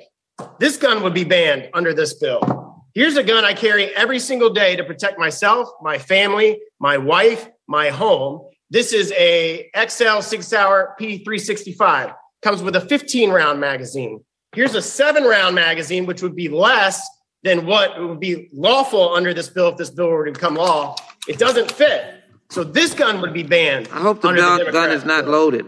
This 0.59 0.77
gun 0.77 1.03
would 1.03 1.15
be 1.15 1.25
banned 1.25 1.71
under 1.73 1.95
this 1.95 2.15
bill. 2.15 2.85
Here's 2.95 3.17
a 3.17 3.23
gun 3.23 3.45
I 3.45 3.53
carry 3.53 3.95
every 3.95 4.19
single 4.19 4.51
day 4.51 4.75
to 4.77 4.85
protect 4.85 5.19
myself, 5.19 5.69
my 5.83 5.99
family, 5.99 6.61
my 6.81 6.99
wife, 6.99 7.49
my 7.67 7.91
home. 7.91 8.46
This 8.71 8.93
is 8.93 9.13
a 9.13 9.71
XL 9.77 10.21
Sig 10.21 10.43
Sauer 10.43 10.97
P365. 11.01 12.15
Comes 12.43 12.63
with 12.63 12.77
a 12.77 12.81
15 12.81 13.31
round 13.31 13.61
magazine. 13.61 14.25
Here's 14.53 14.75
a 14.75 14.83
seven 14.83 15.25
round 15.25 15.55
magazine, 15.55 16.07
which 16.07 16.23
would 16.23 16.35
be 16.35 16.49
less 16.49 17.07
than 17.43 17.67
what 17.67 18.01
would 18.01 18.21
be 18.21 18.49
lawful 18.53 19.15
under 19.15 19.33
this 19.33 19.49
bill 19.49 19.69
if 19.69 19.77
this 19.77 19.91
bill 19.91 20.09
were 20.09 20.27
to 20.27 20.33
become 20.33 20.55
law. 20.55 20.97
It 21.29 21.39
doesn't 21.39 21.71
fit. 21.71 22.23
So 22.51 22.65
this 22.65 22.95
gun 22.95 23.21
would 23.21 23.33
be 23.33 23.43
banned. 23.43 23.89
I 23.93 24.01
hope 24.01 24.23
the 24.23 24.29
under 24.29 24.41
gun, 24.41 24.73
gun 24.73 24.91
is 24.91 25.05
not 25.05 25.27
loaded. 25.29 25.67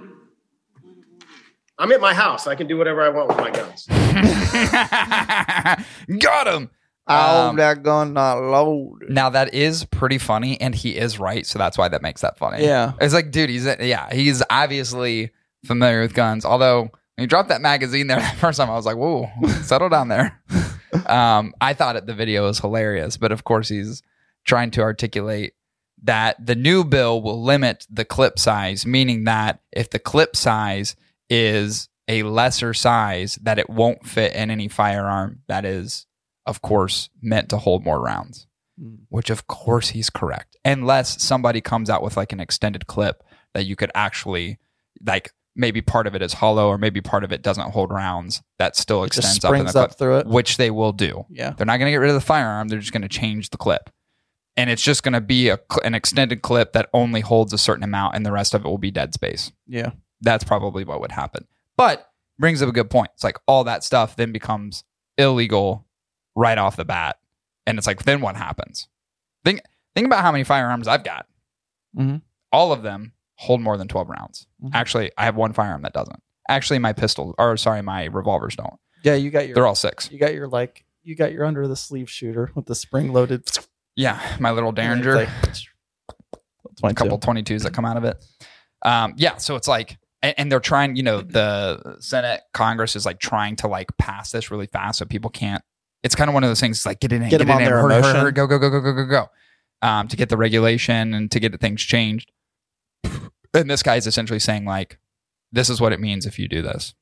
I'm 1.78 1.92
at 1.92 2.00
my 2.00 2.14
house. 2.14 2.46
I 2.48 2.56
can 2.56 2.66
do 2.66 2.76
whatever 2.76 3.02
I 3.02 3.08
want 3.10 3.28
with 3.28 3.38
my 3.38 3.50
guns. 3.50 3.86
Got 6.18 6.48
him. 6.48 6.70
Oh, 7.08 7.48
Um, 7.48 7.56
that 7.56 7.82
gun 7.82 8.12
not 8.12 8.34
loaded. 8.40 9.10
Now 9.10 9.30
that 9.30 9.54
is 9.54 9.84
pretty 9.84 10.18
funny, 10.18 10.60
and 10.60 10.74
he 10.74 10.96
is 10.96 11.18
right, 11.18 11.46
so 11.46 11.58
that's 11.58 11.78
why 11.78 11.88
that 11.88 12.02
makes 12.02 12.20
that 12.20 12.38
funny. 12.38 12.64
Yeah. 12.64 12.92
it's 13.00 13.14
like, 13.14 13.30
dude, 13.30 13.50
he's 13.50 13.64
yeah, 13.64 14.12
he's 14.12 14.42
obviously 14.50 15.30
familiar 15.64 16.00
with 16.00 16.14
guns. 16.14 16.44
Although 16.44 16.82
when 16.82 16.90
you 17.22 17.26
dropped 17.26 17.48
that 17.48 17.60
magazine 17.60 18.06
there 18.06 18.20
the 18.20 18.36
first 18.36 18.58
time, 18.58 18.70
I 18.70 18.74
was 18.74 18.86
like, 18.86 18.96
whoa, 18.96 19.28
settle 19.62 19.88
down 19.88 20.08
there. 20.08 20.40
um, 21.06 21.54
I 21.60 21.74
thought 21.74 21.96
it, 21.96 22.06
the 22.06 22.14
video 22.14 22.44
was 22.44 22.58
hilarious, 22.60 23.16
but 23.16 23.32
of 23.32 23.44
course 23.44 23.68
he's 23.68 24.02
trying 24.44 24.70
to 24.72 24.82
articulate 24.82 25.54
that 26.04 26.44
the 26.44 26.54
new 26.54 26.84
bill 26.84 27.20
will 27.20 27.42
limit 27.42 27.86
the 27.90 28.04
clip 28.04 28.38
size, 28.38 28.86
meaning 28.86 29.24
that 29.24 29.60
if 29.72 29.90
the 29.90 29.98
clip 29.98 30.36
size 30.36 30.94
is 31.28 31.88
a 32.06 32.22
lesser 32.22 32.72
size, 32.72 33.36
that 33.42 33.58
it 33.58 33.68
won't 33.68 34.06
fit 34.06 34.32
in 34.32 34.50
any 34.50 34.68
firearm 34.68 35.40
that 35.48 35.64
is, 35.64 36.06
of 36.48 36.62
course, 36.62 37.10
meant 37.22 37.48
to 37.50 37.58
hold 37.58 37.84
more 37.84 38.00
rounds. 38.00 38.46
Mm. 38.82 39.00
Which, 39.08 39.30
of 39.30 39.46
course, 39.46 39.90
he's 39.90 40.10
correct, 40.10 40.56
unless 40.64 41.22
somebody 41.22 41.60
comes 41.60 41.90
out 41.90 42.02
with 42.02 42.16
like 42.16 42.32
an 42.32 42.40
extended 42.40 42.86
clip 42.86 43.22
that 43.54 43.66
you 43.66 43.76
could 43.76 43.92
actually 43.94 44.58
like. 45.04 45.32
Maybe 45.60 45.82
part 45.82 46.06
of 46.06 46.14
it 46.14 46.22
is 46.22 46.34
hollow, 46.34 46.68
or 46.68 46.78
maybe 46.78 47.00
part 47.00 47.24
of 47.24 47.32
it 47.32 47.42
doesn't 47.42 47.72
hold 47.72 47.90
rounds. 47.90 48.42
That 48.60 48.76
still 48.76 49.02
It 49.02 49.08
extends 49.08 49.44
up 49.44 49.52
in 49.56 49.66
the 49.66 49.72
clip, 49.72 49.98
through 49.98 50.18
it. 50.18 50.26
which 50.28 50.56
they 50.56 50.70
will 50.70 50.92
do. 50.92 51.26
Yeah. 51.28 51.50
They're 51.50 51.66
not 51.66 51.78
going 51.78 51.86
to 51.86 51.90
get 51.90 51.96
rid 51.96 52.10
of 52.10 52.14
the 52.14 52.20
firearm. 52.20 52.68
They're 52.68 52.78
just 52.78 52.92
going 52.92 53.02
to 53.02 53.08
change 53.08 53.50
the 53.50 53.56
clip. 53.56 53.90
And 54.56 54.70
it's 54.70 54.82
just 54.82 55.02
going 55.02 55.14
to 55.14 55.20
be 55.20 55.48
a, 55.48 55.58
an 55.82 55.94
extended 55.94 56.42
clip 56.42 56.74
that 56.74 56.88
only 56.92 57.22
holds 57.22 57.52
a 57.52 57.58
certain 57.58 57.82
amount 57.82 58.14
and 58.14 58.24
the 58.24 58.30
rest 58.30 58.54
of 58.54 58.64
it 58.64 58.68
will 58.68 58.78
be 58.78 58.92
dead 58.92 59.14
space. 59.14 59.50
Yeah. 59.66 59.90
That's 60.20 60.44
probably 60.44 60.84
what 60.84 61.00
would 61.00 61.10
happen. 61.10 61.48
But 61.76 62.08
brings 62.38 62.62
up 62.62 62.68
a 62.68 62.72
good 62.72 62.88
point. 62.88 63.10
It's 63.14 63.24
like 63.24 63.38
all 63.48 63.64
that 63.64 63.82
stuff 63.82 64.14
then 64.14 64.30
becomes 64.30 64.84
illegal 65.16 65.87
right 66.38 66.56
off 66.58 66.76
the 66.76 66.84
bat. 66.84 67.18
And 67.66 67.76
it's 67.78 67.86
like, 67.86 68.04
then 68.04 68.20
what 68.20 68.36
happens? 68.36 68.88
Think, 69.44 69.60
think 69.94 70.06
about 70.06 70.22
how 70.22 70.32
many 70.32 70.44
firearms 70.44 70.88
I've 70.88 71.04
got. 71.04 71.26
Mhm. 71.96 72.22
All 72.52 72.72
of 72.72 72.82
them 72.82 73.12
hold 73.36 73.60
more 73.60 73.76
than 73.76 73.88
12 73.88 74.08
rounds. 74.08 74.46
Mhm. 74.62 74.70
Actually, 74.74 75.10
I 75.18 75.24
have 75.24 75.36
one 75.36 75.52
firearm 75.52 75.82
that 75.82 75.92
doesn't. 75.92 76.22
Actually, 76.48 76.78
my 76.78 76.92
pistols, 76.92 77.34
or 77.38 77.56
sorry, 77.56 77.82
my 77.82 78.04
revolvers 78.06 78.56
don't. 78.56 78.74
Yeah, 79.04 79.14
you 79.14 79.30
got 79.30 79.46
your 79.46 79.54
They're 79.54 79.66
all 79.66 79.74
six. 79.74 80.10
you 80.10 80.18
got 80.18 80.32
your 80.34 80.48
like 80.48 80.84
you 81.02 81.14
got 81.14 81.32
your 81.32 81.44
under 81.44 81.66
the 81.68 81.76
sleeve 81.76 82.10
shooter 82.10 82.50
with 82.54 82.66
the 82.66 82.74
spring 82.74 83.12
loaded 83.12 83.48
Yeah, 83.96 84.20
my 84.40 84.50
little 84.50 84.72
Derringer. 84.72 85.14
Like, 85.14 85.28
a 86.82 86.94
couple 86.94 87.18
22s 87.18 87.62
that 87.64 87.72
come 87.74 87.84
out 87.84 87.96
of 87.96 88.04
it. 88.04 88.24
Um, 88.82 89.14
yeah, 89.16 89.36
so 89.38 89.56
it's 89.56 89.66
like, 89.68 89.98
and 90.22 90.50
they're 90.50 90.60
trying, 90.60 90.96
you 90.96 91.02
know, 91.02 91.20
the 91.20 91.96
Senate, 92.00 92.42
Congress 92.52 92.94
is 92.96 93.04
like 93.06 93.18
trying 93.20 93.56
to 93.56 93.68
like 93.68 93.96
pass 93.98 94.30
this 94.32 94.50
really 94.50 94.66
fast 94.66 94.98
so 94.98 95.04
people 95.04 95.30
can't. 95.30 95.62
It's 96.02 96.14
kind 96.14 96.28
of 96.30 96.34
one 96.34 96.44
of 96.44 96.50
those 96.50 96.60
things. 96.60 96.78
It's 96.78 96.86
like 96.86 97.00
get 97.00 97.12
it 97.12 97.16
in, 97.16 97.22
Get 97.28 97.38
get, 97.38 97.40
it 97.42 97.50
on 97.50 97.58
in, 97.60 97.64
their 97.64 97.78
hurry, 97.78 97.94
hurry, 97.94 97.98
emotion. 98.00 98.20
hurry, 98.20 98.32
go, 98.32 98.46
go, 98.46 98.58
go, 98.58 98.70
go, 98.70 98.80
go, 98.80 98.92
go, 98.92 99.06
go, 99.06 99.26
um, 99.82 100.08
to 100.08 100.16
get 100.16 100.28
the 100.28 100.36
regulation 100.36 101.14
and 101.14 101.30
to 101.30 101.40
get 101.40 101.58
things 101.60 101.82
changed. 101.82 102.30
And 103.04 103.70
this 103.70 103.82
guy 103.82 103.96
is 103.96 104.06
essentially 104.06 104.38
saying 104.38 104.64
like, 104.64 104.98
this 105.50 105.70
is 105.70 105.80
what 105.80 105.92
it 105.92 106.00
means 106.00 106.26
if 106.26 106.38
you 106.38 106.48
do 106.48 106.62
this. 106.62 106.94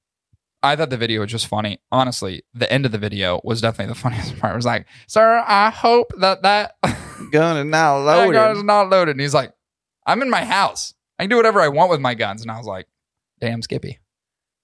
I 0.62 0.74
thought 0.74 0.90
the 0.90 0.96
video 0.96 1.20
was 1.20 1.30
just 1.30 1.46
funny. 1.46 1.80
Honestly, 1.92 2.42
the 2.54 2.70
end 2.72 2.86
of 2.86 2.92
the 2.92 2.98
video 2.98 3.40
was 3.44 3.60
definitely 3.60 3.92
the 3.92 4.00
funniest 4.00 4.38
part. 4.38 4.54
It 4.54 4.56
was 4.56 4.64
like, 4.64 4.86
"Sir, 5.06 5.42
I 5.46 5.70
hope 5.70 6.12
that 6.18 6.42
that 6.42 6.76
Gun 7.30 7.56
and 7.56 7.70
now 7.70 8.02
that 8.04 8.32
gun 8.32 8.56
is 8.56 8.62
not 8.62 8.88
loaded." 8.88 9.12
And 9.12 9.20
he's 9.20 9.34
like, 9.34 9.52
"I'm 10.06 10.22
in 10.22 10.30
my 10.30 10.44
house. 10.44 10.94
I 11.18 11.24
can 11.24 11.30
do 11.30 11.36
whatever 11.36 11.60
I 11.60 11.68
want 11.68 11.90
with 11.90 12.00
my 12.00 12.14
guns." 12.14 12.42
And 12.42 12.50
I 12.50 12.56
was 12.58 12.66
like, 12.66 12.86
"Damn, 13.40 13.62
Skippy." 13.62 13.98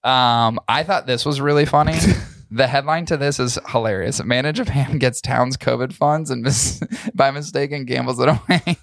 Um, 0.03 0.59
I 0.67 0.83
thought 0.83 1.05
this 1.07 1.25
was 1.25 1.39
really 1.39 1.65
funny. 1.65 1.97
the 2.53 2.67
headline 2.67 3.05
to 3.07 3.17
this 3.17 3.39
is 3.39 3.57
hilarious. 3.69 4.23
Man 4.23 4.45
in 4.45 4.53
Japan 4.53 4.97
gets 4.99 5.21
town's 5.21 5.57
COVID 5.57 5.91
funds 5.93 6.29
and 6.29 6.43
mis- 6.43 6.81
by 7.15 7.31
mistake 7.31 7.71
and 7.71 7.87
gambles 7.87 8.19
it 8.19 8.29
away. 8.29 8.77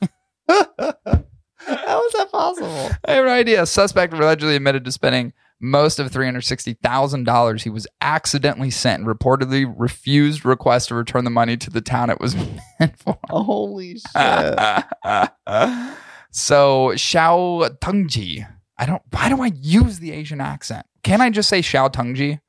How 0.49 2.07
is 2.07 2.13
that 2.15 2.29
possible? 2.33 2.91
I 3.05 3.13
have 3.13 3.25
no 3.25 3.31
idea. 3.31 3.65
Suspect 3.67 4.13
allegedly 4.13 4.57
admitted 4.57 4.85
to 4.87 4.93
spending 4.93 5.33
most 5.61 5.99
of 5.99 6.11
$360,000 6.11 7.63
he 7.63 7.71
was 7.71 7.87
accidentally 8.01 8.71
sent 8.71 9.05
and 9.05 9.09
reportedly 9.09 9.73
refused 9.77 10.45
request 10.45 10.89
to 10.89 10.95
return 10.95 11.25
the 11.25 11.31
money 11.31 11.57
to 11.59 11.69
the 11.71 11.83
town 11.83 12.09
it 12.09 12.19
was 12.19 12.35
meant 12.81 12.99
for. 12.99 13.19
Holy 13.29 13.97
shit. 13.97 14.03
so, 16.31 16.93
Xiao 16.95 17.79
Tengji. 17.79 18.49
I 18.79 18.87
don't, 18.87 19.03
why 19.11 19.29
do 19.29 19.43
I 19.43 19.53
use 19.55 19.99
the 19.99 20.13
Asian 20.13 20.41
accent? 20.41 20.87
Can 21.03 21.21
I 21.21 21.29
just 21.29 21.51
say 21.51 21.61
Xiao 21.61 21.93
Tengji? 21.93 22.41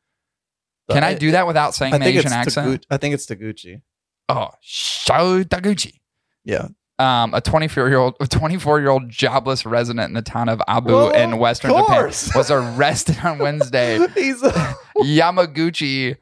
Can 0.94 1.04
I 1.04 1.14
do 1.14 1.32
that 1.32 1.48
without 1.48 1.74
saying 1.76 1.94
I 1.94 1.98
the 2.00 2.06
Asian 2.06 2.26
it's 2.26 2.32
accent? 2.32 2.68
Taguchi. 2.68 2.86
I 2.89 2.98
think 2.98 3.14
it's 3.14 3.26
Taguchi. 3.26 3.82
Oh, 4.30 4.50
Xiao 4.64 5.44
Taguchi. 5.44 6.00
Yeah. 6.44 6.70
Um, 7.00 7.34
a 7.34 7.42
24 7.42 7.89
year 7.89 7.98
old, 7.98 8.16
a 8.20 8.28
24 8.28 8.80
year 8.80 8.89
old 8.89 9.10
jobless 9.10 9.66
resident 9.66 10.10
in 10.10 10.14
the 10.14 10.22
town 10.22 10.50
of 10.50 10.62
Abu 10.68 10.94
Well, 10.94 11.10
in 11.12 11.38
western 11.39 11.72
Japan 11.72 12.06
was 12.36 12.52
arrested 12.52 13.18
on 13.24 13.39
Wednesday. 13.39 14.06
He's 14.16 14.44
a, 14.44 14.52
Yamaguchi. 14.98 16.18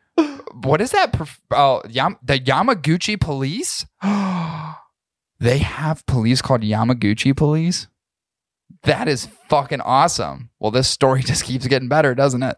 What 0.53 0.79
is 0.79 0.91
that? 0.91 1.15
Oh, 1.51 1.81
Yam- 1.89 2.17
the 2.23 2.39
Yamaguchi 2.39 3.19
police. 3.19 3.85
they 5.39 5.57
have 5.57 6.05
police 6.05 6.41
called 6.41 6.61
Yamaguchi 6.61 7.35
police. 7.35 7.87
That 8.83 9.07
is 9.07 9.27
fucking 9.49 9.81
awesome. 9.81 10.49
Well, 10.59 10.71
this 10.71 10.87
story 10.87 11.23
just 11.23 11.43
keeps 11.43 11.67
getting 11.67 11.89
better, 11.89 12.15
doesn't 12.15 12.43
it? 12.43 12.57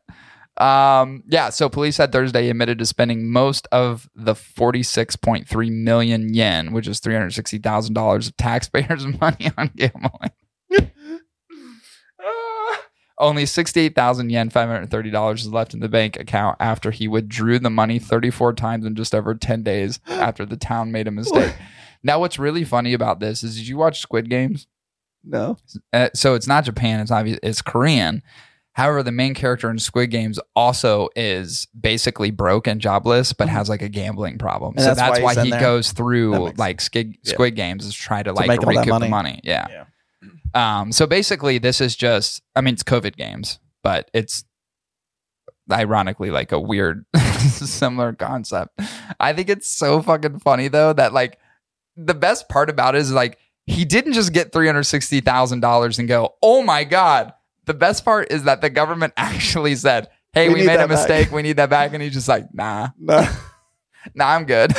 Um, 0.57 1.23
yeah. 1.27 1.49
So 1.49 1.69
police 1.69 1.95
said 1.95 2.11
Thursday 2.11 2.49
admitted 2.49 2.77
to 2.79 2.85
spending 2.85 3.29
most 3.29 3.67
of 3.71 4.09
the 4.15 4.33
46.3 4.33 5.71
million 5.71 6.33
yen, 6.33 6.71
which 6.73 6.87
is 6.87 6.99
$360,000 6.99 8.27
of 8.27 8.37
taxpayers' 8.37 9.05
money 9.21 9.51
on 9.57 9.71
gambling. 9.75 10.31
Only 13.17 13.45
68,000 13.45 14.31
yen, 14.31 14.49
$530 14.49 15.35
is 15.35 15.47
left 15.47 15.75
in 15.75 15.79
the 15.79 15.87
bank 15.87 16.19
account 16.19 16.57
after 16.59 16.89
he 16.89 17.07
withdrew 17.07 17.59
the 17.59 17.69
money 17.69 17.99
34 17.99 18.53
times 18.53 18.83
in 18.83 18.95
just 18.95 19.13
over 19.13 19.35
10 19.35 19.61
days 19.61 19.99
after 20.07 20.43
the 20.43 20.57
town 20.57 20.91
made 20.91 21.07
a 21.07 21.11
mistake. 21.11 21.53
now, 22.03 22.19
what's 22.19 22.39
really 22.39 22.63
funny 22.63 22.93
about 22.93 23.19
this 23.19 23.43
is 23.43 23.57
did 23.57 23.67
you 23.67 23.77
watch 23.77 23.99
Squid 23.99 24.27
Games? 24.27 24.65
no. 25.23 25.55
Uh, 25.93 26.09
so 26.15 26.33
it's 26.33 26.47
not 26.47 26.63
Japan, 26.63 26.99
it's 26.99 27.11
obvious, 27.11 27.37
it's 27.43 27.61
Korean. 27.61 28.23
However, 28.73 29.03
the 29.03 29.11
main 29.11 29.33
character 29.33 29.69
in 29.69 29.79
Squid 29.79 30.11
Games 30.11 30.39
also 30.55 31.09
is 31.15 31.67
basically 31.79 32.31
broke 32.31 32.67
and 32.67 32.79
jobless, 32.79 33.33
but 33.33 33.49
has 33.49 33.67
like 33.67 33.81
a 33.81 33.89
gambling 33.89 34.37
problem. 34.37 34.75
And 34.75 34.81
so 34.81 34.85
that's 34.87 34.99
that's 34.99 35.19
why 35.19 35.35
why, 35.35 35.43
he 35.43 35.51
there? 35.51 35.59
goes 35.59 35.91
through 35.91 36.51
like 36.57 36.79
Skid, 36.79 37.17
Yeah. 37.23 37.33
Squid 37.33 37.55
Games 37.55 37.85
is 37.85 37.93
trying 37.93 38.23
to, 38.25 38.33
like 38.33 38.47
make 38.47 38.61
recoup 38.61 38.87
money. 38.87 39.05
the 39.05 39.09
money. 39.09 39.41
Yeah. 39.43 39.67
Yeah. 39.69 39.85
Um, 40.53 40.91
so 40.91 41.07
basically, 41.07 41.59
this 41.59 41.79
is 41.79 41.95
just, 41.95 42.41
I 42.57 42.61
mean, 42.61 42.73
it's 42.73 42.83
COVID 42.83 43.15
games, 43.15 43.59
but 43.83 44.11
it's 44.13 44.43
ironically 45.71 46.29
like 46.29 46.51
a 46.51 46.59
weird, 46.59 47.05
similar 47.15 48.11
concept. 48.11 48.77
I 49.17 49.31
think 49.31 49.49
it's 49.49 49.69
so 49.69 50.01
fucking 50.01 50.39
funny 50.39 50.67
though 50.67 50.91
that 50.91 51.13
like 51.13 51.39
the 51.95 52.13
best 52.13 52.49
part 52.49 52.69
about 52.69 52.95
it 52.95 52.99
is 52.99 53.13
like 53.13 53.37
he 53.65 53.85
didn't 53.85 54.11
just 54.13 54.33
get 54.33 54.51
three 54.51 54.65
hundred 54.67 54.83
sixty 54.83 55.21
thousand 55.21 55.61
dollars 55.61 55.99
and 55.99 56.07
go, 56.09 56.35
oh 56.41 56.61
my 56.63 56.83
god. 56.83 57.33
The 57.71 57.77
best 57.77 58.03
part 58.03 58.33
is 58.33 58.43
that 58.43 58.59
the 58.59 58.69
government 58.69 59.13
actually 59.17 59.75
said, 59.77 60.09
"Hey, 60.33 60.49
We 60.49 60.55
we, 60.55 60.63
made 60.65 60.73
a 60.75 60.77
that 60.79 60.89
back." 60.89 60.97
mistake. 60.97 61.31
We 61.31 61.41
need 61.41 61.55
that 61.55 61.69
back," 61.69 61.93
and 61.93 62.03
he's 62.03 62.11
just 62.11 62.27
like, 62.27 62.53
"Nah, 62.53 62.89
No. 62.99 63.25
nah, 64.13 64.27
I'm 64.27 64.43
good." 64.43 64.73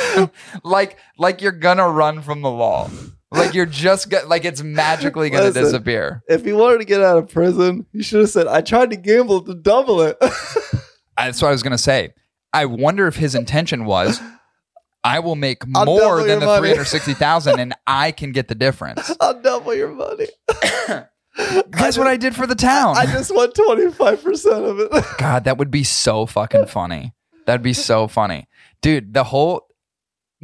like, 0.63 0.97
like 1.17 1.41
you're 1.41 1.51
gonna 1.53 1.89
run 1.89 2.21
from 2.21 2.41
the 2.43 2.51
law. 2.51 2.91
Like 3.31 3.55
you're 3.55 3.65
just 3.65 4.11
go- 4.11 4.21
like 4.27 4.45
it's 4.45 4.61
magically 4.61 5.31
gonna 5.31 5.45
Listen. 5.45 5.63
disappear. 5.63 6.21
If 6.29 6.45
he 6.45 6.53
wanted 6.53 6.77
to 6.81 6.85
get 6.85 7.01
out 7.01 7.17
of 7.17 7.29
prison, 7.29 7.87
he 7.91 8.03
should 8.03 8.19
have 8.19 8.29
said, 8.29 8.45
I 8.45 8.61
tried 8.61 8.91
to 8.91 8.95
gamble 8.95 9.41
to 9.45 9.55
double 9.55 10.01
it. 10.01 10.17
That's 11.17 11.41
what 11.41 11.47
I 11.47 11.51
was 11.51 11.63
gonna 11.63 11.79
say. 11.79 12.13
I 12.53 12.65
wonder 12.65 13.07
if 13.07 13.15
his 13.15 13.33
intention 13.33 13.85
was, 13.85 14.21
I 15.03 15.17
will 15.17 15.35
make 15.35 15.63
I'll 15.75 15.85
more 15.85 16.23
than 16.23 16.41
the 16.41 16.57
three 16.59 16.69
hundred 16.69 16.85
sixty 16.85 17.15
thousand, 17.15 17.59
and 17.59 17.73
I 17.87 18.11
can 18.11 18.33
get 18.33 18.49
the 18.49 18.55
difference. 18.55 19.11
I'll 19.19 19.41
double 19.41 19.73
your 19.73 19.89
money. 19.89 20.27
Guess 21.35 21.97
what 21.97 22.07
I 22.07 22.17
did 22.17 22.35
for 22.35 22.45
the 22.45 22.55
town? 22.55 22.95
I 22.97 23.05
just 23.05 23.33
want 23.33 23.53
25% 23.53 24.69
of 24.69 24.79
it. 24.79 25.05
God, 25.17 25.45
that 25.45 25.57
would 25.57 25.71
be 25.71 25.83
so 25.83 26.25
fucking 26.25 26.67
funny. 26.67 27.13
That'd 27.45 27.63
be 27.63 27.73
so 27.73 28.07
funny. 28.07 28.47
Dude, 28.81 29.13
the 29.13 29.23
whole 29.23 29.67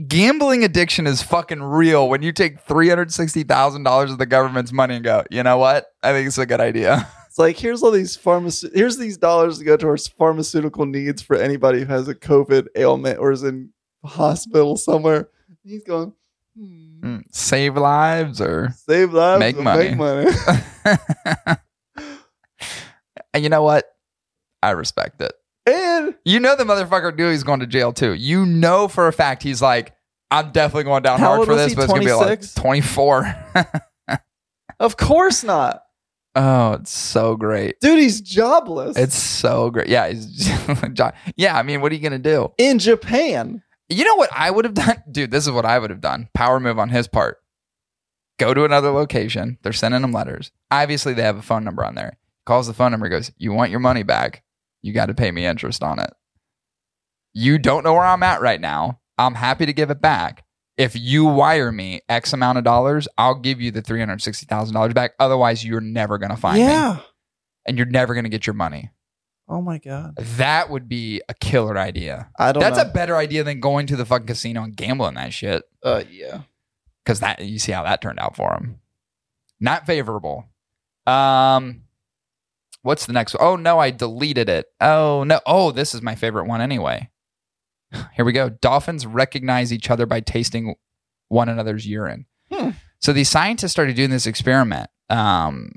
gambling 0.07 0.63
addiction 0.63 1.05
is 1.07 1.21
fucking 1.21 1.61
real 1.61 2.09
when 2.09 2.21
you 2.23 2.31
take 2.31 2.65
$360,000 2.65 4.11
of 4.11 4.17
the 4.17 4.25
government's 4.25 4.71
money 4.71 4.95
and 4.95 5.03
go, 5.03 5.23
you 5.29 5.43
know 5.43 5.57
what? 5.57 5.87
I 6.01 6.11
think 6.11 6.27
it's 6.27 6.37
a 6.37 6.45
good 6.45 6.61
idea. 6.61 7.07
It's 7.29 7.37
like 7.37 7.57
here's 7.57 7.83
all 7.83 7.91
these 7.91 8.17
pharmace- 8.17 8.73
here's 8.73 8.97
these 8.97 9.15
dollars 9.15 9.59
to 9.59 9.63
go 9.63 9.77
towards 9.77 10.07
pharmaceutical 10.07 10.87
needs 10.87 11.21
for 11.21 11.35
anybody 11.35 11.81
who 11.81 11.85
has 11.85 12.07
a 12.07 12.15
COVID 12.15 12.69
ailment 12.75 13.19
or 13.19 13.31
is 13.31 13.43
in 13.43 13.69
hospital 14.03 14.75
somewhere. 14.77 15.29
He's 15.63 15.83
going, 15.83 16.13
hmm, 16.57 16.88
Mm, 16.99 17.23
Save 17.31 17.77
lives 17.77 18.41
or. 18.41 18.69
save 18.87 19.13
lives, 19.13 19.39
Make 19.39 19.57
money. 19.57 19.95
make 19.95 19.97
money. 19.97 20.31
and 23.33 23.43
you 23.43 23.49
know 23.49 23.63
what? 23.63 23.85
I 24.61 24.71
respect 24.71 25.21
it. 25.21 25.31
and 25.65 26.15
You 26.25 26.39
know 26.39 26.55
the 26.55 26.63
motherfucker 26.65 27.15
knew 27.15 27.29
he's 27.31 27.43
going 27.43 27.61
to 27.61 27.67
jail 27.67 27.93
too. 27.93 28.13
You 28.13 28.45
know 28.45 28.87
for 28.87 29.07
a 29.07 29.13
fact 29.13 29.43
he's 29.43 29.61
like, 29.61 29.93
I'm 30.31 30.51
definitely 30.51 30.83
going 30.83 31.03
down 31.03 31.19
How 31.19 31.35
hard 31.35 31.47
for 31.47 31.55
this, 31.55 31.73
but 31.73 31.83
it's 31.85 31.93
gonna 31.93 32.05
be 32.05 32.13
like 32.13 32.53
24. 32.55 33.35
of 34.79 34.95
course 34.97 35.43
not, 35.43 35.81
oh, 36.35 36.73
it's 36.73 36.91
so 36.91 37.35
great. 37.35 37.79
dude. 37.79 37.97
He's 37.99 38.21
jobless. 38.21 38.95
It's 38.97 39.15
so 39.15 39.71
great. 39.71 39.87
Yeah, 39.87 40.07
he's 40.09 40.47
yeah. 41.35 41.57
I 41.57 41.63
mean, 41.63 41.81
what 41.81 41.91
are 41.91 41.95
you 41.95 42.01
gonna 42.01 42.19
do? 42.19 42.51
in 42.59 42.77
Japan. 42.77 43.63
You 43.89 44.05
know 44.05 44.15
what 44.15 44.29
I 44.31 44.51
would 44.51 44.65
have 44.65 44.75
done, 44.75 45.03
dude? 45.11 45.31
This 45.31 45.45
is 45.45 45.51
what 45.51 45.65
I 45.65 45.79
would 45.79 45.89
have 45.89 46.01
done. 46.01 46.29
Power 46.33 46.59
move 46.59 46.79
on 46.79 46.89
his 46.89 47.07
part. 47.07 47.37
Go 48.37 48.53
to 48.53 48.63
another 48.63 48.91
location. 48.91 49.57
They're 49.63 49.73
sending 49.73 50.03
him 50.03 50.11
letters. 50.11 50.51
Obviously, 50.71 51.13
they 51.13 51.23
have 51.23 51.37
a 51.37 51.41
phone 51.41 51.63
number 51.63 51.83
on 51.83 51.95
there. 51.95 52.17
Calls 52.45 52.67
the 52.67 52.73
phone 52.73 52.91
number. 52.91 53.09
Goes, 53.09 53.31
you 53.37 53.51
want 53.51 53.71
your 53.71 53.81
money 53.81 54.03
back? 54.03 54.43
You 54.81 54.93
got 54.93 55.07
to 55.07 55.13
pay 55.13 55.31
me 55.31 55.45
interest 55.45 55.83
on 55.83 55.99
it. 55.99 56.11
You 57.33 57.57
don't 57.57 57.83
know 57.83 57.93
where 57.93 58.05
I'm 58.05 58.23
at 58.23 58.41
right 58.41 58.61
now. 58.61 59.01
I'm 59.17 59.35
happy 59.35 59.65
to 59.65 59.73
give 59.73 59.89
it 59.91 60.01
back. 60.01 60.45
If 60.77 60.95
you 60.95 61.25
wire 61.25 61.73
me 61.73 61.99
X 62.07 62.31
amount 62.31 62.57
of 62.57 62.63
dollars, 62.63 63.07
I'll 63.17 63.35
give 63.35 63.59
you 63.59 63.71
the 63.71 63.81
three 63.81 63.99
hundred 63.99 64.21
sixty 64.21 64.45
thousand 64.45 64.73
dollars 64.73 64.93
back. 64.93 65.11
Otherwise, 65.19 65.65
you're 65.65 65.81
never 65.81 66.17
gonna 66.17 66.37
find 66.37 66.57
me, 66.57 66.63
yeah. 66.63 66.99
and 67.67 67.77
you're 67.77 67.85
never 67.85 68.15
gonna 68.15 68.29
get 68.29 68.47
your 68.47 68.53
money. 68.53 68.89
Oh 69.49 69.61
my 69.61 69.79
god. 69.79 70.15
That 70.37 70.69
would 70.69 70.87
be 70.87 71.21
a 71.27 71.33
killer 71.33 71.77
idea. 71.77 72.29
I 72.37 72.51
don't. 72.51 72.61
That's 72.61 72.77
know. 72.77 72.83
a 72.83 72.93
better 72.93 73.17
idea 73.17 73.43
than 73.43 73.59
going 73.59 73.87
to 73.87 73.95
the 73.95 74.05
fucking 74.05 74.27
casino 74.27 74.63
and 74.63 74.75
gambling 74.75 75.15
that 75.15 75.33
shit. 75.33 75.63
Uh, 75.83 76.03
yeah. 76.09 76.41
Because 77.03 77.19
that 77.21 77.43
you 77.43 77.57
see 77.57 77.71
how 77.71 77.83
that 77.83 78.01
turned 78.01 78.19
out 78.19 78.35
for 78.35 78.53
him. 78.53 78.79
Not 79.59 79.87
favorable. 79.87 80.45
Um, 81.07 81.81
what's 82.83 83.07
the 83.07 83.13
next 83.13 83.33
one? 83.33 83.43
Oh 83.43 83.55
no, 83.55 83.79
I 83.79 83.89
deleted 83.89 84.49
it. 84.49 84.67
Oh 84.79 85.23
no. 85.23 85.39
Oh, 85.47 85.71
this 85.71 85.95
is 85.95 86.03
my 86.03 86.13
favorite 86.13 86.45
one 86.45 86.61
anyway. 86.61 87.09
Here 88.13 88.25
we 88.25 88.33
go. 88.33 88.49
Dolphins 88.49 89.07
recognize 89.07 89.73
each 89.73 89.89
other 89.89 90.05
by 90.05 90.19
tasting 90.19 90.75
one 91.27 91.49
another's 91.49 91.87
urine. 91.87 92.27
Hmm. 92.51 92.71
So 92.99 93.13
these 93.13 93.29
scientists 93.29 93.71
started 93.71 93.95
doing 93.95 94.11
this 94.11 94.27
experiment. 94.27 94.91
Um, 95.09 95.71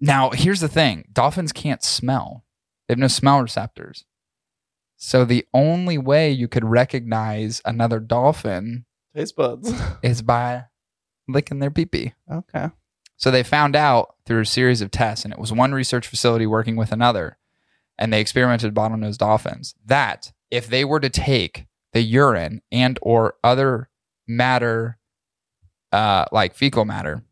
now 0.00 0.30
here's 0.30 0.60
the 0.60 0.68
thing: 0.68 1.08
dolphins 1.12 1.50
can't 1.50 1.82
smell. 1.82 2.44
They 2.90 2.94
have 2.94 2.98
no 2.98 3.06
smell 3.06 3.40
receptors. 3.40 4.04
So 4.96 5.24
the 5.24 5.46
only 5.54 5.96
way 5.96 6.32
you 6.32 6.48
could 6.48 6.64
recognize 6.64 7.62
another 7.64 8.00
dolphin 8.00 8.84
Taste 9.14 9.36
buds. 9.36 9.72
is 10.02 10.22
by 10.22 10.64
licking 11.28 11.60
their 11.60 11.70
pee 11.70 11.86
pee. 11.86 12.14
okay. 12.28 12.70
So 13.16 13.30
they 13.30 13.44
found 13.44 13.76
out 13.76 14.16
through 14.26 14.40
a 14.40 14.44
series 14.44 14.80
of 14.80 14.90
tests, 14.90 15.24
and 15.24 15.32
it 15.32 15.38
was 15.38 15.52
one 15.52 15.70
research 15.70 16.08
facility 16.08 16.48
working 16.48 16.74
with 16.74 16.90
another, 16.90 17.38
and 17.96 18.12
they 18.12 18.20
experimented 18.20 18.74
bottlenose 18.74 19.18
dolphins 19.18 19.76
that 19.86 20.32
if 20.50 20.66
they 20.66 20.84
were 20.84 20.98
to 20.98 21.10
take 21.10 21.66
the 21.92 22.02
urine 22.02 22.60
and 22.72 22.98
or 23.02 23.36
other 23.44 23.88
matter, 24.26 24.98
uh, 25.92 26.24
like 26.32 26.56
fecal 26.56 26.84
matter, 26.84 27.22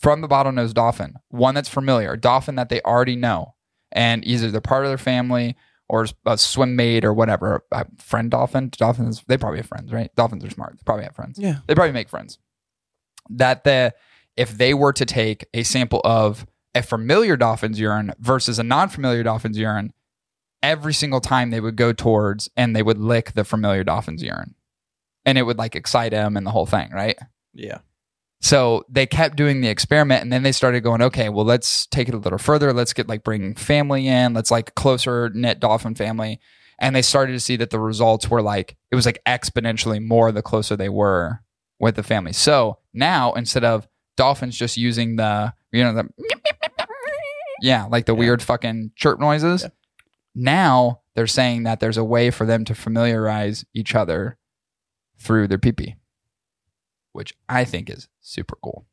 from 0.00 0.20
the 0.20 0.26
bottlenose 0.26 0.74
dolphin, 0.74 1.14
one 1.28 1.54
that's 1.54 1.68
familiar, 1.68 2.14
a 2.14 2.20
dolphin 2.20 2.56
that 2.56 2.70
they 2.70 2.80
already 2.80 3.14
know, 3.14 3.54
and 3.92 4.26
either 4.26 4.50
they're 4.50 4.60
part 4.60 4.84
of 4.84 4.90
their 4.90 4.98
family 4.98 5.56
or 5.88 6.06
a 6.24 6.38
swim 6.38 6.76
mate 6.76 7.04
or 7.04 7.12
whatever, 7.12 7.64
a 7.72 7.84
friend 7.98 8.30
dolphin. 8.30 8.70
Dolphins, 8.70 9.24
they 9.26 9.36
probably 9.36 9.58
have 9.58 9.66
friends, 9.66 9.92
right? 9.92 10.14
Dolphins 10.14 10.44
are 10.44 10.50
smart. 10.50 10.74
They 10.74 10.82
probably 10.84 11.04
have 11.04 11.16
friends. 11.16 11.38
Yeah. 11.38 11.58
They 11.66 11.74
probably 11.74 11.92
make 11.92 12.08
friends. 12.08 12.38
That 13.28 13.64
the 13.64 13.94
if 14.36 14.56
they 14.56 14.72
were 14.72 14.92
to 14.92 15.04
take 15.04 15.46
a 15.52 15.64
sample 15.64 16.00
of 16.04 16.46
a 16.74 16.82
familiar 16.82 17.36
dolphin's 17.36 17.80
urine 17.80 18.12
versus 18.20 18.58
a 18.58 18.62
non-familiar 18.62 19.24
dolphin's 19.24 19.58
urine, 19.58 19.92
every 20.62 20.94
single 20.94 21.20
time 21.20 21.50
they 21.50 21.60
would 21.60 21.76
go 21.76 21.92
towards 21.92 22.48
and 22.56 22.74
they 22.74 22.82
would 22.82 22.98
lick 22.98 23.32
the 23.32 23.44
familiar 23.44 23.82
dolphin's 23.82 24.22
urine. 24.22 24.54
And 25.26 25.36
it 25.36 25.42
would 25.42 25.58
like 25.58 25.74
excite 25.74 26.12
them 26.12 26.36
and 26.36 26.46
the 26.46 26.50
whole 26.52 26.66
thing, 26.66 26.90
right? 26.92 27.18
Yeah. 27.52 27.78
So 28.42 28.84
they 28.88 29.06
kept 29.06 29.36
doing 29.36 29.60
the 29.60 29.68
experiment 29.68 30.22
and 30.22 30.32
then 30.32 30.42
they 30.42 30.52
started 30.52 30.80
going, 30.82 31.02
okay, 31.02 31.28
well, 31.28 31.44
let's 31.44 31.86
take 31.86 32.08
it 32.08 32.14
a 32.14 32.18
little 32.18 32.38
further. 32.38 32.72
Let's 32.72 32.94
get 32.94 33.08
like 33.08 33.22
bring 33.22 33.54
family 33.54 34.08
in. 34.08 34.32
Let's 34.32 34.50
like 34.50 34.74
closer 34.74 35.30
knit 35.34 35.60
dolphin 35.60 35.94
family. 35.94 36.40
And 36.78 36.96
they 36.96 37.02
started 37.02 37.32
to 37.32 37.40
see 37.40 37.56
that 37.56 37.68
the 37.68 37.78
results 37.78 38.30
were 38.30 38.40
like, 38.40 38.76
it 38.90 38.96
was 38.96 39.04
like 39.04 39.20
exponentially 39.26 40.02
more 40.02 40.32
the 40.32 40.40
closer 40.40 40.74
they 40.76 40.88
were 40.88 41.40
with 41.78 41.96
the 41.96 42.02
family. 42.02 42.32
So 42.32 42.78
now 42.94 43.34
instead 43.34 43.64
of 43.64 43.86
dolphins 44.16 44.56
just 44.56 44.78
using 44.78 45.16
the, 45.16 45.52
you 45.72 45.84
know, 45.84 45.92
the, 45.92 46.08
yeah, 47.60 47.84
like 47.84 48.06
the 48.06 48.14
Yeah. 48.14 48.18
weird 48.18 48.42
fucking 48.42 48.92
chirp 48.96 49.20
noises, 49.20 49.62
Yeah. 49.64 49.68
now 50.34 51.00
they're 51.14 51.26
saying 51.26 51.64
that 51.64 51.80
there's 51.80 51.98
a 51.98 52.04
way 52.04 52.30
for 52.30 52.46
them 52.46 52.64
to 52.64 52.74
familiarize 52.74 53.66
each 53.74 53.94
other 53.94 54.38
through 55.18 55.48
their 55.48 55.58
pee 55.58 55.72
pee, 55.72 55.96
which 57.12 57.34
I 57.48 57.64
think 57.64 57.90
is 57.90 58.08
super 58.20 58.56
cool. 58.62 58.86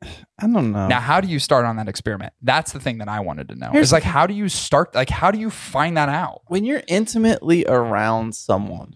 I 0.02 0.46
don't 0.46 0.72
know. 0.72 0.86
Now, 0.88 1.00
how 1.00 1.20
do 1.20 1.28
you 1.28 1.38
start 1.38 1.64
on 1.64 1.76
that 1.76 1.88
experiment? 1.88 2.32
That's 2.42 2.72
the 2.72 2.80
thing 2.80 2.98
that 2.98 3.08
I 3.08 3.20
wanted 3.20 3.48
to 3.48 3.54
know. 3.56 3.70
Here's 3.72 3.86
It's 3.86 3.92
like, 3.92 4.02
how 4.02 4.26
do 4.26 4.34
you 4.34 4.48
start? 4.48 4.94
Like, 4.94 5.10
how 5.10 5.30
do 5.30 5.38
you 5.38 5.50
find 5.50 5.96
that 5.96 6.08
out? 6.08 6.42
when 6.46 6.64
you're 6.64 6.82
intimately 6.88 7.64
around 7.66 8.34
someone 8.34 8.94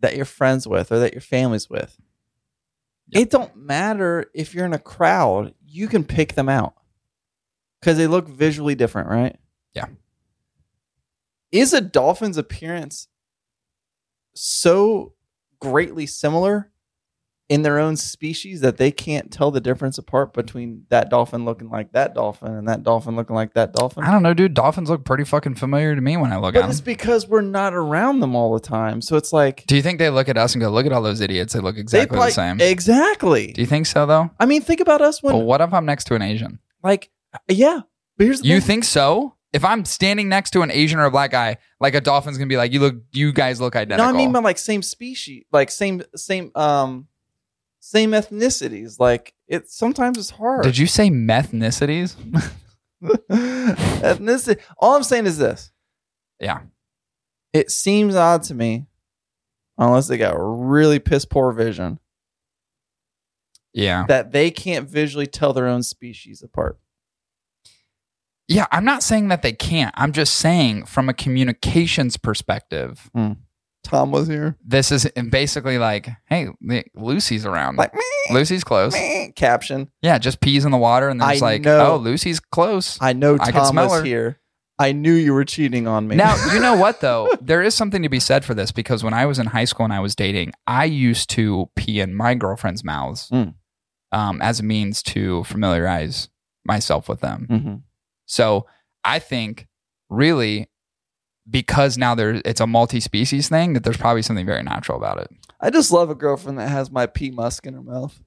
that 0.00 0.14
you're 0.14 0.24
friends 0.24 0.66
with 0.66 0.92
or 0.92 0.98
that 0.98 1.12
your 1.12 1.22
family's 1.22 1.70
with, 1.70 1.98
it 3.12 3.30
don't 3.30 3.56
matter 3.56 4.30
if 4.34 4.54
you're 4.54 4.66
in 4.66 4.72
a 4.72 4.78
crowd, 4.78 5.54
you 5.64 5.88
can 5.88 6.04
pick 6.04 6.34
them 6.34 6.48
out 6.48 6.74
because 7.80 7.96
they 7.96 8.06
look 8.06 8.28
visually 8.28 8.74
different, 8.74 9.08
right? 9.08 9.36
Yeah. 9.74 9.86
Is 11.52 11.72
a 11.72 11.80
dolphin's 11.80 12.36
appearance 12.36 13.08
so 14.34 15.14
greatly 15.60 16.06
similar 16.06 16.70
in 17.48 17.62
their 17.62 17.78
own 17.78 17.96
species 17.96 18.60
that 18.62 18.76
they 18.76 18.90
can't 18.90 19.30
tell 19.30 19.50
the 19.52 19.60
difference 19.60 19.98
apart 19.98 20.32
between 20.32 20.84
that 20.88 21.08
dolphin 21.10 21.44
looking 21.44 21.68
like 21.70 21.92
that 21.92 22.12
dolphin 22.14 22.52
and 22.54 22.68
that 22.68 22.82
dolphin 22.82 23.14
looking 23.14 23.36
like 23.36 23.54
that 23.54 23.72
dolphin? 23.72 24.02
I 24.04 24.10
don't 24.10 24.22
know, 24.24 24.34
dude. 24.34 24.54
Dolphins 24.54 24.90
look 24.90 25.04
pretty 25.04 25.22
fucking 25.24 25.54
familiar 25.54 25.94
to 25.94 26.00
me 26.00 26.16
when 26.16 26.32
I 26.32 26.36
look 26.38 26.54
But 26.54 26.58
at 26.58 26.62
them. 26.62 26.70
it's 26.72 26.80
because 26.80 27.28
we're 27.28 27.40
not 27.42 27.72
around 27.72 28.18
them 28.20 28.34
all 28.34 28.52
the 28.52 28.60
time. 28.60 29.00
So 29.00 29.16
it's 29.16 29.32
like 29.32 29.64
Do 29.66 29.76
you 29.76 29.82
think 29.82 29.98
they 30.00 30.10
look 30.10 30.28
at 30.28 30.36
us 30.36 30.54
and 30.54 30.60
go, 30.62 30.70
"Look 30.70 30.86
at 30.86 30.92
all 30.92 31.02
those 31.02 31.20
idiots. 31.20 31.52
They 31.52 31.60
look 31.60 31.76
they 31.76 31.80
exactly 31.82 32.18
the 32.18 32.30
same." 32.30 32.60
Exactly. 32.60 33.52
do 33.52 33.60
you 33.60 33.66
think 33.66 33.86
so, 33.86 34.06
though? 34.06 34.30
I 34.40 34.46
mean, 34.46 34.62
think 34.62 34.80
about 34.80 35.00
us 35.00 35.22
when 35.22 35.34
Well, 35.34 35.44
what 35.44 35.60
if 35.60 35.72
I'm 35.72 35.86
next 35.86 36.04
to 36.04 36.14
an 36.14 36.22
Asian? 36.22 36.58
like 36.82 37.10
yeah. 37.48 37.80
But 38.16 38.24
here's 38.24 38.40
the 38.40 38.48
You 38.48 38.54
thing. 38.60 38.66
think 38.66 38.84
so? 38.84 39.34
If 39.52 39.64
I'm 39.64 39.84
standing 39.84 40.28
next 40.28 40.50
to 40.50 40.62
an 40.62 40.70
Asian 40.70 40.98
or 40.98 41.04
a 41.04 41.10
black 41.10 41.30
guy, 41.30 41.58
like 41.80 41.94
a 41.94 42.00
dolphin's 42.00 42.36
gonna 42.38 42.48
be 42.48 42.56
like, 42.56 42.72
"You 42.72 42.80
look, 42.80 42.96
you 43.12 43.32
guys 43.32 43.60
look 43.60 43.76
identical. 43.76 44.10
no. 44.12 44.12
I 44.12 44.16
mean 44.20 44.32
by 44.32 44.40
like 44.40 44.58
same 44.58 44.82
species, 44.82 45.44
like 45.52 45.70
same 45.70 46.02
same 46.16 46.50
um 46.54 47.06
same 47.86 48.10
ethnicities. 48.10 48.98
Like 48.98 49.32
it 49.46 49.70
sometimes 49.70 50.18
it's 50.18 50.30
hard. 50.30 50.64
Did 50.64 50.76
you 50.76 50.86
say 50.86 51.08
methnicities? 51.08 52.16
ethnicity? 53.02 54.60
All 54.78 54.96
I'm 54.96 55.02
saying 55.04 55.26
is 55.26 55.38
this. 55.38 55.70
Yeah. 56.40 56.62
It 57.52 57.70
seems 57.70 58.16
odd 58.16 58.42
to 58.44 58.54
me, 58.54 58.86
unless 59.78 60.08
they 60.08 60.18
got 60.18 60.34
really 60.36 60.98
piss 60.98 61.24
poor 61.24 61.52
vision, 61.52 61.98
Yeah. 63.72 64.04
that 64.08 64.32
they 64.32 64.50
can't 64.50 64.90
visually 64.90 65.26
tell 65.26 65.52
their 65.52 65.66
own 65.66 65.82
species 65.82 66.42
apart. 66.42 66.78
Yeah, 68.48 68.66
I'm 68.70 68.84
not 68.84 69.02
saying 69.02 69.28
that 69.28 69.42
they 69.42 69.52
can't. 69.52 69.94
I'm 69.96 70.12
just 70.12 70.34
saying 70.34 70.84
from 70.86 71.08
a 71.08 71.14
communications 71.14 72.16
perspective, 72.16 73.10
hmm. 73.14 73.32
Tom 73.86 74.10
was 74.10 74.28
here. 74.28 74.56
this 74.64 74.92
is 74.92 75.08
basically 75.30 75.78
like, 75.78 76.08
hey, 76.26 76.48
Lucy's 76.94 77.46
around. 77.46 77.76
Like 77.76 77.94
Lucy's 78.30 78.64
close. 78.64 78.94
caption. 79.36 79.90
Yeah, 80.02 80.18
just 80.18 80.40
peas 80.40 80.64
in 80.64 80.72
the 80.72 80.76
water, 80.78 81.08
and 81.08 81.20
then 81.20 81.28
I 81.28 81.32
it's 81.34 81.42
like, 81.42 81.62
know. 81.62 81.92
oh, 81.92 81.96
Lucy's 81.96 82.40
close. 82.40 82.98
I 83.00 83.12
know 83.12 83.36
I 83.40 83.50
Tom 83.50 83.66
smell 83.66 83.88
was 83.88 84.00
her. 84.00 84.04
here. 84.04 84.40
I 84.78 84.92
knew 84.92 85.12
you 85.14 85.32
were 85.32 85.44
cheating 85.46 85.86
on 85.86 86.06
me. 86.06 86.16
Now, 86.16 86.36
you 86.52 86.60
know 86.60 86.76
what 86.76 87.00
though? 87.00 87.32
There 87.40 87.62
is 87.62 87.74
something 87.74 88.02
to 88.02 88.10
be 88.10 88.20
said 88.20 88.44
for 88.44 88.52
this 88.52 88.72
because 88.72 89.02
when 89.02 89.14
I 89.14 89.24
was 89.24 89.38
in 89.38 89.46
high 89.46 89.64
school 89.64 89.84
and 89.84 89.92
I 89.92 90.00
was 90.00 90.14
dating, 90.14 90.52
I 90.66 90.84
used 90.84 91.30
to 91.30 91.70
pee 91.76 92.00
in 92.00 92.14
my 92.14 92.34
girlfriend's 92.34 92.84
mouths 92.84 93.30
Mm. 93.30 93.54
um, 94.12 94.42
as 94.42 94.60
a 94.60 94.62
means 94.62 95.02
to 95.04 95.44
familiarize 95.44 96.28
myself 96.64 97.08
with 97.08 97.20
them. 97.20 97.46
Mhm. 97.50 97.82
So 98.26 98.66
I 99.04 99.18
think 99.18 99.66
really 100.10 100.68
because 101.48 101.96
now 101.96 102.14
there 102.14 102.40
it's 102.44 102.60
a 102.60 102.66
multi-species 102.66 103.48
thing 103.48 103.72
that 103.74 103.84
there's 103.84 103.96
probably 103.96 104.22
something 104.22 104.46
very 104.46 104.62
natural 104.62 104.98
about 104.98 105.18
it. 105.18 105.30
I 105.60 105.70
just 105.70 105.90
love 105.90 106.10
a 106.10 106.14
girlfriend 106.14 106.58
that 106.58 106.68
has 106.68 106.90
my 106.90 107.06
pea 107.06 107.30
musk 107.30 107.66
in 107.66 107.74
her 107.74 107.82
mouth. 107.82 108.20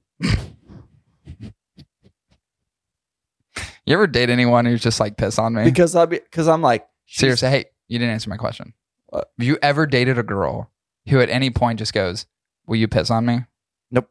You 3.86 3.94
ever 3.94 4.06
date 4.06 4.30
anyone 4.30 4.66
who's 4.66 4.82
just 4.82 5.00
like 5.00 5.16
piss 5.16 5.38
on 5.38 5.54
me? 5.54 5.64
Because 5.64 5.96
I 5.96 6.06
because 6.06 6.46
I'm 6.46 6.62
like 6.62 6.86
Seriously, 7.06 7.48
hey, 7.48 7.64
you 7.88 7.98
didn't 7.98 8.12
answer 8.12 8.30
my 8.30 8.36
question. 8.36 8.72
What? 9.06 9.32
Have 9.36 9.44
you 9.44 9.58
ever 9.62 9.84
dated 9.84 10.16
a 10.16 10.22
girl 10.22 10.70
who 11.08 11.20
at 11.20 11.28
any 11.28 11.50
point 11.50 11.80
just 11.80 11.92
goes, 11.92 12.26
"Will 12.66 12.76
you 12.76 12.86
piss 12.86 13.10
on 13.10 13.26
me?" 13.26 13.46
Nope. 13.90 14.08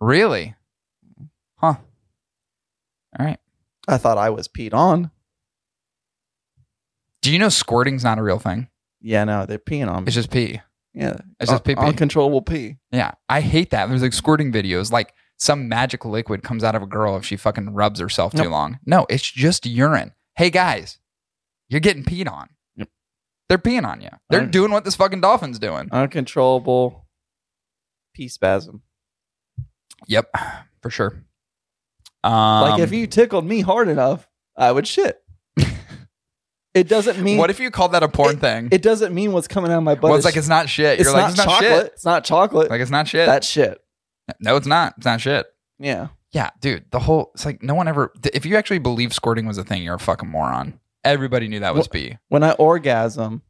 Really? 0.00 0.54
Huh. 1.56 1.76
All 3.18 3.26
right. 3.26 3.38
I 3.88 3.96
thought 3.96 4.18
I 4.18 4.28
was 4.28 4.48
peed 4.48 4.74
on. 4.74 5.10
Do 7.26 7.32
you 7.32 7.40
know 7.40 7.48
squirting's 7.48 8.04
not 8.04 8.18
a 8.20 8.22
real 8.22 8.38
thing? 8.38 8.68
Yeah, 9.00 9.24
no, 9.24 9.46
they're 9.46 9.58
peeing 9.58 9.88
on 9.90 10.04
me. 10.04 10.06
It's 10.06 10.14
just 10.14 10.30
pee. 10.30 10.60
yeah, 10.94 11.16
It's 11.40 11.50
just 11.50 11.64
pee 11.64 11.74
pee. 11.74 11.80
uncontrollable 11.80 12.40
pee. 12.40 12.76
Yeah, 12.92 13.14
I 13.28 13.40
hate 13.40 13.70
that. 13.70 13.88
There's 13.88 14.00
like 14.02 14.12
squirting 14.12 14.52
videos, 14.52 14.92
like 14.92 15.12
some 15.36 15.68
magic 15.68 16.04
liquid 16.04 16.44
comes 16.44 16.62
out 16.62 16.76
of 16.76 16.82
a 16.82 16.86
girl 16.86 17.16
if 17.16 17.24
she 17.26 17.36
fucking 17.36 17.70
rubs 17.74 17.98
herself 17.98 18.30
too 18.32 18.44
Nope. 18.44 18.52
long. 18.52 18.78
No, 18.86 19.06
it's 19.10 19.28
just 19.28 19.66
urine. 19.66 20.12
Hey 20.36 20.50
guys, 20.50 21.00
you're 21.68 21.80
getting 21.80 22.04
peed 22.04 22.30
on. 22.30 22.48
Yep. 22.76 22.90
They're 23.48 23.58
peeing 23.58 23.84
on 23.84 24.02
you. 24.02 24.10
They're 24.30 24.42
Alright. 24.42 24.52
doing 24.52 24.70
what 24.70 24.84
this 24.84 24.94
fucking 24.94 25.20
dolphin's 25.20 25.58
doing. 25.58 25.88
Uncontrollable 25.90 27.08
pee 28.14 28.28
spasm. 28.28 28.82
Yep, 30.06 30.30
for 30.80 30.90
sure. 30.90 31.24
Um, 32.22 32.32
like 32.70 32.80
if 32.80 32.92
you 32.92 33.08
tickled 33.08 33.44
me 33.44 33.62
hard 33.62 33.88
enough, 33.88 34.28
I 34.56 34.70
would 34.70 34.86
shit. 34.86 35.20
It 36.76 36.88
doesn't 36.88 37.20
mean 37.22 37.38
what 37.38 37.50
if 37.50 37.58
you 37.58 37.70
called 37.72 37.92
that 37.92 38.02
a 38.04 38.08
porn 38.08 38.38
thing? 38.38 38.68
it 38.70 38.82
doesn't 38.82 39.12
mean 39.14 39.32
what's 39.32 39.48
coming 39.48 39.72
out 39.72 39.78
of 39.78 39.82
my 39.84 39.94
butt. 39.94 40.04
well, 40.04 40.14
it's 40.14 40.24
like 40.24 40.36
it's 40.36 40.48
not 40.48 40.68
shit. 40.68 41.00
it's 41.00 41.08
You're 41.08 41.16
not 41.16 41.22
like 41.22 41.28
it's 41.30 41.38
not 41.38 41.46
chocolate. 41.48 41.70
shit. 41.70 41.92
It's 41.94 42.04
not 42.04 42.24
chocolate. 42.24 42.70
Like 42.70 42.80
it's 42.80 42.90
not 42.90 43.08
shit. 43.08 43.26
That's 43.26 43.48
shit. 43.48 43.80
no, 44.40 44.56
it's 44.56 44.66
not. 44.66 44.94
It's 44.98 45.06
not 45.06 45.20
shit. 45.20 45.46
Yeah. 45.78 46.08
Yeah, 46.32 46.50
dude. 46.60 46.84
The 46.90 46.98
whole 47.00 47.30
it's 47.34 47.44
like 47.46 47.62
no 47.62 47.74
one 47.74 47.88
ever. 47.88 48.12
If 48.34 48.44
you 48.46 48.56
actually 48.56 48.78
believe 48.80 49.12
squirting 49.14 49.46
was 49.46 49.58
a 49.58 49.64
thing, 49.64 49.82
you're 49.82 49.94
a 49.94 49.98
fucking 49.98 50.28
moron. 50.28 50.78
Everybody 51.04 51.48
knew 51.48 51.60
that 51.60 51.74
was 51.74 51.86
Well- 51.86 52.00
pee. 52.02 52.18
When 52.28 52.42
I 52.42 52.52
orgasm, 52.52 53.42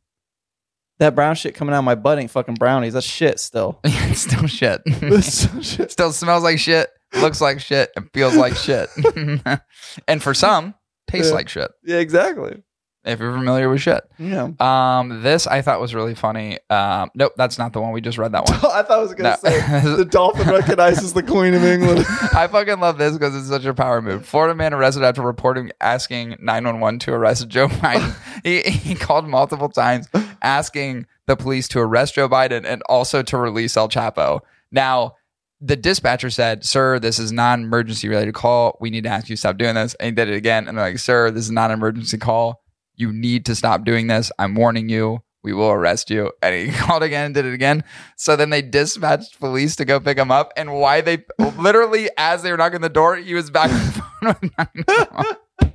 that 0.98 1.14
brown 1.14 1.34
shit 1.34 1.54
coming 1.54 1.74
out 1.74 1.78
of 1.78 1.84
my 1.84 1.94
butt 1.94 2.18
ain't 2.18 2.30
fucking 2.30 2.54
brownies. 2.54 2.92
That's 2.94 3.04
shit 3.06 3.40
still. 3.40 3.80
it's 3.84 4.20
still 4.20 4.46
shit. 4.46 4.82
It's 4.86 5.48
shit. 5.66 5.90
still 5.96 6.12
smells 6.12 6.42
like 6.42 6.58
shit, 6.58 6.88
looks 7.14 7.40
like 7.40 7.60
shit, 7.60 7.90
and 7.96 8.08
feels 8.14 8.36
like 8.36 8.54
shit. 8.56 8.88
and 10.08 10.22
for 10.22 10.32
some, 10.34 10.74
tastes 11.08 11.30
Yeah. 11.30 11.34
like 11.34 11.48
shit. 11.48 11.70
Yeah, 11.84 11.98
exactly. 11.98 12.62
If 13.06 13.20
you're 13.20 13.32
familiar 13.32 13.68
with 13.68 13.80
shit. 13.80 14.02
Yeah. 14.18 14.50
Um, 14.58 15.22
this 15.22 15.46
I 15.46 15.62
thought 15.62 15.80
was 15.80 15.94
really 15.94 16.14
funny. 16.16 16.58
Um, 16.68 17.10
nope, 17.14 17.32
that's 17.36 17.56
not 17.58 17.72
the 17.72 17.80
one. 17.80 17.92
We 17.92 18.00
just 18.00 18.18
read 18.18 18.32
that 18.32 18.44
one. 18.48 18.54
I 18.72 18.82
thought 18.82 18.90
I 18.90 18.98
was 18.98 19.14
gonna 19.14 19.38
No. 19.42 19.50
say 19.50 19.60
the 19.96 20.04
dolphin 20.10 20.48
recognizes 20.48 21.12
the 21.12 21.22
Queen 21.22 21.54
of 21.54 21.64
England. 21.64 22.00
I 22.34 22.48
fucking 22.50 22.80
love 22.80 22.98
this 22.98 23.12
because 23.12 23.36
it's 23.36 23.48
such 23.48 23.64
a 23.64 23.72
power 23.74 24.02
move. 24.02 24.26
Florida 24.26 24.54
man 24.54 24.74
arrested 24.74 25.04
after 25.04 25.22
reporting 25.22 25.70
asking 25.80 26.36
911 26.40 26.98
to 27.00 27.12
arrest 27.12 27.46
Joe 27.48 27.68
Biden. 27.68 28.14
he, 28.44 28.62
he 28.62 28.94
called 28.94 29.28
multiple 29.28 29.68
times 29.68 30.08
asking 30.42 31.06
the 31.26 31.36
police 31.36 31.68
to 31.68 31.80
arrest 31.80 32.14
Joe 32.14 32.28
Biden 32.28 32.64
and 32.64 32.82
also 32.88 33.22
to 33.22 33.36
release 33.36 33.76
El 33.76 33.88
Chapo. 33.88 34.40
Now, 34.72 35.14
the 35.60 35.76
dispatcher 35.76 36.28
said, 36.28 36.64
Sir, 36.64 36.98
this 36.98 37.18
is 37.18 37.32
non 37.32 37.62
emergency 37.62 38.08
related 38.08 38.34
call. 38.34 38.76
We 38.80 38.90
need 38.90 39.04
to 39.04 39.10
ask 39.10 39.28
you 39.28 39.36
to 39.36 39.40
stop 39.40 39.56
doing 39.56 39.74
this. 39.74 39.94
And 39.94 40.06
he 40.08 40.12
did 40.12 40.28
it 40.28 40.36
again. 40.36 40.68
And 40.68 40.76
they're 40.76 40.84
like, 40.84 40.98
Sir, 40.98 41.30
this 41.30 41.44
is 41.46 41.50
not 41.50 41.70
an 41.70 41.78
emergency 41.78 42.18
call. 42.18 42.62
You 42.96 43.12
need 43.12 43.44
to 43.46 43.54
stop 43.54 43.84
doing 43.84 44.06
this. 44.06 44.32
I'm 44.38 44.54
warning 44.54 44.88
you. 44.88 45.22
We 45.42 45.52
will 45.52 45.70
arrest 45.70 46.10
you. 46.10 46.32
And 46.42 46.54
he 46.54 46.72
called 46.76 47.02
again 47.02 47.26
and 47.26 47.34
did 47.34 47.44
it 47.44 47.54
again. 47.54 47.84
So 48.16 48.34
then 48.34 48.50
they 48.50 48.62
dispatched 48.62 49.38
police 49.38 49.76
to 49.76 49.84
go 49.84 50.00
pick 50.00 50.18
him 50.18 50.30
up. 50.30 50.52
And 50.56 50.72
why 50.74 51.02
they 51.02 51.24
literally, 51.38 52.10
as 52.18 52.42
they 52.42 52.50
were 52.50 52.56
knocking 52.56 52.80
the 52.80 52.88
door, 52.88 53.16
he 53.16 53.34
was 53.34 53.50
back 53.50 53.70
on 54.22 54.36
the 54.42 55.36
phone 55.54 55.70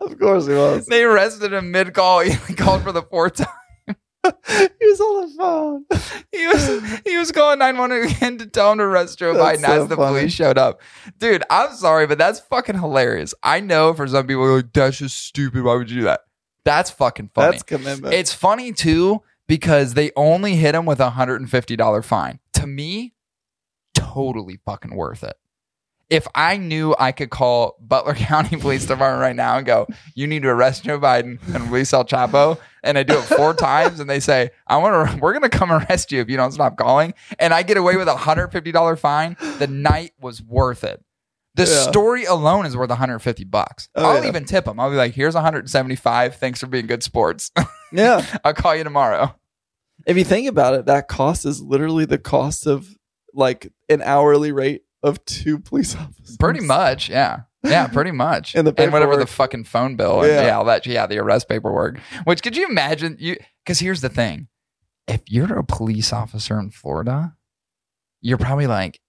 Of 0.00 0.18
course 0.20 0.46
he 0.46 0.54
was. 0.54 0.86
They 0.86 1.02
arrested 1.02 1.52
him 1.52 1.72
mid 1.72 1.94
call. 1.94 2.20
He 2.20 2.54
called 2.54 2.82
for 2.82 2.92
the 2.92 3.02
fourth 3.02 3.34
time. 3.36 3.48
he 4.24 4.86
was 4.86 5.00
on 5.00 5.28
the 5.28 5.34
phone. 5.36 5.84
He 6.32 6.46
was 6.46 7.00
he 7.04 7.16
was 7.16 7.32
calling 7.32 7.58
911 7.60 8.16
again 8.16 8.38
to 8.38 8.46
tell 8.46 8.72
him 8.72 8.78
to 8.78 9.16
Joe 9.16 9.34
Biden 9.34 9.60
so 9.60 9.82
as 9.82 9.88
the 9.88 9.96
funny. 9.96 10.18
police 10.20 10.32
showed 10.32 10.58
up. 10.58 10.80
Dude, 11.18 11.44
I'm 11.50 11.74
sorry, 11.74 12.06
but 12.06 12.18
that's 12.18 12.40
fucking 12.40 12.78
hilarious. 12.78 13.34
I 13.42 13.60
know 13.60 13.94
for 13.94 14.06
some 14.06 14.26
people, 14.26 14.46
like, 14.46 14.72
that's 14.72 14.98
just 14.98 15.18
stupid. 15.18 15.62
Why 15.62 15.76
would 15.76 15.90
you 15.90 16.00
do 16.00 16.04
that? 16.04 16.20
That's 16.64 16.90
fucking 16.90 17.30
funny. 17.34 17.52
That's 17.52 17.62
commitment. 17.62 18.12
It's 18.14 18.32
funny 18.32 18.72
too 18.72 19.22
because 19.46 19.94
they 19.94 20.10
only 20.16 20.56
hit 20.56 20.74
him 20.74 20.84
with 20.84 21.00
a 21.00 21.10
hundred 21.10 21.40
and 21.40 21.50
fifty 21.50 21.76
dollar 21.76 22.02
fine. 22.02 22.40
To 22.54 22.66
me, 22.66 23.14
totally 23.94 24.58
fucking 24.64 24.94
worth 24.94 25.22
it. 25.22 25.36
If 26.10 26.26
I 26.34 26.56
knew 26.56 26.94
I 26.98 27.12
could 27.12 27.28
call 27.30 27.76
Butler 27.80 28.14
County 28.16 28.56
Police 28.56 28.86
Department 28.86 29.20
right 29.20 29.36
now 29.36 29.58
and 29.58 29.66
go, 29.66 29.86
"You 30.14 30.26
need 30.26 30.42
to 30.42 30.48
arrest 30.48 30.84
Joe 30.84 30.98
Biden 30.98 31.38
and 31.54 31.64
release 31.70 31.92
El 31.92 32.04
Chapo," 32.04 32.58
and 32.82 32.96
I 32.96 33.02
do 33.02 33.14
it 33.18 33.22
four 33.24 33.52
times, 33.54 34.00
and 34.00 34.08
they 34.08 34.20
say, 34.20 34.50
"I 34.66 34.78
want 34.78 35.10
to, 35.10 35.16
we're 35.18 35.34
gonna 35.34 35.48
come 35.50 35.70
arrest 35.70 36.10
you 36.10 36.20
if 36.20 36.30
you 36.30 36.36
don't 36.38 36.52
stop 36.52 36.76
calling," 36.78 37.12
and 37.38 37.52
I 37.52 37.62
get 37.62 37.76
away 37.76 37.96
with 37.96 38.08
a 38.08 38.16
hundred 38.16 38.48
fifty 38.48 38.72
dollar 38.72 38.96
fine, 38.96 39.36
the 39.58 39.66
night 39.66 40.12
was 40.20 40.40
worth 40.42 40.82
it. 40.84 41.04
The 41.56 41.64
Yeah. 41.64 41.90
story 41.90 42.24
alone 42.24 42.66
is 42.66 42.76
worth 42.76 42.88
150 42.90 43.42
bucks. 43.44 43.88
Oh, 43.96 44.10
I'll 44.10 44.22
yeah. 44.22 44.28
even 44.28 44.44
tip 44.44 44.64
them. 44.64 44.78
I'll 44.78 44.90
be 44.90 44.96
like, 44.96 45.12
"Here's 45.12 45.34
175. 45.34 46.36
Thanks 46.36 46.60
for 46.60 46.68
being 46.68 46.86
good 46.86 47.02
sports." 47.02 47.50
yeah. 47.92 48.24
I'll 48.44 48.54
call 48.54 48.76
you 48.76 48.84
tomorrow. 48.84 49.34
If 50.06 50.16
you 50.16 50.24
think 50.24 50.48
about 50.48 50.74
it, 50.74 50.86
that 50.86 51.08
cost 51.08 51.44
is 51.44 51.60
literally 51.60 52.04
the 52.06 52.16
cost 52.18 52.66
of 52.66 52.88
like 53.34 53.70
an 53.88 54.00
hourly 54.02 54.52
rate 54.52 54.82
of 55.02 55.24
two 55.24 55.58
police 55.58 55.94
officers. 55.96 56.36
Pretty 56.38 56.60
much, 56.60 57.08
yeah. 57.08 57.40
Yeah, 57.64 57.86
pretty 57.88 58.10
much. 58.12 58.54
And 58.56 58.66
the 58.66 58.74
and 58.80 58.92
whatever 58.92 59.16
the 59.16 59.26
fucking 59.26 59.64
phone 59.64 59.96
bill 59.96 60.22
and 60.22 60.28
Yeah. 60.32 60.46
yeah. 60.46 60.56
all 60.58 60.64
that 60.66 60.86
yeah, 60.86 61.06
the 61.06 61.18
arrest 61.18 61.48
paperwork. 61.48 61.98
Which 62.24 62.42
could 62.42 62.56
you 62.56 62.66
imagine 62.68 63.16
you 63.18 63.36
cuz 63.66 63.78
here's 63.80 64.00
the 64.00 64.08
thing. 64.08 64.48
If 65.06 65.22
you're 65.26 65.58
a 65.58 65.64
police 65.64 66.12
officer 66.12 66.58
in 66.60 66.70
Florida, 66.70 67.34
you're 68.20 68.36
probably 68.38 68.66
like, 68.66 69.00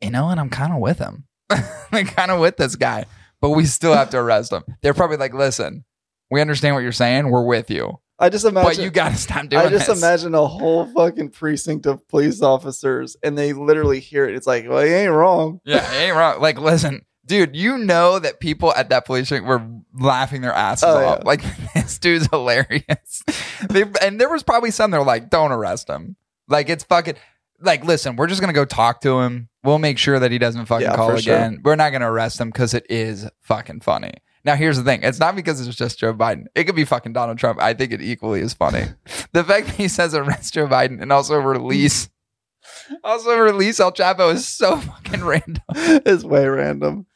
"You 0.00 0.10
know 0.10 0.24
what? 0.26 0.38
I'm 0.38 0.50
kind 0.50 0.72
of 0.72 0.80
with 0.80 0.98
him. 0.98 1.26
I'm 1.50 2.06
kind 2.06 2.30
of 2.30 2.40
with 2.40 2.56
this 2.56 2.74
guy, 2.76 3.04
but 3.40 3.50
we 3.50 3.64
still 3.66 3.94
have 3.94 4.10
to 4.10 4.18
arrest 4.18 4.52
him." 4.52 4.64
They're 4.82 4.94
probably 4.94 5.16
like, 5.18 5.32
"Listen, 5.32 5.84
we 6.30 6.40
understand 6.40 6.74
what 6.74 6.82
you're 6.82 6.92
saying. 6.92 7.30
We're 7.30 7.44
with 7.46 7.70
you. 7.70 8.00
I 8.18 8.28
just 8.28 8.44
imagine. 8.44 8.70
but 8.70 8.78
you 8.78 8.90
got 8.90 9.10
to 9.10 9.16
stop 9.16 9.48
doing 9.48 9.66
I 9.66 9.68
just 9.68 9.88
this." 9.88 9.98
imagine 10.02 10.34
a 10.34 10.46
whole 10.46 10.86
fucking 10.86 11.30
precinct 11.30 11.86
of 11.86 12.06
police 12.08 12.42
officers, 12.42 13.16
and 13.22 13.36
they 13.36 13.52
literally 13.52 14.00
hear 14.00 14.28
it. 14.28 14.34
It's 14.36 14.46
like, 14.46 14.68
well, 14.68 14.84
he 14.84 14.92
ain't 14.92 15.12
wrong. 15.12 15.60
Yeah, 15.64 15.84
it 15.94 15.96
ain't 16.08 16.16
wrong. 16.16 16.40
Like, 16.40 16.58
listen, 16.60 17.04
dude, 17.26 17.56
you 17.56 17.76
know 17.78 18.18
that 18.20 18.38
people 18.40 18.72
at 18.74 18.88
that 18.90 19.04
police 19.04 19.26
station 19.26 19.46
were 19.46 19.66
laughing 19.98 20.42
their 20.42 20.52
asses 20.52 20.84
Oh, 20.84 21.04
off. 21.04 21.18
yeah. 21.20 21.26
Like, 21.26 21.42
this 21.74 21.98
dude's 21.98 22.28
hilarious. 22.30 23.22
they, 23.68 23.84
and 24.00 24.20
there 24.20 24.28
was 24.28 24.42
probably 24.44 24.70
some 24.70 24.90
that 24.92 24.98
were 24.98 25.04
like, 25.06 25.28
don't 25.30 25.50
arrest 25.52 25.88
him. 25.88 26.14
Like, 26.48 26.68
it's 26.68 26.84
fucking, 26.84 27.16
like, 27.60 27.84
listen, 27.84 28.14
we're 28.16 28.26
just 28.28 28.40
going 28.40 28.52
to 28.52 28.58
go 28.58 28.64
talk 28.64 29.00
to 29.00 29.20
him. 29.20 29.48
We'll 29.64 29.78
make 29.78 29.98
sure 29.98 30.18
that 30.20 30.30
he 30.30 30.38
doesn't 30.38 30.66
fucking 30.66 30.86
Yeah, 30.86 30.94
call 30.94 31.10
for 31.10 31.18
sure. 31.20 31.34
again. 31.34 31.60
We're 31.64 31.74
not 31.76 31.90
going 31.90 32.02
to 32.02 32.08
arrest 32.08 32.38
him 32.40 32.50
because 32.50 32.74
it 32.74 32.86
is 32.90 33.26
fucking 33.40 33.80
funny. 33.80 34.12
Now, 34.44 34.56
here's 34.56 34.76
the 34.76 34.84
thing. 34.84 35.02
It's 35.02 35.18
not 35.18 35.36
because 35.36 35.66
it's 35.66 35.76
just 35.76 35.98
Joe 35.98 36.12
Biden. 36.12 36.44
It 36.54 36.64
could 36.64 36.76
be 36.76 36.84
fucking 36.84 37.14
Donald 37.14 37.38
Trump. 37.38 37.60
I 37.60 37.72
think 37.72 37.92
it 37.92 38.02
equally 38.02 38.40
is 38.40 38.52
funny. 38.52 38.84
the 39.32 39.42
fact 39.42 39.66
that 39.66 39.76
he 39.76 39.88
says 39.88 40.14
arrest 40.14 40.52
Joe 40.52 40.66
Biden 40.66 41.00
and 41.00 41.10
also 41.10 41.36
release, 41.36 42.10
also 43.04 43.38
release 43.38 43.80
El 43.80 43.92
Chapo 43.92 44.32
is 44.34 44.46
so 44.46 44.76
fucking 44.76 45.24
random. 45.24 45.62
it's 45.74 46.24
way 46.24 46.46
random. 46.46 47.06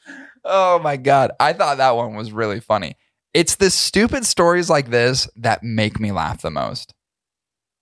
Oh 0.44 0.78
my 0.78 0.96
god. 0.96 1.32
I 1.38 1.52
thought 1.52 1.76
that 1.76 1.96
one 1.96 2.14
was 2.14 2.32
really 2.32 2.60
funny. 2.60 2.96
It's 3.34 3.56
the 3.56 3.70
stupid 3.70 4.24
stories 4.24 4.70
like 4.70 4.88
this 4.88 5.28
that 5.36 5.62
make 5.62 6.00
me 6.00 6.12
laugh 6.12 6.40
the 6.40 6.50
most. 6.50 6.94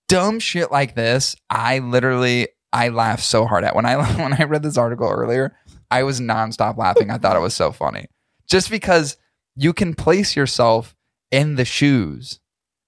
Dumb 0.09 0.39
shit 0.39 0.71
like 0.71 0.95
this, 0.95 1.35
I 1.49 1.79
literally 1.79 2.49
I 2.73 2.89
laugh 2.89 3.21
so 3.21 3.45
hard 3.45 3.63
at. 3.63 3.75
When 3.75 3.85
I 3.85 3.95
when 4.21 4.33
I 4.33 4.43
read 4.43 4.63
this 4.63 4.77
article 4.77 5.09
earlier, 5.09 5.55
I 5.89 6.03
was 6.03 6.19
nonstop 6.19 6.77
laughing. 6.77 7.09
I 7.09 7.17
thought 7.17 7.37
it 7.37 7.41
was 7.41 7.55
so 7.55 7.71
funny. 7.71 8.07
Just 8.47 8.69
because 8.69 9.17
you 9.57 9.73
can 9.73 9.93
place 9.93 10.35
yourself 10.35 10.95
in 11.31 11.55
the 11.55 11.65
shoes 11.65 12.39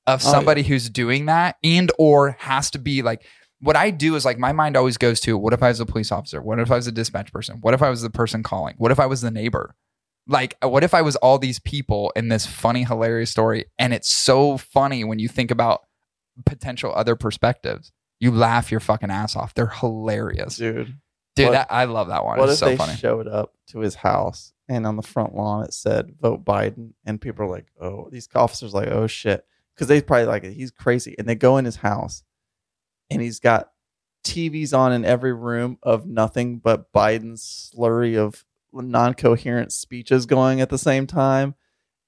of 0.07 0.21
Oh, 0.23 0.25
yeah. 0.25 0.31
somebody 0.31 0.63
who's 0.63 0.89
doing 0.89 1.25
that 1.25 1.57
and 1.63 1.91
or 1.99 2.37
has 2.39 2.71
to 2.71 2.79
be 2.79 3.01
like 3.01 3.23
what 3.61 3.75
I 3.75 3.89
do 3.91 4.15
is 4.15 4.23
like 4.23 4.39
my 4.39 4.53
mind 4.53 4.77
always 4.77 4.97
goes 4.97 5.19
to 5.21 5.37
what 5.37 5.51
if 5.51 5.61
I 5.61 5.67
was 5.67 5.81
a 5.81 5.85
police 5.85 6.11
officer? 6.13 6.41
What 6.41 6.59
if 6.59 6.71
I 6.71 6.75
was 6.77 6.87
a 6.87 6.93
dispatch 6.93 7.33
person? 7.33 7.57
What 7.59 7.73
if 7.73 7.81
I 7.81 7.89
was 7.89 8.01
the 8.01 8.09
person 8.09 8.41
calling? 8.41 8.75
What 8.77 8.91
if 8.91 8.99
I 9.01 9.05
was 9.05 9.19
the 9.19 9.31
neighbor? 9.31 9.75
Like, 10.27 10.55
uh, 10.63 10.69
what 10.69 10.83
if 10.85 10.93
I 10.93 11.01
was 11.01 11.17
all 11.17 11.37
these 11.39 11.59
people 11.59 12.13
in 12.15 12.29
this 12.29 12.45
funny, 12.45 12.83
hilarious 12.85 13.31
story? 13.31 13.65
And 13.77 13.93
it's 13.93 14.09
so 14.09 14.57
funny 14.57 15.03
when 15.03 15.19
you 15.19 15.27
think 15.27 15.51
about 15.51 15.81
potential 16.45 16.93
other 16.95 17.15
perspectives. 17.17 17.91
You 18.21 18.31
laugh 18.31 18.71
your 18.71 18.79
fucking 18.79 19.11
ass 19.11 19.35
off. 19.35 19.53
They're 19.53 19.67
hilarious. 19.67 20.55
Dude, 20.57 20.97
Dude, 21.35 21.47
What- 21.47 21.51
that, 21.53 21.67
I 21.69 21.83
love 21.85 22.07
that 22.07 22.23
one. 22.25 22.37
what 22.39 22.45
it's 22.49 22.53
if 22.53 22.59
so 22.59 22.65
they 22.67 22.77
funny. 22.77 22.95
showed 22.95 23.27
up 23.27 23.53
to 23.71 23.79
his 23.79 23.95
house 23.95 24.53
and 24.69 24.85
on 24.85 24.95
the 24.95 25.01
front 25.01 25.35
lawn 25.35 25.65
it 25.65 25.73
said 25.73 26.15
vote 26.21 26.45
Biden 26.45 26.93
and 27.05 27.19
people 27.19 27.45
are 27.45 27.49
like, 27.49 27.67
oh, 27.81 28.07
these 28.11 28.29
officers 28.35 28.73
are 28.73 28.81
like, 28.81 28.91
oh 28.91 29.07
shit, 29.07 29.45
because 29.75 29.87
they 29.87 30.01
probably 30.01 30.25
like 30.25 30.43
he's 30.43 30.71
crazy, 30.71 31.15
and 31.17 31.27
they 31.27 31.35
go 31.35 31.57
in 31.57 31.65
his 31.65 31.77
house 31.77 32.23
and 33.09 33.21
he's 33.21 33.39
got 33.39 33.71
TVs 34.23 34.77
on 34.77 34.93
in 34.93 35.03
every 35.03 35.33
room 35.33 35.77
of 35.81 36.05
nothing 36.05 36.59
but 36.59 36.91
Biden's 36.93 37.73
slurry 37.75 38.17
of 38.17 38.45
non-coherent 38.71 39.71
speeches 39.71 40.25
going 40.25 40.61
at 40.61 40.69
the 40.69 40.77
same 40.77 41.07
time, 41.07 41.55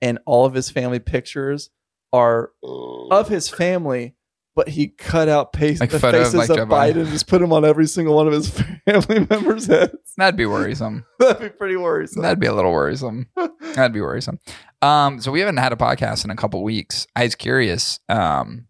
and 0.01 0.19
all 0.25 0.45
of 0.45 0.53
his 0.53 0.69
family 0.69 0.99
pictures 0.99 1.71
are 2.13 2.51
of 2.61 3.29
his 3.29 3.49
family. 3.49 4.15
But 4.53 4.67
he 4.67 4.89
cut 4.89 5.29
out 5.29 5.53
paste 5.53 5.79
Like 5.79 5.91
the 5.91 5.99
photo 5.99 6.19
of, 6.19 6.23
faces 6.25 6.49
like, 6.49 6.59
of 6.59 6.67
Biden. 6.67 6.93
Biden 6.93 7.01
and 7.03 7.07
just 7.07 7.27
put 7.27 7.39
them 7.39 7.53
on 7.53 7.63
every 7.63 7.87
single 7.87 8.15
one 8.15 8.27
of 8.27 8.33
his 8.33 8.49
family 8.85 9.25
members' 9.29 9.67
heads. 9.67 10.13
That'd 10.17 10.35
be 10.35 10.45
worrisome. 10.45 11.05
That'd 11.19 11.39
be 11.39 11.49
pretty 11.49 11.77
worrisome. 11.77 12.21
That'd 12.21 12.39
be 12.41 12.47
a 12.47 12.53
little 12.53 12.73
worrisome. 12.73 13.27
That'd 13.61 13.93
be 13.93 14.01
worrisome. 14.01 14.39
Um, 14.81 15.21
so 15.21 15.31
we 15.31 15.39
haven't 15.39 15.57
had 15.57 15.71
a 15.71 15.77
podcast 15.77 16.25
in 16.25 16.31
a 16.31 16.35
couple 16.35 16.61
weeks. 16.63 17.07
I 17.15 17.23
was 17.23 17.35
curious 17.35 17.99
um, 18.09 18.67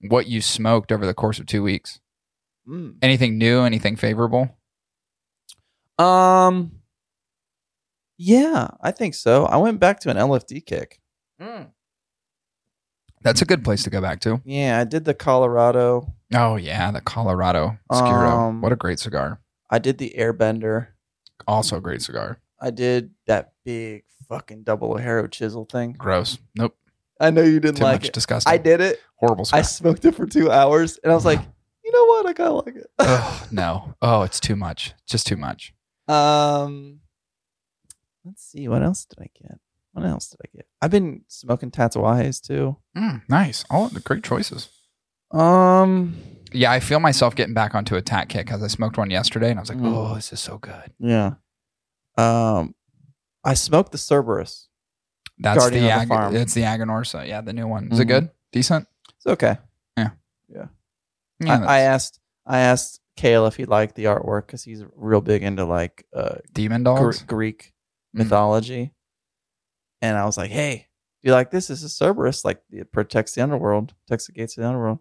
what 0.00 0.26
you 0.26 0.40
smoked 0.40 0.90
over 0.90 1.06
the 1.06 1.14
course 1.14 1.38
of 1.38 1.46
two 1.46 1.62
weeks. 1.62 2.00
Mm. 2.68 2.96
Anything 3.00 3.38
new? 3.38 3.62
Anything 3.62 3.94
favorable? 3.94 4.56
Um, 5.98 6.72
yeah, 8.16 8.68
I 8.80 8.90
think 8.90 9.14
so. 9.14 9.44
I 9.44 9.58
went 9.58 9.78
back 9.78 10.00
to 10.00 10.10
an 10.10 10.16
LFD 10.16 10.66
kick. 10.66 11.00
That's 13.22 13.42
a 13.42 13.44
good 13.44 13.64
place 13.64 13.82
to 13.84 13.90
go 13.90 14.00
back 14.00 14.20
to. 14.20 14.40
Yeah, 14.44 14.78
I 14.80 14.84
did 14.84 15.04
the 15.04 15.14
Colorado. 15.14 16.12
Oh 16.34 16.56
yeah, 16.56 16.90
the 16.90 17.00
Colorado 17.00 17.78
Claro. 17.90 18.28
Um, 18.30 18.60
what 18.60 18.72
a 18.72 18.76
great 18.76 18.98
cigar. 18.98 19.40
I 19.70 19.78
did 19.78 19.98
the 19.98 20.14
Airbender. 20.18 20.88
Also 21.46 21.76
a 21.76 21.80
great 21.80 22.02
cigar. 22.02 22.38
I 22.60 22.70
did 22.70 23.10
that 23.26 23.52
big 23.64 24.04
fucking 24.28 24.62
double 24.62 24.94
Ligero 24.94 25.30
chisel 25.30 25.64
thing. 25.64 25.92
Gross. 25.98 26.38
Nope. 26.56 26.76
I 27.20 27.30
know 27.30 27.42
you 27.42 27.60
didn't 27.60 27.78
Too 27.78 27.84
like 27.84 28.02
much. 28.02 28.08
it. 28.08 28.12
Disgusting. 28.14 28.52
I 28.52 28.56
did 28.58 28.80
it. 28.80 29.00
Horrible 29.16 29.44
cigar. 29.44 29.60
I 29.60 29.62
smoked 29.62 30.04
it 30.04 30.14
for 30.14 30.26
two 30.26 30.50
hours, 30.50 30.98
and 31.02 31.12
I 31.12 31.14
was 31.14 31.24
like, 31.24 31.40
you 31.84 31.92
know 31.92 32.04
what? 32.06 32.26
I 32.26 32.32
kind 32.32 32.48
of 32.50 32.66
like 32.66 32.76
it. 32.76 32.90
Ugh, 32.98 33.48
no. 33.52 33.94
Oh, 34.02 34.22
it's 34.22 34.40
too 34.40 34.56
much. 34.56 34.94
Just 35.06 35.26
too 35.26 35.36
much. 35.36 35.72
Um, 36.08 37.00
let's 38.24 38.44
see. 38.44 38.66
What 38.68 38.82
else 38.82 39.04
did 39.04 39.20
I 39.20 39.30
get? 39.40 39.58
What 39.92 40.04
else 40.06 40.28
did 40.30 40.38
I 40.44 40.56
get? 40.56 40.66
I've 40.80 40.90
been 40.90 41.22
smoking 41.28 41.70
Tatuajes 41.70 42.40
too. 42.40 42.76
Mm, 42.96 43.22
nice. 43.28 43.64
All 43.70 43.88
the 43.88 44.00
great 44.00 44.24
choices. 44.24 44.68
Um, 45.30 46.14
Yeah, 46.54 46.70
I 46.70 46.80
feel 46.80 47.00
myself 47.00 47.34
getting 47.34 47.54
back 47.54 47.74
onto 47.74 47.96
a 47.96 48.02
tat 48.02 48.28
kick 48.28 48.46
because 48.46 48.62
I 48.62 48.66
smoked 48.66 48.98
one 48.98 49.10
yesterday 49.10 49.50
and 49.50 49.58
I 49.58 49.62
was 49.62 49.68
like, 49.70 49.78
Mm. 49.78 49.94
oh, 49.94 50.14
this 50.14 50.32
is 50.32 50.40
so 50.40 50.58
good. 50.58 50.92
yeah. 50.98 51.34
Um, 52.18 52.74
I 53.44 53.54
smoked 53.54 53.92
the 53.92 53.98
Cerberus. 53.98 54.68
That's 55.38 55.58
Guardian 55.58 55.84
the 55.84 55.90
of 55.90 55.94
the 55.96 56.02
Ag- 56.02 56.08
Farm. 56.08 56.36
it's 56.36 56.54
the 56.54 56.60
Aganorsa. 56.62 57.26
Yeah, 57.26 57.40
the 57.40 57.52
new 57.54 57.66
one. 57.66 57.88
Is 57.90 57.98
it 57.98 58.04
Mhm. 58.04 58.08
good? 58.08 58.30
Decent? 58.52 58.86
It's 59.16 59.26
okay. 59.26 59.56
Yeah, 59.96 60.10
I, 61.50 61.54
I 61.54 61.58
that's 61.58 61.64
asked 61.70 62.20
I 62.46 62.58
asked 62.60 63.00
Kale 63.16 63.46
if 63.46 63.56
he 63.56 63.64
liked 63.64 63.94
the 63.96 64.04
artwork 64.04 64.46
because 64.46 64.62
he's 64.62 64.84
real 64.94 65.20
big 65.22 65.42
into 65.42 65.64
like 65.64 66.06
uh, 66.14 66.36
demon 66.52 66.82
Gr- 66.84 66.90
dogs. 66.90 67.22
Greek 67.22 67.72
Mm. 68.14 68.18
mythology, 68.18 68.92
and 70.02 70.18
I 70.18 70.26
was 70.26 70.36
like, 70.36 70.50
"Hey, 70.50 70.88
do 71.22 71.28
you 71.30 71.32
like 71.32 71.50
this? 71.50 71.68
This 71.68 71.78
is 71.78 71.84
a 71.84 71.88
Cerberus. 71.88 72.44
Like 72.44 72.60
it 72.70 72.92
protects 72.92 73.34
the 73.34 73.42
underworld, 73.42 73.94
protects 74.06 74.26
the 74.26 74.32
gates 74.32 74.58
of 74.58 74.62
the 74.62 74.68
underworld." 74.68 74.98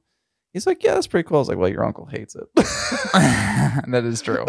He's 0.53 0.65
like, 0.67 0.83
"Yeah, 0.83 0.93
that's 0.93 1.07
pretty 1.07 1.27
cool." 1.27 1.37
I 1.37 1.39
was 1.39 1.47
like, 1.49 1.57
"Well, 1.57 1.69
your 1.69 1.83
uncle 1.83 2.05
hates 2.05 2.35
it." 2.35 2.47
that 2.55 4.03
is 4.05 4.21
true. 4.21 4.45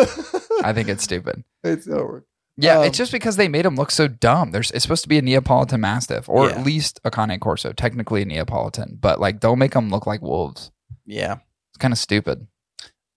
I 0.65 0.73
think 0.73 0.89
it's 0.89 1.03
stupid. 1.05 1.43
It's 1.65 1.89
over. 1.89 2.27
Yeah, 2.57 2.81
Um, 2.81 2.85
it's 2.87 2.99
just 2.99 3.13
because 3.13 3.37
they 3.37 3.49
made 3.49 3.65
him 3.65 3.77
look 3.77 3.91
so 3.91 4.09
dumb. 4.09 4.51
There's 4.51 4.71
it's 4.73 4.83
supposed 4.83 5.05
to 5.05 5.09
be 5.09 5.17
a 5.17 5.23
Neapolitan 5.23 5.81
Mastiff, 5.81 6.29
or 6.29 6.49
Yeah. 6.49 6.59
at 6.59 6.67
least 6.67 7.01
a 7.05 7.11
Cane 7.11 7.39
Corso, 7.41 7.73
technically 7.73 8.23
a 8.23 8.25
Neapolitan, 8.27 8.99
but 9.01 9.21
like 9.21 9.41
don't 9.41 9.59
make 9.59 9.73
them 9.73 9.89
look 9.91 10.07
like 10.07 10.21
wolves. 10.21 10.71
Yeah. 11.07 11.35
It's 11.71 11.79
kind 11.79 11.93
of 11.93 11.99
stupid. 11.99 12.47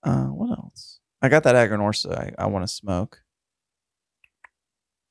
Uh, 0.03 0.25
what 0.27 0.51
else? 0.57 0.99
I 1.21 1.27
got 1.29 1.43
that 1.43 1.55
Aganorsa. 1.55 2.15
I, 2.17 2.43
I 2.43 2.45
want 2.47 2.63
to 2.63 2.73
smoke. 2.73 3.21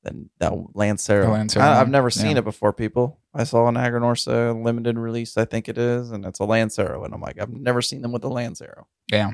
Then 0.05 0.30
that 0.38 0.52
Lancero. 0.76 1.24
The 1.26 1.32
Lancero 1.32 1.64
I, 1.64 1.80
I've 1.80 1.88
never 1.88 2.11
seen 2.11 2.32
Yeah. 2.32 2.38
it 2.38 2.44
before. 2.44 2.72
People, 2.72 3.18
I 3.34 3.44
saw 3.44 3.66
an 3.68 3.74
Aganorsa 3.74 4.62
limited 4.62 4.98
release, 4.98 5.36
I 5.36 5.44
think 5.46 5.68
it 5.68 5.78
is, 5.78 6.11
and 6.11 6.24
it's 6.24 6.38
a 6.40 6.44
Lancero, 6.44 7.05
and 7.05 7.12
I'm 7.14 7.20
like, 7.20 7.40
I've 7.40 7.50
never 7.50 7.80
seen 7.82 8.02
them 8.02 8.12
with 8.12 8.22
a 8.24 8.28
Lancero. 8.28 8.86
Yeah. 9.11 9.32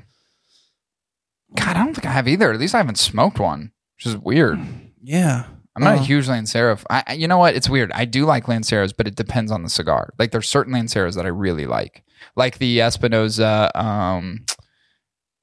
God, 1.56 1.76
I 1.76 1.84
don't 1.84 1.94
think 1.94 2.06
I 2.06 2.12
have 2.12 2.28
either. 2.28 2.52
At 2.52 2.60
least 2.60 2.74
I 2.74 2.78
haven't 2.78 2.98
smoked 2.98 3.38
one, 3.40 3.72
which 3.96 4.06
is 4.06 4.16
weird. 4.16 4.58
Yeah, 5.02 5.46
I'm 5.74 5.82
not 5.82 5.92
a 5.92 5.94
Uh-huh. 5.94 6.04
huge 6.04 6.28
Lancero. 6.28 6.72
f- 6.72 6.84
I, 6.90 7.02
I- 7.06 7.12
you 7.14 7.26
know 7.26 7.38
what? 7.38 7.54
It's 7.54 7.70
weird. 7.70 7.90
I 7.92 8.04
do 8.04 8.26
like 8.26 8.44
Lanceros, 8.48 8.92
but 8.94 9.08
it 9.08 9.14
depends 9.16 9.50
on 9.50 9.62
the 9.62 9.70
cigar. 9.70 10.12
Like 10.18 10.30
there's 10.30 10.46
certain 10.46 10.74
Lanceros 10.74 11.14
that 11.14 11.24
I 11.24 11.30
really 11.30 11.64
like, 11.64 12.04
like 12.36 12.58
the 12.58 12.82
Espinosa, 12.82 13.70
um, 13.74 14.44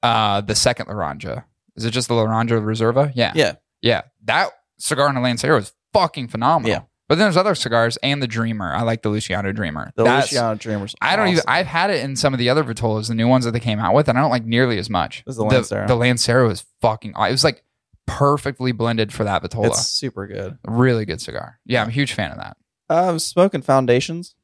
uh, 0.04 0.42
the 0.42 0.54
second 0.54 0.86
Laranja. 0.86 1.42
Is 1.74 1.84
it 1.84 1.90
just 1.90 2.06
the 2.06 2.14
Laranja 2.14 2.52
Reserva? 2.62 3.10
Yeah, 3.16 3.32
yeah, 3.34 3.54
yeah. 3.82 4.02
That 4.26 4.50
cigar 4.78 5.10
in 5.10 5.16
a 5.16 5.20
Lancero 5.20 5.58
is 5.58 5.72
fucking 5.92 6.28
phenomenal. 6.28 6.70
Yeah. 6.70 6.82
But 7.08 7.16
then 7.16 7.24
there's 7.24 7.38
other 7.38 7.54
cigars 7.54 7.96
and 8.02 8.22
the 8.22 8.26
Dreamer. 8.26 8.70
I 8.74 8.82
like 8.82 9.00
the 9.02 9.08
Luciano 9.08 9.50
Dreamer. 9.50 9.92
the 9.96 10.04
That's- 10.04 10.30
Luciano 10.30 10.54
Dreamer's. 10.56 10.94
I 11.00 11.16
don't 11.16 11.28
even. 11.28 11.42
I've 11.48 11.66
had 11.66 11.90
it 11.90 12.04
in 12.04 12.16
some 12.16 12.34
of 12.34 12.38
the 12.38 12.50
other 12.50 12.62
Vitolas, 12.62 13.08
the 13.08 13.14
new 13.14 13.26
ones 13.28 13.46
that 13.46 13.52
they 13.52 13.60
came 13.60 13.78
out 13.78 13.94
with, 13.94 14.08
and 14.08 14.18
I 14.18 14.20
don't 14.20 14.30
like 14.30 14.44
nearly 14.44 14.78
as 14.78 14.90
much. 14.90 15.24
This 15.24 15.32
is 15.32 15.36
the 15.38 15.44
Lancero. 15.44 15.86
The, 15.86 15.96
Lancero 15.96 16.50
is 16.50 16.66
fucking. 16.82 17.12
It 17.16 17.30
was 17.30 17.44
like 17.44 17.64
perfectly 18.06 18.72
blended 18.72 19.10
for 19.12 19.24
that 19.24 19.42
Vitola. 19.42 19.68
It's 19.68 19.86
super 19.86 20.26
good. 20.26 20.58
really 20.66 21.06
good 21.06 21.22
cigar. 21.22 21.58
Yeah, 21.64 21.82
I'm 21.82 21.88
a 21.88 21.92
huge 21.92 22.12
fan 22.12 22.30
of 22.30 22.36
that. 22.38 22.56
Um, 22.90 23.08
I'm 23.08 23.18
smoking 23.18 23.62
foundations. 23.62 24.34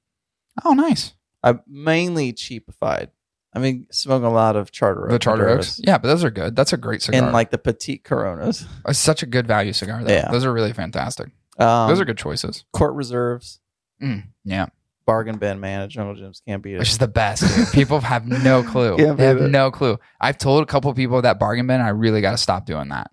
Oh, 0.64 0.72
nice. 0.72 1.12
I 1.42 1.58
mainly 1.66 2.32
cheapified. 2.32 3.08
I 3.54 3.60
mean, 3.60 3.86
smoking 3.90 4.26
a 4.26 4.32
lot 4.32 4.56
of 4.56 4.72
Charter 4.72 5.04
Oak 5.04 5.10
The 5.10 5.18
Charter. 5.18 5.48
Oaks. 5.48 5.80
Yeah, 5.82 5.98
but 5.98 6.08
those 6.08 6.24
are 6.24 6.30
good. 6.30 6.56
That's 6.56 6.72
a 6.72 6.76
great 6.76 7.02
cigar. 7.02 7.22
and 7.22 7.32
like 7.32 7.50
the 7.50 7.58
petite 7.58 8.02
Coronas. 8.04 8.66
it's 8.88 8.98
such 8.98 9.22
a 9.22 9.26
good 9.26 9.46
value 9.46 9.72
cigar. 9.72 10.02
Though. 10.02 10.12
Yeah. 10.12 10.30
those 10.30 10.44
are 10.44 10.52
really 10.52 10.72
fantastic. 10.72 11.30
Um, 11.58 11.88
those 11.88 12.00
are 12.00 12.04
good 12.04 12.18
choices. 12.18 12.64
court 12.72 12.94
reserves. 12.94 13.60
Mm, 14.02 14.24
yeah, 14.44 14.66
Bargain 15.06 15.38
bin 15.38 15.60
man 15.60 15.82
at 15.82 15.88
Jungle 15.90 16.16
Gyms 16.16 16.40
can't 16.44 16.62
beat 16.62 16.74
it. 16.74 16.78
which 16.80 16.90
is 16.90 16.98
the 16.98 17.06
best. 17.06 17.42
Dude. 17.56 17.68
People 17.72 18.00
have 18.00 18.26
no 18.26 18.64
clue. 18.64 18.96
They 18.96 19.06
have 19.06 19.20
it. 19.40 19.50
no 19.50 19.70
clue. 19.70 19.98
I've 20.20 20.36
told 20.38 20.62
a 20.64 20.66
couple 20.66 20.92
people 20.94 21.22
that 21.22 21.38
bargain 21.38 21.66
bin. 21.68 21.80
I 21.80 21.90
really 21.90 22.20
got 22.20 22.32
to 22.32 22.36
stop 22.38 22.66
doing 22.66 22.88
that 22.88 23.10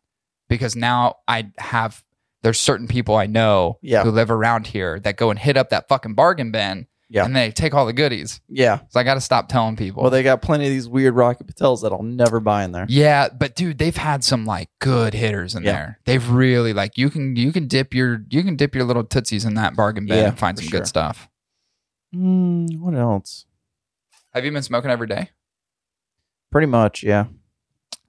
because 0.50 0.76
now 0.76 1.18
I 1.28 1.52
have. 1.60 2.04
There's 2.44 2.60
certain 2.60 2.88
people 2.88 3.16
I 3.16 3.28
know 3.28 3.78
Yeah. 3.84 4.02
who 4.04 4.10
live 4.10 4.32
around 4.32 4.66
here 4.66 5.00
that 5.02 5.16
go 5.18 5.30
and 5.30 5.38
hit 5.38 5.56
up 5.56 5.70
that 5.70 5.88
fucking 5.88 6.16
bargain 6.16 6.52
bin. 6.52 6.88
Yeah. 7.14 7.26
and 7.26 7.36
they 7.36 7.52
take 7.52 7.74
all 7.74 7.86
the 7.86 7.92
goodies. 7.92 8.40
Yeah. 8.48 8.80
So 8.88 9.00
I 9.00 9.04
got 9.04 9.16
to 9.16 9.22
stop 9.22 9.50
telling 9.50 9.76
people. 9.76 10.02
Well, 10.02 10.10
they 10.12 10.24
got 10.24 10.42
plenty 10.42 10.64
of 10.66 10.72
these 10.72 10.88
weird 10.88 11.14
Rocky 11.14 11.44
Patels 11.44 11.82
that 11.82 11.92
I'll 11.92 12.04
never 12.04 12.40
buy 12.40 12.64
in 12.64 12.72
there. 12.72 12.86
Yeah, 12.88 13.28
but 13.28 13.54
dude, 13.56 13.78
they've 13.80 13.96
had 13.98 14.24
some 14.24 14.46
like 14.46 14.70
good 14.80 15.14
hitters 15.14 15.54
in 15.54 15.64
Yeah. 15.64 15.72
there. 15.74 16.00
They've 16.06 16.30
really 16.30 16.72
like 16.72 16.98
you 16.98 17.10
can 17.10 17.36
you 17.36 17.52
can 17.52 17.68
dip 17.68 17.94
your 17.94 18.24
you 18.30 18.44
can 18.44 18.56
dip 18.56 18.74
your 18.74 18.86
little 18.86 19.04
tootsies 19.04 19.44
in 19.44 19.56
that 19.56 19.76
bargain 19.76 20.06
bin 20.06 20.18
Yeah, 20.20 20.28
and 20.30 20.40
find 20.40 20.58
some 20.58 20.68
sure. 20.70 20.80
good 20.80 20.88
stuff. 20.88 21.28
Mm, 22.16 22.80
what 22.80 22.96
else? 22.96 23.46
Have 24.34 24.46
you 24.46 24.52
been 24.52 24.64
smoking 24.64 24.90
every 24.90 25.08
day? 25.08 25.32
Pretty 26.52 26.68
much, 26.68 27.04
yeah. 27.04 27.26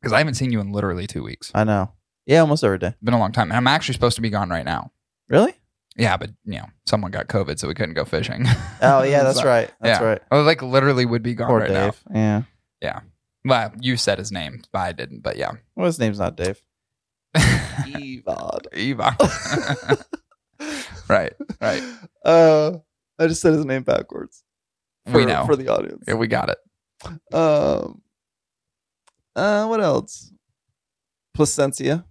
Because 0.00 0.12
I 0.12 0.18
haven't 0.18 0.34
seen 0.34 0.53
you 0.53 0.61
in 0.61 0.72
literally 0.72 1.07
two 1.07 1.22
weeks. 1.22 1.50
I 1.55 1.64
know. 1.64 1.92
Yeah, 2.26 2.38
almost 2.40 2.62
every 2.64 2.78
day. 2.78 2.94
Been 3.03 3.14
a 3.14 3.18
long 3.18 3.32
time, 3.32 3.50
and 3.50 3.57
I'm 3.57 3.66
actually 3.66 3.94
supposed 3.94 4.14
to 4.16 4.22
be 4.22 4.30
gone 4.30 4.48
right 4.48 4.64
now. 4.64 4.92
Really? 5.28 5.55
Yeah, 5.97 6.16
but 6.16 6.30
you 6.45 6.59
know, 6.59 6.66
someone 6.86 7.11
got 7.11 7.28
COVID, 7.28 7.59
so 7.59 7.68
we 7.68 7.74
couldn't 7.74 7.95
go 7.95 8.05
fishing. 8.05 8.45
Oh, 8.84 9.03
yeah, 9.03 9.22
that's 9.22 9.40
So- 9.40 9.47
right. 9.47 9.70
That's 9.80 10.01
yeah. 10.01 10.07
right. 10.07 10.22
I 10.30 10.38
like 10.40 10.62
literally 10.62 11.07
would 11.07 11.22
be 11.22 11.34
gone 11.34 11.49
Poor 11.49 11.61
right 11.61 11.68
Dave. 11.68 12.01
Yeah. 12.12 12.43
Yeah. 12.80 13.01
Well, 13.45 13.72
you 13.80 13.97
said 13.97 14.18
his 14.18 14.32
name, 14.32 14.62
but 14.72 14.78
I 14.80 14.93
didn't. 14.93 15.20
But 15.22 15.36
yeah, 15.36 15.53
Well, 15.76 15.86
his 15.86 15.99
name's 15.99 16.18
not 16.18 16.36
Dave. 16.36 16.61
Evod. 17.36 18.66
Eva. 18.74 19.16
right, 21.09 21.32
right. 21.61 21.82
Uh, 22.24 22.78
I 23.18 23.26
just 23.26 23.40
said 23.40 23.53
his 23.55 23.64
name 23.64 23.82
backwards. 23.82 24.43
We 25.12 25.24
know. 25.26 25.45
for 25.47 25.57
the 25.57 25.68
audience. 25.68 26.05
Yeah, 26.07 26.14
we 26.14 26.26
got 26.26 26.51
it. 26.51 26.59
Um. 27.34 28.03
Uh, 29.34 29.66
what 29.66 29.80
else? 29.80 30.32
Plasencia. 31.34 32.05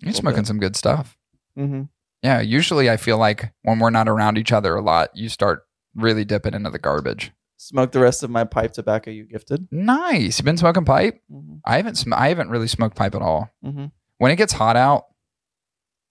You're 0.00 0.12
smoking 0.12 0.40
bit. 0.40 0.46
some 0.46 0.58
good 0.58 0.76
stuff. 0.76 1.16
Mm-hmm. 1.58 1.82
Yeah, 2.22 2.40
usually 2.40 2.90
I 2.90 2.96
feel 2.96 3.18
like 3.18 3.52
when 3.62 3.78
we're 3.78 3.90
not 3.90 4.08
around 4.08 4.38
each 4.38 4.52
other 4.52 4.74
a 4.74 4.82
lot, 4.82 5.10
you 5.14 5.28
start 5.28 5.64
really 5.94 6.24
dipping 6.24 6.54
into 6.54 6.70
the 6.70 6.78
garbage. 6.78 7.32
Smoke 7.58 7.92
the 7.92 8.00
rest 8.00 8.22
of 8.22 8.30
my 8.30 8.44
pipe 8.44 8.72
tobacco 8.72 9.10
you 9.10 9.24
gifted. 9.24 9.66
Nice. 9.70 10.38
You 10.38 10.44
been 10.44 10.56
smoking 10.58 10.84
pipe? 10.84 11.20
Mm-hmm. 11.32 11.56
I 11.64 11.76
haven't. 11.76 11.94
Sm- 11.96 12.12
I 12.14 12.28
haven't 12.28 12.50
really 12.50 12.68
smoked 12.68 12.96
pipe 12.96 13.14
at 13.14 13.22
all. 13.22 13.50
Mm-hmm. 13.64 13.86
When 14.18 14.30
it 14.32 14.36
gets 14.36 14.52
hot 14.52 14.76
out, 14.76 15.04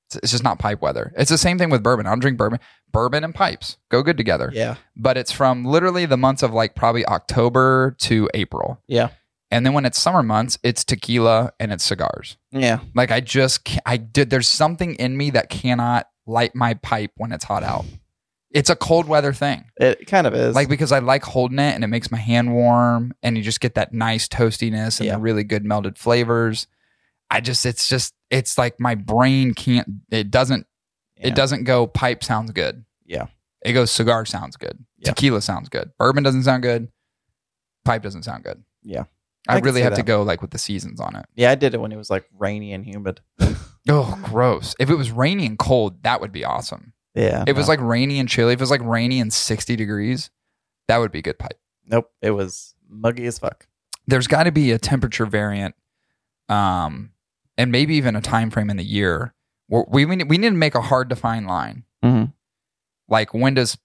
it's, 0.07 0.15
it's 0.17 0.31
just 0.31 0.43
not 0.43 0.57
pipe 0.59 0.81
weather. 0.81 1.13
It's 1.17 1.29
the 1.29 1.37
same 1.37 1.57
thing 1.57 1.69
with 1.69 1.83
bourbon. 1.83 2.07
I'll 2.07 2.17
drink 2.17 2.37
bourbon. 2.37 2.59
Bourbon 2.91 3.23
and 3.23 3.33
pipes 3.35 3.77
go 3.89 4.01
good 4.01 4.17
together. 4.17 4.49
Yeah. 4.53 4.75
But 4.95 5.17
it's 5.17 5.31
from 5.31 5.65
literally 5.65 6.05
the 6.05 6.17
months 6.17 6.43
of 6.43 6.51
like 6.53 6.75
probably 6.75 7.05
October 7.05 7.95
to 7.99 8.29
April, 8.33 8.81
Yeah. 8.87 9.09
And 9.51 9.65
then 9.65 9.73
when 9.73 9.85
it's 9.85 9.99
summer 10.01 10.23
months, 10.23 10.57
it's 10.63 10.83
tequila 10.83 11.53
and 11.59 11.71
it's 11.71 11.83
cigars. 11.83 12.37
Yeah. 12.51 12.79
Like 12.95 13.11
I 13.11 13.19
just 13.21 13.63
can't, 13.63 13.83
I 13.85 13.97
did. 13.97 14.29
There's 14.29 14.47
something 14.47 14.95
in 14.95 15.15
me 15.17 15.29
that 15.31 15.49
cannot 15.49 16.07
light 16.25 16.55
my 16.55 16.73
pipe 16.75 17.11
when 17.17 17.31
it's 17.31 17.45
hot 17.45 17.63
out. 17.63 17.85
It's 18.51 18.69
a 18.69 18.75
cold 18.75 19.07
weather 19.07 19.33
thing. 19.33 19.65
It 19.77 20.07
kind 20.07 20.25
of 20.25 20.33
is. 20.33 20.55
Like 20.55 20.69
because 20.69 20.91
I 20.91 20.99
like 20.99 21.23
holding 21.23 21.59
it 21.59 21.75
and 21.75 21.83
it 21.83 21.87
makes 21.87 22.09
my 22.09 22.17
hand 22.17 22.53
warm 22.53 23.13
and 23.21 23.37
you 23.37 23.43
just 23.43 23.59
get 23.59 23.75
that 23.75 23.93
nice 23.93 24.27
toastiness 24.27 24.99
and 24.99 25.07
Yeah. 25.07 25.15
the 25.15 25.19
really 25.21 25.43
good 25.43 25.65
melted 25.65 25.97
flavors. 25.97 26.67
I 27.29 27.41
just 27.41 27.65
it's 27.65 27.87
just 27.89 28.13
it's 28.29 28.57
like 28.57 28.79
my 28.79 28.95
brain 28.95 29.53
can't 29.53 29.87
it 30.09 30.31
doesn't 30.31 30.65
Yeah. 31.17 31.27
it 31.27 31.35
doesn't 31.35 31.65
go 31.65 31.85
pipe 31.85 32.23
sounds 32.23 32.51
good. 32.51 32.85
Yeah. 33.05 33.27
It 33.63 33.73
goes 33.73 33.91
cigar 33.91 34.25
sounds 34.25 34.55
good. 34.57 34.85
Yeah. 34.99 35.09
Tequila 35.09 35.41
sounds 35.41 35.67
good. 35.69 35.91
Bourbon 35.99 36.23
doesn't 36.23 36.43
sound 36.43 36.63
good. 36.63 36.87
Pipe 37.83 38.03
doesn't 38.03 38.23
sound 38.23 38.43
good. 38.43 38.63
Yeah. 38.83 39.03
I, 39.47 39.55
I 39.57 39.59
really 39.59 39.81
have 39.81 39.93
to 39.95 40.03
go 40.03 40.23
like 40.23 40.41
with 40.41 40.51
the 40.51 40.57
seasons 40.57 40.99
on 40.99 41.15
it. 41.15 41.25
Yeah, 41.35 41.51
I 41.51 41.55
did 41.55 41.73
it 41.73 41.79
when 41.81 41.91
it 41.91 41.97
was 41.97 42.09
like 42.09 42.25
rainy 42.37 42.73
and 42.73 42.85
humid. 42.85 43.21
Oh, 43.87 44.17
gross. 44.23 44.73
If 44.79 44.89
it 44.89 44.95
was 44.95 45.11
rainy 45.11 45.45
and 45.45 45.59
cold, 45.59 46.01
that 46.01 46.19
would 46.19 46.31
be 46.31 46.43
awesome. 46.43 46.93
Yeah. 47.13 47.43
If 47.43 47.49
it 47.49 47.55
was 47.55 47.67
like 47.67 47.79
rainy 47.79 48.17
and 48.17 48.27
chilly, 48.27 48.53
if 48.53 48.59
it 48.59 48.63
was 48.63 48.71
like 48.71 48.81
rainy 48.81 49.19
and 49.19 49.31
60 49.31 49.75
degrees, 49.75 50.31
that 50.87 50.97
would 50.97 51.11
be 51.11 51.21
good 51.21 51.37
pipe. 51.37 51.59
nope, 51.85 52.09
it 52.19 52.31
was 52.31 52.73
muggy 52.89 53.27
as 53.27 53.37
fuck. 53.37 53.67
There's 54.07 54.25
got 54.25 54.45
to 54.45 54.51
be 54.51 54.71
a 54.71 54.79
temperature 54.79 55.27
variant, 55.27 55.75
um, 56.49 57.11
and 57.59 57.71
maybe 57.71 57.93
even 57.95 58.15
a 58.15 58.21
time 58.21 58.49
frame 58.49 58.71
in 58.71 58.77
the 58.77 58.83
year. 58.83 59.35
We 59.67 60.05
we 60.05 60.15
need, 60.15 60.29
we 60.31 60.39
need 60.39 60.49
to 60.49 60.55
make 60.55 60.73
a 60.73 60.81
hard 60.81 61.09
to 61.09 61.15
find 61.15 61.45
line. 61.45 61.83
Mhm. 62.03 62.33
Like 63.07 63.35
when 63.35 63.53
does 63.53 63.77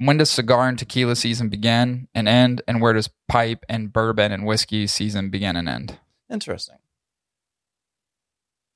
when 0.00 0.16
does 0.16 0.30
cigar 0.30 0.68
and 0.68 0.78
tequila 0.78 1.14
season 1.14 1.48
begin 1.48 2.08
and 2.14 2.26
end, 2.26 2.62
and 2.66 2.80
where 2.80 2.92
does 2.92 3.08
pipe 3.28 3.64
and 3.68 3.92
bourbon 3.92 4.32
and 4.32 4.46
whiskey 4.46 4.86
season 4.86 5.30
begin 5.30 5.56
and 5.56 5.68
end? 5.68 5.98
Interesting. 6.30 6.76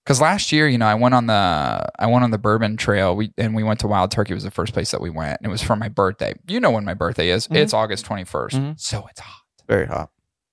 Because 0.05 0.20
last 0.20 0.53
year, 0.53 0.68
you 0.68 0.77
know, 0.77 0.87
I 0.87 0.95
went 0.95 1.14
on 1.14 1.27
the 1.27 1.33
I 1.99 2.07
went 2.07 2.25
on 2.25 2.31
the 2.31 2.37
bourbon 2.39 2.77
trail. 2.77 3.16
We 3.16 3.33
and 3.39 3.55
we 3.55 3.62
went 3.62 3.81
to 3.81 3.87
Wild 3.87 4.11
Turkey. 4.11 4.35
Was 4.35 4.43
the 4.43 4.51
first 4.51 4.75
place 4.75 4.91
that 4.91 5.01
we 5.01 5.09
went, 5.09 5.39
and 5.41 5.47
it 5.47 5.51
was 5.51 5.62
for 5.62 5.77
my 5.77 5.89
birthday. 5.89 6.35
You 6.47 6.61
know 6.61 6.70
when 6.70 6.85
my 6.85 6.93
birthday 6.95 7.31
is? 7.31 7.49
Mhm. 7.49 7.57
It's 7.57 7.72
August 7.72 8.05
twenty 8.05 8.25
Mhm. 8.25 8.79
so 8.79 9.07
it's 9.11 9.20
hot, 9.20 9.43
Very 9.66 9.87
hot. 9.87 10.11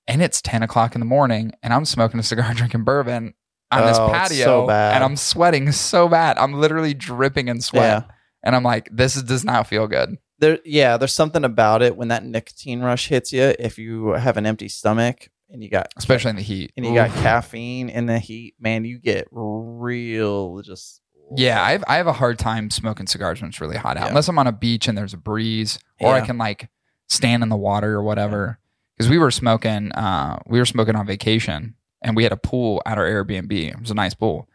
and 0.07 0.21
it's 0.21 0.41
ten 0.41 0.63
o'clock 0.63 0.95
in 0.95 0.99
the 1.01 1.05
morning, 1.05 1.51
and 1.61 1.73
I'm 1.73 1.83
smoking 1.83 2.17
a 2.19 2.23
cigar, 2.23 2.53
drinking 2.55 2.85
bourbon 2.85 3.33
on 3.71 3.85
this 3.87 3.97
Oh, 3.99 4.05
it's 4.05 4.13
patio, 4.13 4.45
so 4.45 4.69
and 4.69 5.03
I'm 5.03 5.17
sweating 5.17 5.69
so 5.73 6.07
bad. 6.07 6.37
I'm 6.37 6.53
literally 6.53 6.93
dripping 6.93 7.49
in 7.49 7.59
sweat, 7.59 8.05
Yeah. 8.07 8.15
and 8.43 8.55
I'm 8.55 8.63
like, 8.63 8.87
this 8.89 9.17
is, 9.17 9.23
does 9.23 9.43
not 9.43 9.67
feel 9.67 9.85
good. 9.87 10.15
There 10.41 10.59
yeah, 10.65 10.97
there's 10.97 11.13
something 11.13 11.45
about 11.45 11.81
it 11.81 11.95
when 11.95 12.09
that 12.09 12.25
nicotine 12.25 12.81
rush 12.81 13.07
hits 13.07 13.31
you 13.31 13.53
if 13.59 13.77
you 13.77 14.09
have 14.09 14.35
an 14.37 14.45
empty 14.45 14.67
stomach 14.67 15.29
and 15.49 15.63
you 15.63 15.69
got 15.69 15.87
Especially 15.97 16.31
in 16.31 16.35
the 16.35 16.41
heat. 16.41 16.73
and 16.75 16.85
you 16.85 16.93
got 16.93 17.11
caffeine 17.11 17.87
in 17.89 18.07
the 18.07 18.19
heat, 18.19 18.55
man, 18.59 18.83
you 18.83 18.97
get 18.99 19.27
real 19.31 20.61
just 20.61 21.01
Yeah, 21.35 21.61
I've, 21.63 21.83
I 21.87 21.97
have 21.97 22.07
a 22.07 22.13
hard 22.13 22.39
time 22.39 22.69
smoking 22.69 23.07
cigars 23.07 23.39
when 23.41 23.49
it's 23.49 23.61
really 23.61 23.77
hot 23.77 23.97
out, 23.97 24.03
Yeah. 24.03 24.09
unless 24.09 24.27
I'm 24.27 24.39
on 24.39 24.47
a 24.47 24.51
beach 24.51 24.87
and 24.87 24.97
there's 24.97 25.13
a 25.13 25.17
breeze, 25.17 25.77
or 25.99 26.13
I 26.15 26.21
can 26.21 26.37
like 26.37 26.69
stand 27.09 27.43
in 27.43 27.49
the 27.49 27.55
water 27.57 27.93
or 27.93 28.03
whatever. 28.03 28.57
Because 28.97 29.09
we 29.09 29.17
were 29.19 29.31
smoking, 29.31 29.91
uh, 29.93 30.39
we 30.47 30.57
were 30.59 30.65
smoking 30.65 30.95
on 30.95 31.05
vacation, 31.05 31.75
and 32.01 32.15
we 32.15 32.23
had 32.23 32.31
a 32.31 32.37
pool 32.37 32.81
at 32.85 32.97
our 32.97 33.05
Airbnb. 33.05 33.51
It 33.51 33.79
was 33.79 33.91
a 33.91 33.95
nice 33.95 34.13
pool, 34.15 34.47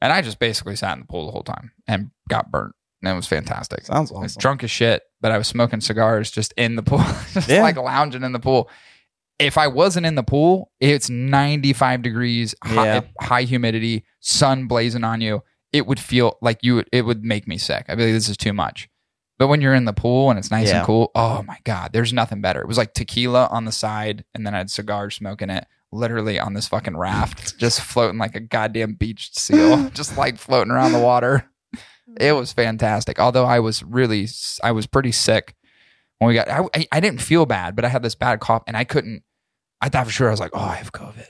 and 0.00 0.12
I 0.12 0.22
just 0.22 0.38
basically 0.38 0.76
sat 0.76 0.92
in 0.94 1.00
the 1.00 1.06
pool 1.06 1.26
the 1.26 1.32
whole 1.32 1.42
time 1.42 1.72
and 1.88 2.10
got 2.28 2.50
burnt, 2.52 2.74
and 3.02 3.12
it 3.12 3.14
was 3.14 3.26
fantastic. 3.26 3.84
sounds 3.86 4.10
I 4.12 4.14
was 4.18 4.32
awesome. 4.32 4.40
drunk 4.40 4.64
as 4.64 4.70
shit, 4.70 5.02
but 5.20 5.32
I 5.32 5.38
was 5.38 5.46
smoking 5.46 5.80
cigars 5.80 6.30
just 6.30 6.52
in 6.56 6.76
the 6.76 6.82
pool, 6.82 6.98
just 7.32 7.48
Yeah. 7.48 7.62
like 7.62 7.76
lounging 7.76 8.22
in 8.22 8.32
the 8.32 8.40
pool. 8.40 8.68
If 9.38 9.58
I 9.58 9.66
wasn't 9.68 10.06
in 10.06 10.14
the 10.14 10.22
pool, 10.22 10.70
it's 10.80 11.10
95 11.10 12.02
degrees, 12.02 12.54
high, 12.64 12.84
Yeah. 12.86 13.00
high 13.20 13.42
humidity, 13.42 14.04
sun 14.20 14.66
blazing 14.66 15.04
on 15.04 15.20
you. 15.20 15.42
It 15.72 15.86
would 15.86 16.00
feel 16.00 16.38
like 16.40 16.60
you. 16.62 16.76
Would, 16.76 16.88
it 16.90 17.02
would 17.02 17.22
make 17.22 17.46
me 17.46 17.58
sick. 17.58 17.84
I'd 17.88 17.98
be 17.98 18.04
like, 18.04 18.14
this 18.14 18.30
is 18.30 18.36
too 18.38 18.54
much. 18.54 18.88
But 19.38 19.48
when 19.48 19.60
you're 19.60 19.74
in 19.74 19.84
the 19.84 19.92
pool 19.92 20.30
and 20.30 20.38
it's 20.38 20.50
nice 20.50 20.68
Yeah. 20.68 20.78
and 20.78 20.86
cool, 20.86 21.10
oh 21.14 21.42
my 21.42 21.58
god, 21.64 21.92
there's 21.92 22.14
nothing 22.14 22.40
better. 22.40 22.62
It 22.62 22.68
was 22.68 22.78
like 22.78 22.94
tequila 22.94 23.48
on 23.50 23.66
the 23.66 23.72
side, 23.72 24.24
and 24.34 24.46
then 24.46 24.54
I 24.54 24.58
had 24.58 24.70
cigars 24.70 25.16
smoking 25.16 25.50
it, 25.50 25.66
literally 25.92 26.40
on 26.40 26.54
this 26.54 26.68
fucking 26.68 26.96
raft, 26.96 27.58
just 27.58 27.82
floating 27.82 28.18
like 28.18 28.34
a 28.34 28.40
goddamn 28.40 28.94
beached 28.94 29.38
seal, 29.38 29.90
just 29.94 30.16
like 30.16 30.38
floating 30.38 30.70
around 30.70 30.92
the 30.92 30.98
water. 31.00 31.44
It 32.20 32.32
was 32.32 32.52
fantastic. 32.52 33.18
Although 33.18 33.44
I 33.44 33.60
was 33.60 33.82
really, 33.82 34.28
I 34.62 34.72
was 34.72 34.86
pretty 34.86 35.12
sick 35.12 35.54
when 36.18 36.28
we 36.28 36.34
got. 36.34 36.48
I, 36.48 36.86
I, 36.90 37.00
didn't 37.00 37.20
feel 37.20 37.46
bad, 37.46 37.76
but 37.76 37.84
I 37.84 37.88
had 37.88 38.02
this 38.02 38.14
bad 38.14 38.40
cough, 38.40 38.62
and 38.66 38.76
I 38.76 38.84
couldn't. 38.84 39.22
I 39.80 39.88
thought 39.88 40.06
for 40.06 40.12
sure 40.12 40.28
I 40.28 40.30
was 40.30 40.40
like, 40.40 40.52
oh, 40.54 40.60
I 40.60 40.76
have 40.76 40.92
COVID, 40.92 41.28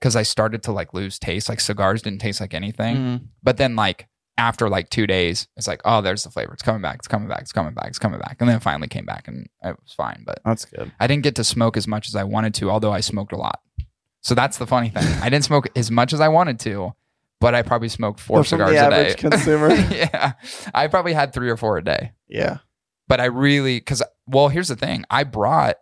because 0.00 0.16
I 0.16 0.22
started 0.22 0.62
to 0.64 0.72
like 0.72 0.94
lose 0.94 1.18
taste. 1.18 1.48
Like 1.48 1.60
cigars 1.60 2.02
didn't 2.02 2.20
taste 2.20 2.40
like 2.40 2.54
anything. 2.54 2.96
Mhm. 2.96 3.20
But 3.42 3.56
then 3.56 3.76
like 3.76 4.08
after 4.36 4.68
like 4.68 4.90
two 4.90 5.06
days, 5.06 5.48
it's 5.56 5.66
like, 5.66 5.80
oh, 5.84 6.00
there's 6.00 6.24
the 6.24 6.30
flavor. 6.30 6.52
It's 6.52 6.62
coming 6.62 6.82
back. 6.82 6.96
It's 6.96 7.08
coming 7.08 7.28
back. 7.28 7.40
It's 7.42 7.52
coming 7.52 7.74
back. 7.74 7.88
It's 7.88 7.98
coming 7.98 8.20
back. 8.20 8.36
And 8.40 8.48
then 8.48 8.56
it 8.56 8.62
finally 8.62 8.88
came 8.88 9.04
back, 9.04 9.28
and 9.28 9.48
it 9.62 9.76
was 9.82 9.92
fine. 9.92 10.22
But 10.26 10.40
That's 10.44 10.64
good. 10.64 10.92
I 10.98 11.06
didn't 11.06 11.22
get 11.22 11.34
to 11.36 11.44
smoke 11.44 11.76
as 11.76 11.86
much 11.86 12.08
as 12.08 12.14
I 12.14 12.24
wanted 12.24 12.54
to, 12.54 12.70
although 12.70 12.92
I 12.92 13.00
smoked 13.00 13.32
a 13.32 13.36
lot. 13.36 13.60
So 14.20 14.34
that's 14.34 14.58
the 14.58 14.66
funny 14.66 14.90
thing. 14.90 15.06
I 15.22 15.30
didn't 15.30 15.44
smoke 15.44 15.68
as 15.76 15.90
much 15.90 16.12
as 16.12 16.20
I 16.20 16.28
wanted 16.28 16.58
to, 16.60 16.92
but 17.40 17.54
I 17.54 17.62
probably 17.62 17.88
smoked 17.88 18.20
four 18.20 18.38
from 18.38 18.58
cigars 18.58 18.70
the 18.72 18.86
a 18.86 18.90
day. 18.90 18.96
average 19.00 19.16
consumer. 19.18 19.70
yeah. 19.94 20.32
I 20.74 20.86
probably 20.88 21.12
had 21.12 21.32
three 21.32 21.50
or 21.50 21.56
four 21.56 21.78
a 21.78 21.84
day. 21.84 22.12
Yeah. 22.28 22.58
But 23.06 23.20
I 23.20 23.26
really 23.26 23.78
because 23.78 24.02
well, 24.26 24.48
here's 24.48 24.68
the 24.68 24.76
thing. 24.76 25.04
I 25.10 25.24
brought 25.24 25.76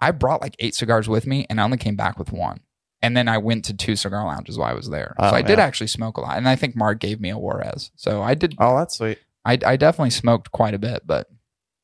I 0.00 0.10
brought 0.10 0.40
like 0.40 0.56
eight 0.58 0.74
cigars 0.74 1.08
with 1.08 1.26
me 1.26 1.46
and 1.48 1.60
I 1.60 1.64
only 1.64 1.76
came 1.78 1.96
back 1.96 2.18
with 2.18 2.32
one. 2.32 2.60
And 3.02 3.14
then 3.16 3.28
I 3.28 3.36
went 3.38 3.66
to 3.66 3.74
two 3.76 3.96
cigar 3.96 4.24
lounges 4.24 4.56
while 4.56 4.70
I 4.70 4.74
was 4.74 4.88
there. 4.88 5.14
Oh, 5.18 5.28
so 5.30 5.36
I 5.36 5.42
did 5.42 5.58
actually 5.58 5.88
smoke 5.88 6.16
a 6.16 6.22
lot. 6.22 6.38
And 6.38 6.48
I 6.48 6.56
think 6.56 6.74
Mark 6.74 7.00
gave 7.00 7.20
me 7.20 7.28
a 7.28 7.36
Juarez. 7.38 7.90
So 7.96 8.22
I 8.22 8.34
did 8.34 8.54
Oh, 8.58 8.78
that's 8.78 8.96
sweet. 8.96 9.18
I, 9.44 9.58
I 9.66 9.76
definitely 9.76 10.10
smoked 10.10 10.50
quite 10.52 10.72
a 10.72 10.78
bit, 10.78 11.02
but 11.06 11.28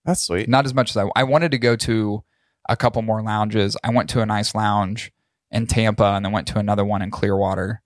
That's 0.07 0.23
sweet. 0.25 0.49
not 0.49 0.65
as 0.65 0.73
much 0.73 0.89
as 0.91 0.97
I 0.97 1.05
I 1.15 1.25
wanted 1.25 1.51
to 1.51 1.59
go 1.59 1.77
to 1.77 2.25
a 2.69 2.77
couple 2.77 3.03
more 3.03 3.23
lounges. 3.23 3.77
I 3.85 3.91
went 3.91 4.09
to 4.11 4.23
a 4.23 4.27
nice 4.27 4.55
lounge 4.55 5.13
in 5.51 5.67
Tampa 5.67 6.05
and 6.05 6.25
then 6.25 6.33
went 6.33 6.47
to 6.49 6.59
another 6.59 6.85
one 6.87 7.03
in 7.03 7.11
Clearwater. 7.11 7.83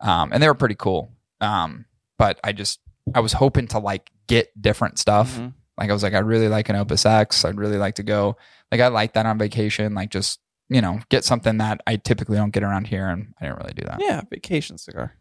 Um, 0.00 0.32
and 0.32 0.42
they 0.42 0.48
were 0.48 0.54
pretty 0.54 0.74
cool. 0.74 1.10
Um, 1.40 1.86
but 2.18 2.38
I 2.44 2.52
just 2.52 2.80
I 3.14 3.20
was 3.20 3.32
hoping 3.34 3.68
to 3.68 3.78
like 3.78 4.10
get 4.26 4.50
different 4.60 4.98
stuff. 4.98 5.36
Mhm. 5.36 5.54
Like 5.78 5.90
I 5.90 5.92
was 5.92 6.02
like, 6.02 6.14
I 6.14 6.18
really 6.20 6.48
like 6.48 6.68
an 6.68 6.76
Opus 6.76 7.04
X. 7.06 7.44
I'd 7.44 7.58
really 7.58 7.76
like 7.78 7.96
to 7.96 8.02
go. 8.02 8.36
Like 8.72 8.80
I 8.80 8.88
like 8.88 9.12
that 9.14 9.26
on 9.26 9.38
vacation. 9.38 9.94
Like 9.94 10.10
just 10.10 10.40
you 10.68 10.80
know 10.80 11.00
get 11.10 11.24
something 11.24 11.58
that 11.58 11.80
I 11.86 11.96
typically 11.96 12.36
don't 12.36 12.50
get 12.50 12.62
around 12.62 12.86
here, 12.88 13.06
and 13.08 13.34
I 13.40 13.44
didn't 13.46 13.58
really 13.58 13.74
do 13.74 13.84
that. 13.84 13.98
Yeah, 14.00 14.22
vacation 14.30 14.78
cigar. 14.78 15.14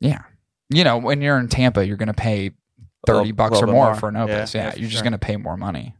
Yeah, 0.00 0.22
you 0.70 0.84
know 0.84 0.96
when 0.98 1.20
you're 1.20 1.38
in 1.38 1.48
Tampa, 1.48 1.86
you're 1.86 1.96
gonna 1.96 2.14
pay 2.14 2.52
thirty 3.06 3.18
little- 3.18 3.32
bucks 3.34 3.52
or 3.52 3.66
little 3.66 3.66
bit 3.68 3.72
more, 3.74 3.84
more. 3.86 3.94
for 3.94 4.08
an 4.08 4.16
Opus. 4.16 4.54
Yeah, 4.54 4.62
Yeah, 4.62 4.68
yeah, 4.68 4.74
you're 4.76 4.88
just 4.88 4.98
sure. 4.98 5.04
gonna 5.04 5.18
pay 5.18 5.36
more 5.36 5.56
money. 5.56 5.94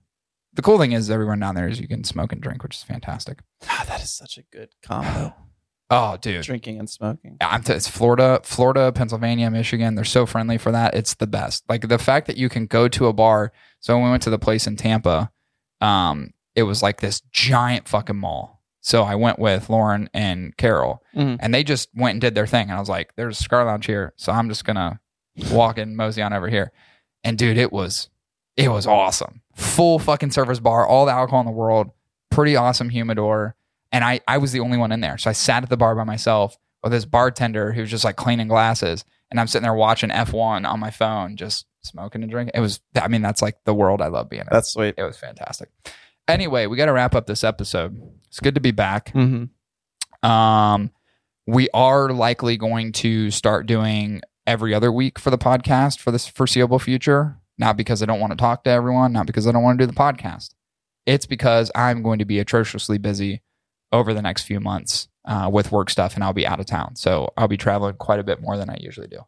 The 0.55 0.63
cool 0.63 0.79
thing 0.79 0.93
is 0.93 1.11
everyone 1.11 1.39
down 1.39 1.55
there 1.55 1.69
is 1.69 1.79
you 1.81 1.87
can 1.87 2.03
smoke 2.05 2.33
and 2.33 2.41
drink, 2.41 2.63
which 2.63 2.75
is 2.75 2.83
fantastic. 2.83 3.41
Ah, 3.69 3.85
that 3.87 4.03
is 4.03 4.11
such 4.11 4.39
a 4.39 4.43
good 4.51 4.71
combo. 4.83 5.35
Oh, 5.91 6.19
dude. 6.21 6.43
Drinking 6.45 6.79
and 6.79 6.89
smoking. 6.89 7.37
I'm 7.41 7.63
t- 7.63 7.73
it's 7.73 7.89
Florida, 7.89 8.41
Florida, 8.45 8.93
Pennsylvania, 8.93 9.51
Michigan. 9.51 9.95
They're 9.95 10.05
so 10.05 10.27
friendly 10.27 10.59
for 10.59 10.71
that. 10.73 10.95
It's 10.95 11.15
the 11.15 11.27
best. 11.27 11.65
Like 11.69 11.89
the 11.89 11.99
fact 11.99 12.27
that 12.27 12.37
you 12.37 12.49
can 12.51 12.67
go 12.67 12.89
to 12.89 13.07
a 13.07 13.13
bar. 13.13 13.53
So 13.81 13.95
when 13.97 14.05
we 14.05 14.11
went 14.11 14.23
to 14.25 14.31
the 14.31 14.39
place 14.39 14.67
in 14.67 14.77
Tampa, 14.77 15.31
um, 15.81 16.33
it 16.55 16.65
was 16.65 16.83
like 16.83 17.01
this 17.01 17.23
giant 17.33 17.89
fucking 17.89 18.17
mall. 18.17 18.61
So 18.81 19.03
I 19.03 19.15
went 19.15 19.39
with 19.39 19.71
Lauren 19.71 20.09
and 20.15 20.57
Carol, 20.57 21.03
Mhm. 21.15 21.39
and 21.41 21.55
they 21.55 21.65
just 21.65 21.89
went 21.95 22.13
and 22.15 22.21
did 22.21 22.35
their 22.35 22.47
thing. 22.47 22.69
And 22.69 22.77
I 22.77 22.81
was 22.81 22.89
like, 22.89 23.15
"There's 23.17 23.39
a 23.39 23.43
cigar 23.43 23.65
lounge 23.65 23.87
here, 23.87 24.13
so 24.17 24.33
I'm 24.33 24.49
just 24.49 24.65
gonna 24.65 25.01
walk 25.51 25.79
and 25.79 25.97
mosey 25.97 26.23
on 26.23 26.33
over 26.33 26.49
here." 26.49 26.73
And 27.25 27.37
dude, 27.39 27.57
it 27.59 27.73
was 27.73 28.09
it 28.57 28.71
was 28.73 28.87
awesome. 28.89 29.43
Full 29.55 29.99
fucking 30.01 30.33
service 30.33 30.59
bar, 30.59 30.85
all 30.87 31.07
the 31.07 31.13
alcohol 31.13 31.41
in 31.41 31.47
the 31.47 31.53
world, 31.53 31.91
pretty 32.31 32.57
awesome 32.57 32.89
humidor. 32.91 33.55
And 33.93 34.05
I 34.05 34.21
I 34.29 34.39
was 34.39 34.53
the 34.53 34.61
only 34.61 34.79
one 34.79 34.93
in 34.93 35.01
there. 35.01 35.19
So 35.19 35.31
I 35.31 35.33
sat 35.33 35.63
at 35.63 35.71
the 35.71 35.77
bar 35.77 35.95
by 35.95 36.05
myself 36.05 36.57
with 36.83 36.93
this 36.93 37.05
bartender 37.05 37.73
who 37.73 37.81
was 37.81 37.91
just 37.91 38.05
like 38.05 38.17
cleaning 38.17 38.49
glasses. 38.49 39.05
And 39.31 39.39
I'm 39.39 39.47
sitting 39.47 39.65
there 39.65 39.75
watching 39.75 40.11
F1 40.11 40.67
on 40.67 40.81
my 40.81 40.91
phone, 40.91 41.37
just 41.37 41.67
smoking 41.83 42.23
and 42.23 42.31
drinking. 42.31 42.53
It 42.55 42.61
was 42.61 42.81
I 43.01 43.09
mean, 43.09 43.23
that's 43.23 43.43
like 43.43 43.57
the 43.65 43.75
world 43.75 44.01
I 44.01 44.09
love 44.09 44.29
being 44.29 44.43
in. 44.43 44.49
That's 44.51 44.73
sweet. 44.73 44.95
It 44.97 45.05
was 45.05 45.17
fantastic. 45.17 45.71
Anyway, 46.27 46.67
we 46.67 46.77
got 46.77 46.87
to 46.87 46.93
wrap 46.93 47.15
up 47.15 47.27
this 47.27 47.43
episode. 47.43 48.01
It's 48.27 48.41
good 48.41 48.55
to 48.55 48.61
be 48.61 48.71
back. 48.71 49.13
Mm-hmm. 49.13 50.29
Um, 50.29 50.91
we 51.47 51.71
are 51.73 52.11
likely 52.11 52.59
going 52.59 52.93
to 52.93 53.31
start 53.31 53.67
doing 53.67 54.21
every 54.47 54.75
other 54.75 54.93
week 54.93 55.19
for 55.19 55.31
the 55.31 55.39
podcast 55.39 56.01
for 56.01 56.11
this 56.11 56.27
foreseeable 56.27 56.79
future. 56.79 57.39
Not 57.57 57.77
because 57.77 58.03
I 58.03 58.07
don't 58.07 58.21
want 58.21 58.33
to 58.33 58.37
talk 58.37 58.65
to 58.65 58.71
everyone, 58.71 59.13
not 59.13 59.27
because 59.27 59.47
I 59.47 59.53
don't 59.53 59.63
want 59.63 59.79
to 59.79 59.87
do 59.87 59.91
the 59.91 59.99
podcast. 59.99 60.51
It's 61.07 61.27
because 61.27 61.71
I'm 61.75 62.03
going 62.03 62.19
to 62.19 62.25
be 62.25 62.39
atrociously 62.39 62.99
busy 62.99 63.43
over 63.93 64.15
the 64.15 64.23
next 64.23 64.43
few 64.43 64.61
months 64.61 65.09
uh, 65.25 65.49
with 65.53 65.73
work 65.73 65.91
stuff, 65.91 66.15
and 66.15 66.25
I'll 66.25 66.33
be 66.33 66.47
out 66.47 66.61
of 66.61 66.67
town, 66.67 66.97
so 66.97 67.33
I'll 67.37 67.49
be 67.49 67.57
traveling 67.57 67.95
quite 67.95 68.21
a 68.21 68.25
bit 68.25 68.41
more 68.41 68.57
than 68.57 68.71
I 68.71 68.77
usually 68.81 69.09
do. 69.09 69.21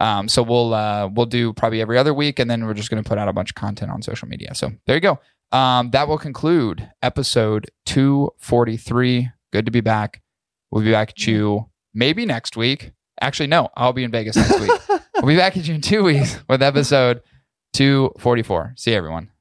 Um, 0.00 0.28
so 0.28 0.42
we'll 0.42 0.74
uh, 0.74 1.08
we'll 1.08 1.26
do 1.26 1.52
probably 1.52 1.80
every 1.80 1.98
other 1.98 2.12
week, 2.12 2.38
and 2.38 2.50
then 2.50 2.66
we're 2.66 2.74
just 2.74 2.90
going 2.90 3.02
to 3.02 3.08
put 3.08 3.18
out 3.18 3.28
a 3.28 3.32
bunch 3.32 3.50
of 3.50 3.54
content 3.54 3.90
on 3.90 4.02
social 4.02 4.28
media. 4.28 4.54
So 4.54 4.72
there 4.86 4.96
you 4.96 5.00
go. 5.00 5.20
Um, 5.52 5.90
that 5.90 6.08
will 6.08 6.18
conclude 6.18 6.90
episode 7.02 7.70
243. 7.86 9.30
Good 9.52 9.66
to 9.66 9.70
be 9.70 9.80
back. 9.80 10.22
We'll 10.70 10.82
be 10.82 10.90
back 10.90 11.10
at 11.10 11.26
you 11.26 11.68
maybe 11.94 12.24
next 12.24 12.56
week. 12.56 12.92
Actually, 13.20 13.48
no, 13.48 13.68
I'll 13.76 13.92
be 13.92 14.04
in 14.04 14.10
Vegas 14.10 14.36
next 14.36 14.58
week. 14.58 14.72
we'll 15.16 15.26
be 15.26 15.36
back 15.36 15.56
at 15.56 15.68
you 15.68 15.74
in 15.74 15.80
two 15.82 16.02
weeks 16.02 16.38
with 16.48 16.62
episode 16.62 17.20
244. 17.74 18.74
See 18.76 18.94
everyone. 18.94 19.31